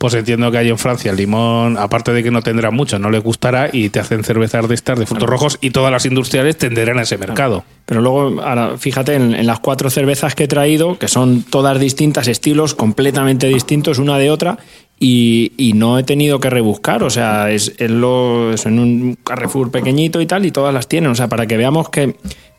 Pues 0.05 0.13
entiendo 0.13 0.51
que 0.51 0.59
hay 0.59 0.69
en 0.69 0.77
Francia 0.77 1.11
el 1.13 1.17
limón, 1.17 1.79
aparte 1.79 2.13
de 2.13 2.23
que 2.23 2.31
no 2.31 2.43
tendrá 2.43 2.71
mucho, 2.71 2.99
no 2.99 3.09
le 3.11 3.21
gustará 3.21 3.71
y 3.73 3.89
te 3.89 4.01
hacen 4.01 4.23
cervezas 4.23 4.69
de 4.69 4.75
estas 4.75 4.99
de 4.99 5.07
frutos 5.07 5.27
rojos 5.27 5.57
y 5.63 5.71
todas 5.71 5.91
las 5.91 6.05
industriales 6.05 6.59
tenderán 6.59 6.99
a 6.99 7.05
ese 7.05 7.17
mercado. 7.17 7.65
Pero 7.87 8.03
luego, 8.03 8.43
ahora, 8.43 8.77
fíjate 8.77 9.15
en, 9.15 9.35
en 9.35 9.47
las 9.47 9.61
cuatro 9.61 9.89
cervezas 9.89 10.35
que 10.35 10.45
he 10.45 10.47
traído, 10.47 10.99
que 10.99 11.09
son 11.09 11.43
todas 11.45 11.81
distintas, 11.81 12.29
estilos 12.29 12.75
completamente 12.75 13.47
distintos 13.49 13.99
una 13.99 14.19
de 14.19 14.31
otra, 14.31 14.59
y, 15.01 15.53
y 15.57 15.73
no 15.73 15.99
he 15.99 16.03
tenido 16.03 16.39
que 16.39 16.51
rebuscar. 16.51 17.03
O 17.03 17.09
sea, 17.09 17.51
es, 17.51 17.73
es 17.79 17.91
lo- 17.91 18.53
es 18.53 18.67
en 18.67 18.79
un 18.81 19.17
Carrefour 19.25 19.71
pequeñito 19.71 20.21
y 20.21 20.27
tal, 20.27 20.45
y 20.45 20.51
todas 20.51 20.75
las 20.75 20.87
tienen. 20.87 21.11
O 21.13 21.15
sea, 21.15 21.29
para 21.29 21.47
que 21.47 21.57
veamos 21.57 21.89
que, 21.89 22.15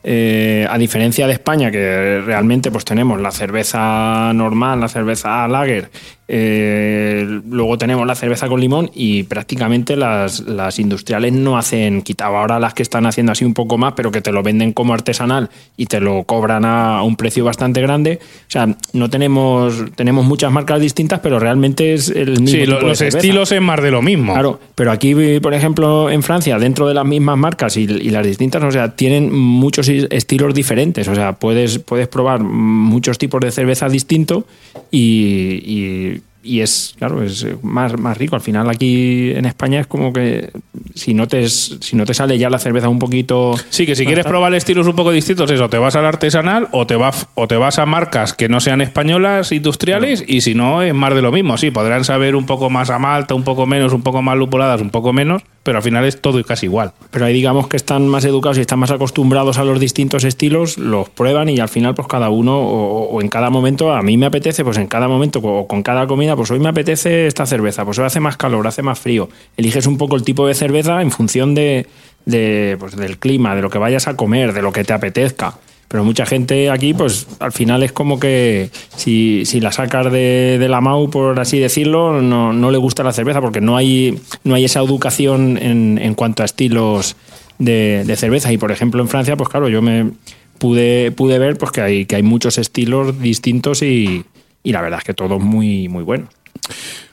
eh, 0.07 0.67
a 0.69 0.77
diferencia 0.77 1.25
de 1.25 1.33
España, 1.33 1.71
que 1.71 2.21
realmente 2.23 2.69
pues 2.69 2.85
tenemos 2.85 3.19
la 3.19 3.31
cerveza 3.31 4.31
normal, 4.33 4.79
la 4.79 4.87
cerveza 4.87 5.47
lager, 5.47 5.89
eh, 6.27 7.41
luego 7.49 7.77
tenemos 7.77 8.05
la 8.05 8.15
cerveza 8.15 8.47
con 8.47 8.59
limón 8.59 8.89
y 8.93 9.23
prácticamente 9.23 9.95
las, 9.95 10.41
las 10.41 10.79
industriales 10.79 11.33
no 11.33 11.57
hacen, 11.57 12.01
quitado 12.01 12.37
ahora 12.37 12.59
las 12.59 12.73
que 12.73 12.83
están 12.83 13.05
haciendo 13.05 13.31
así 13.31 13.45
un 13.45 13.53
poco 13.53 13.77
más, 13.77 13.93
pero 13.95 14.11
que 14.11 14.21
te 14.21 14.31
lo 14.31 14.43
venden 14.43 14.73
como 14.73 14.93
artesanal 14.93 15.49
y 15.77 15.85
te 15.85 15.99
lo 15.99 16.23
cobran 16.23 16.65
a, 16.65 16.97
a 16.99 17.03
un 17.03 17.15
precio 17.15 17.43
bastante 17.45 17.81
grande. 17.81 18.19
O 18.21 18.51
sea, 18.51 18.67
no 18.93 19.09
tenemos, 19.09 19.85
tenemos 19.95 20.25
muchas 20.25 20.51
marcas 20.51 20.79
distintas, 20.81 21.19
pero 21.19 21.39
realmente 21.39 21.93
es 21.93 22.09
el 22.09 22.31
mismo. 22.41 22.47
Sí, 22.47 22.57
tipo 22.59 22.71
lo- 22.71 22.79
de 22.79 22.85
los 22.87 23.01
estilos 23.01 23.51
es 23.51 23.61
más 23.61 23.81
de 23.81 23.91
lo 23.91 24.01
mismo. 24.01 24.33
Claro, 24.33 24.59
pero 24.75 24.91
aquí, 24.91 25.13
por 25.39 25.53
ejemplo, 25.53 26.09
en 26.09 26.23
Francia, 26.23 26.57
dentro 26.59 26.87
de 26.87 26.93
las 26.95 27.05
mismas 27.05 27.37
marcas 27.37 27.77
y, 27.77 27.81
y 27.83 28.09
las 28.09 28.25
distintas, 28.25 28.63
o 28.63 28.71
sea, 28.71 28.95
tienen 28.95 29.31
muchos 29.33 29.87
estilos 30.11 30.53
diferentes. 30.53 31.07
O 31.07 31.15
sea, 31.15 31.33
puedes, 31.33 31.79
puedes 31.79 32.07
probar 32.07 32.41
muchos 32.41 33.17
tipos 33.17 33.41
de 33.41 33.51
cerveza 33.51 33.89
distintos 33.89 34.43
y, 34.91 35.61
y- 35.65 36.21
y 36.45 36.61
es, 36.61 36.93
claro, 36.97 37.23
es 37.23 37.45
más, 37.63 37.99
más 37.99 38.17
rico. 38.17 38.35
Al 38.35 38.41
final 38.41 38.69
aquí 38.69 39.31
en 39.31 39.45
España 39.45 39.79
es 39.79 39.87
como 39.87 40.13
que 40.13 40.51
si 40.93 41.13
no 41.13 41.27
te, 41.27 41.49
si 41.49 41.95
no 41.95 42.05
te 42.05 42.13
sale 42.13 42.37
ya 42.37 42.49
la 42.49 42.59
cerveza 42.59 42.87
un 42.87 42.99
poquito... 42.99 43.55
Sí, 43.69 43.85
que 43.85 43.95
si 43.95 44.05
quieres 44.05 44.25
probar 44.25 44.53
estilos 44.53 44.87
un 44.87 44.95
poco 44.95 45.11
distintos, 45.11 45.49
eso, 45.49 45.69
te 45.69 45.77
vas 45.77 45.95
al 45.95 46.05
artesanal 46.05 46.67
o 46.71 46.85
te, 46.85 46.95
vas, 46.95 47.27
o 47.33 47.47
te 47.47 47.57
vas 47.57 47.79
a 47.79 47.85
marcas 47.85 48.33
que 48.33 48.47
no 48.47 48.59
sean 48.59 48.81
españolas, 48.81 49.51
industriales, 49.51 50.23
y 50.27 50.41
si 50.41 50.53
no, 50.53 50.83
es 50.83 50.93
más 50.93 51.15
de 51.15 51.21
lo 51.21 51.31
mismo. 51.31 51.57
Sí, 51.57 51.71
podrán 51.71 52.03
saber 52.03 52.35
un 52.35 52.45
poco 52.45 52.69
más 52.69 52.89
a 52.89 52.99
malta, 52.99 53.33
un 53.33 53.43
poco 53.43 53.65
menos, 53.65 53.91
un 53.91 54.03
poco 54.03 54.21
más 54.21 54.37
lupuladas, 54.37 54.81
un 54.81 54.91
poco 54.91 55.11
menos, 55.11 55.41
pero 55.63 55.79
al 55.79 55.83
final 55.83 56.05
es 56.05 56.21
todo 56.21 56.43
casi 56.43 56.67
igual. 56.67 56.93
Pero 57.09 57.25
ahí 57.25 57.33
digamos 57.33 57.67
que 57.67 57.77
están 57.77 58.07
más 58.07 58.23
educados 58.25 58.59
y 58.59 58.61
están 58.61 58.79
más 58.79 58.91
acostumbrados 58.91 59.57
a 59.57 59.63
los 59.63 59.79
distintos 59.79 60.23
estilos, 60.23 60.77
los 60.77 61.09
prueban 61.09 61.49
y 61.49 61.59
al 61.59 61.69
final 61.69 61.95
pues 61.95 62.07
cada 62.07 62.29
uno 62.29 62.59
o, 62.59 63.09
o 63.09 63.21
en 63.21 63.29
cada 63.29 63.49
momento, 63.49 63.91
a 63.93 64.03
mí 64.03 64.17
me 64.17 64.27
apetece, 64.27 64.63
pues 64.63 64.77
en 64.77 64.87
cada 64.87 65.07
momento 65.07 65.39
o 65.39 65.67
con 65.67 65.81
cada 65.81 66.05
comida, 66.07 66.34
pues 66.35 66.51
hoy 66.51 66.59
me 66.59 66.69
apetece 66.69 67.27
esta 67.27 67.45
cerveza, 67.45 67.85
pues 67.85 67.99
hoy 67.99 68.05
hace 68.05 68.19
más 68.19 68.37
calor, 68.37 68.67
hace 68.67 68.81
más 68.81 68.99
frío. 68.99 69.29
Eliges 69.57 69.87
un 69.87 69.97
poco 69.97 70.15
el 70.15 70.23
tipo 70.23 70.47
de 70.47 70.53
cerveza 70.53 71.01
en 71.01 71.11
función 71.11 71.55
de, 71.55 71.87
pues, 72.79 72.95
del 72.95 73.17
clima, 73.17 73.55
de 73.55 73.61
lo 73.61 73.69
que 73.69 73.77
vayas 73.77 74.07
a 74.07 74.15
comer, 74.15 74.53
de 74.53 74.61
lo 74.61 74.71
que 74.71 74.83
te 74.83 74.93
apetezca. 74.93 75.57
Pero 75.87 76.03
mucha 76.03 76.25
gente 76.25 76.71
aquí, 76.71 76.93
pues 76.93 77.27
al 77.39 77.51
final 77.51 77.83
es 77.83 77.91
como 77.91 78.19
que 78.19 78.69
si, 78.95 79.43
si 79.45 79.61
la 79.61 79.71
sacas 79.71 80.11
de, 80.11 80.57
de 80.59 80.67
la 80.67 80.81
MAU, 80.81 81.09
por 81.09 81.39
así 81.39 81.59
decirlo, 81.59 82.21
no, 82.21 82.53
no 82.53 82.71
le 82.71 82.77
gusta 82.77 83.03
la 83.03 83.13
cerveza 83.13 83.39
porque 83.39 83.61
no 83.61 83.77
hay, 83.77 84.19
no 84.43 84.55
hay 84.55 84.65
esa 84.65 84.79
educación 84.79 85.59
en, 85.61 85.99
en 86.01 86.15
cuanto 86.15 86.41
a 86.41 86.45
estilos 86.45 87.15
de, 87.59 88.03
de 88.05 88.15
cerveza. 88.15 88.51
Y 88.51 88.57
por 88.57 88.71
ejemplo 88.71 89.01
en 89.01 89.07
Francia, 89.07 89.37
pues 89.37 89.47
claro, 89.47 89.69
yo 89.69 89.83
me 89.83 90.11
pude, 90.57 91.11
pude 91.11 91.37
ver 91.37 91.57
pues, 91.57 91.71
que, 91.71 91.81
hay, 91.81 92.05
que 92.05 92.15
hay 92.15 92.23
muchos 92.23 92.57
estilos 92.57 93.19
distintos 93.21 93.83
y, 93.83 94.25
y 94.65 94.73
la 94.73 94.81
verdad 94.81 94.99
es 94.99 95.05
que 95.05 95.13
todos 95.13 95.41
muy, 95.41 95.87
muy 95.87 96.03
buenos. 96.03 96.29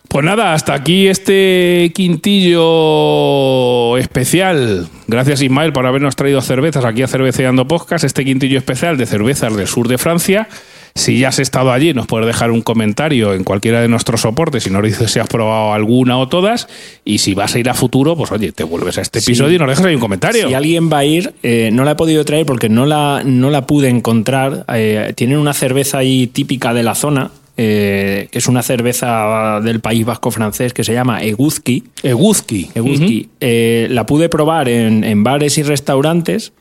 Pues 0.08 0.26
nada, 0.26 0.52
hasta 0.52 0.74
aquí 0.74 1.06
este 1.06 1.90
quintillo 1.94 3.96
especial. 3.96 4.88
Gracias 5.06 5.40
Ismael 5.40 5.72
por 5.72 5.86
habernos 5.86 6.16
traído 6.16 6.42
cervezas 6.42 6.84
aquí 6.84 7.02
a 7.02 7.08
Cerveceando 7.08 7.66
Podcast, 7.66 8.04
este 8.04 8.24
quintillo 8.24 8.58
especial 8.58 8.98
de 8.98 9.06
cervezas 9.06 9.56
del 9.56 9.66
sur 9.66 9.88
de 9.88 9.96
Francia. 9.96 10.48
Si 10.94 11.18
ya 11.18 11.28
has 11.28 11.38
estado 11.38 11.72
allí, 11.72 11.94
nos 11.94 12.06
puedes 12.06 12.26
dejar 12.26 12.50
un 12.50 12.60
comentario 12.60 13.32
en 13.32 13.44
cualquiera 13.44 13.80
de 13.80 13.88
nuestros 13.88 14.20
soportes 14.20 14.66
y 14.66 14.70
nos 14.70 14.82
dices 14.82 15.10
si 15.10 15.18
has 15.18 15.28
probado 15.28 15.72
alguna 15.72 16.18
o 16.18 16.28
todas. 16.28 16.68
Y 17.04 17.18
si 17.18 17.32
vas 17.32 17.54
a 17.54 17.58
ir 17.58 17.70
a 17.70 17.74
futuro, 17.74 18.14
pues 18.14 18.30
oye, 18.30 18.52
te 18.52 18.64
vuelves 18.64 18.98
a 18.98 19.00
este 19.00 19.20
episodio 19.20 19.57
y 19.57 19.59
nos 19.59 19.68
dejas 19.68 19.86
ahí 19.86 19.94
un 19.94 20.00
comentario. 20.00 20.48
Si 20.48 20.55
alguien 20.55 20.92
va 20.92 20.98
a 20.98 21.05
ir, 21.07 21.32
eh, 21.42 21.70
no 21.72 21.84
la 21.84 21.92
he 21.92 21.94
podido 21.94 22.24
traer 22.26 22.44
porque 22.44 22.68
no 22.68 22.84
la, 22.84 23.22
no 23.24 23.48
la 23.48 23.66
pude 23.66 23.88
encontrar. 23.88 24.66
Eh, 24.74 25.14
tienen 25.16 25.38
una 25.38 25.55
cerveza 25.55 25.98
ahí 25.98 26.26
típica 26.26 26.74
de 26.74 26.82
la 26.82 26.94
zona, 26.94 27.30
eh, 27.57 28.28
que 28.30 28.38
es 28.38 28.48
una 28.48 28.62
cerveza 28.62 29.61
del 29.61 29.80
País 29.80 30.05
Vasco 30.07 30.30
francés 30.30 30.72
que 30.72 30.84
se 30.84 30.94
llama 30.94 31.22
Eguzki. 31.22 31.84
Eguzki. 32.03 32.70
Eguzki. 32.74 33.28
Eh, 33.40 33.88
la 33.90 34.07
pude 34.07 34.28
probar 34.28 34.68
en, 34.68 35.05
en 35.05 35.22
bares 35.22 35.59
y 35.59 35.62
restaurantes 35.62 36.53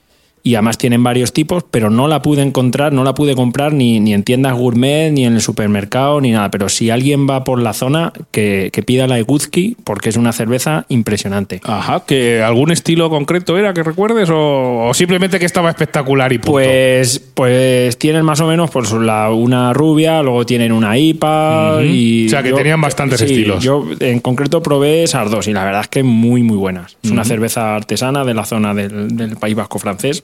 y 0.43 0.55
además 0.55 0.77
tienen 0.77 1.03
varios 1.03 1.33
tipos, 1.33 1.63
pero 1.69 1.89
no 1.89 2.07
la 2.07 2.21
pude 2.21 2.41
encontrar, 2.41 2.93
no 2.93 3.03
la 3.03 3.13
pude 3.13 3.35
comprar 3.35 3.73
ni, 3.73 3.99
ni 3.99 4.13
en 4.13 4.23
tiendas 4.23 4.53
gourmet, 4.53 5.11
ni 5.11 5.25
en 5.25 5.35
el 5.35 5.41
supermercado, 5.41 6.19
ni 6.19 6.31
nada. 6.31 6.49
Pero 6.49 6.67
si 6.67 6.89
alguien 6.89 7.27
va 7.29 7.43
por 7.43 7.61
la 7.61 7.73
zona, 7.73 8.11
que, 8.31 8.69
que 8.73 8.81
pida 8.81 9.07
la 9.07 9.19
Eguzki, 9.19 9.77
porque 9.83 10.09
es 10.09 10.17
una 10.17 10.33
cerveza 10.33 10.85
impresionante. 10.89 11.61
Ajá, 11.63 12.03
que 12.05 12.41
algún 12.41 12.71
estilo 12.71 13.09
concreto 13.09 13.57
era 13.57 13.73
que 13.73 13.83
recuerdes 13.83 14.29
o, 14.31 14.87
o 14.87 14.93
simplemente 14.93 15.37
que 15.37 15.45
estaba 15.45 15.69
espectacular 15.69 16.33
y 16.33 16.39
punto. 16.39 16.53
Pues, 16.53 17.19
pues 17.19 17.97
tienen 17.99 18.25
más 18.25 18.39
o 18.41 18.47
menos 18.47 18.71
pues, 18.71 18.91
la, 18.93 19.29
una 19.29 19.73
rubia, 19.73 20.23
luego 20.23 20.45
tienen 20.45 20.71
una 20.71 20.97
IPA 20.97 21.83
y... 21.83 22.25
O 22.25 22.29
sea, 22.29 22.41
que 22.41 22.53
tenían 22.53 22.81
bastantes 22.81 23.19
sí, 23.19 23.25
estilos. 23.25 23.63
Yo 23.63 23.85
en 23.99 24.19
concreto 24.19 24.63
probé 24.63 25.03
esas 25.03 25.29
dos 25.29 25.47
y 25.47 25.53
la 25.53 25.63
verdad 25.63 25.81
es 25.81 25.87
que 25.87 26.01
muy, 26.01 26.41
muy 26.41 26.57
buenas. 26.57 26.97
Es 27.03 27.11
una 27.11 27.25
cerveza 27.25 27.75
artesana 27.75 28.25
de 28.25 28.33
la 28.33 28.45
zona 28.45 28.73
del, 28.73 29.15
del 29.15 29.35
País 29.35 29.55
Vasco 29.55 29.77
francés 29.77 30.23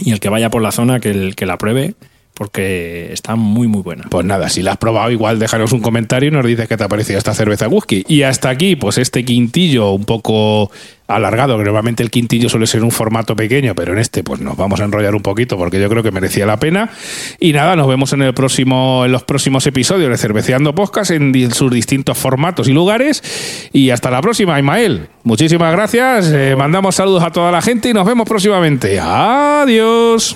y 0.00 0.12
el 0.12 0.20
que 0.20 0.28
vaya 0.28 0.50
por 0.50 0.62
la 0.62 0.72
zona 0.72 1.00
que, 1.00 1.10
el, 1.10 1.36
que 1.36 1.46
la 1.46 1.58
pruebe 1.58 1.94
porque 2.40 3.12
está 3.12 3.36
muy, 3.36 3.68
muy 3.68 3.82
buena. 3.82 4.06
Pues 4.08 4.24
nada, 4.24 4.48
si 4.48 4.62
la 4.62 4.70
has 4.70 4.76
probado, 4.78 5.10
igual 5.10 5.38
déjanos 5.38 5.72
un 5.72 5.80
comentario 5.80 6.30
y 6.30 6.32
nos 6.32 6.46
dices 6.46 6.66
qué 6.68 6.78
te 6.78 6.84
ha 6.84 6.88
parecido 6.88 7.18
esta 7.18 7.34
cerveza 7.34 7.68
whisky. 7.68 8.02
Y 8.08 8.22
hasta 8.22 8.48
aquí, 8.48 8.76
pues 8.76 8.96
este 8.96 9.26
quintillo 9.26 9.90
un 9.90 10.06
poco 10.06 10.70
alargado, 11.06 11.58
que 11.58 11.64
normalmente 11.64 12.02
el 12.02 12.10
quintillo 12.10 12.48
suele 12.48 12.66
ser 12.66 12.82
un 12.82 12.92
formato 12.92 13.36
pequeño, 13.36 13.74
pero 13.74 13.92
en 13.92 13.98
este 13.98 14.24
pues 14.24 14.40
nos 14.40 14.56
vamos 14.56 14.80
a 14.80 14.84
enrollar 14.84 15.14
un 15.14 15.20
poquito 15.20 15.58
porque 15.58 15.78
yo 15.78 15.90
creo 15.90 16.02
que 16.02 16.12
merecía 16.12 16.46
la 16.46 16.58
pena. 16.58 16.88
Y 17.38 17.52
nada, 17.52 17.76
nos 17.76 17.86
vemos 17.86 18.10
en 18.14 18.22
el 18.22 18.32
próximo, 18.32 19.04
en 19.04 19.12
los 19.12 19.22
próximos 19.24 19.66
episodios 19.66 20.08
de 20.08 20.16
Cerveceando 20.16 20.74
Podcast 20.74 21.10
en 21.10 21.52
sus 21.52 21.70
distintos 21.70 22.16
formatos 22.16 22.68
y 22.68 22.72
lugares. 22.72 23.22
Y 23.70 23.90
hasta 23.90 24.10
la 24.10 24.22
próxima, 24.22 24.58
Ismael. 24.58 25.08
Muchísimas 25.24 25.72
gracias. 25.72 26.32
eh, 26.32 26.54
mandamos 26.56 26.94
saludos 26.94 27.22
a 27.22 27.30
toda 27.32 27.52
la 27.52 27.60
gente 27.60 27.90
y 27.90 27.92
nos 27.92 28.06
vemos 28.06 28.26
próximamente. 28.26 28.98
Adiós. 28.98 30.34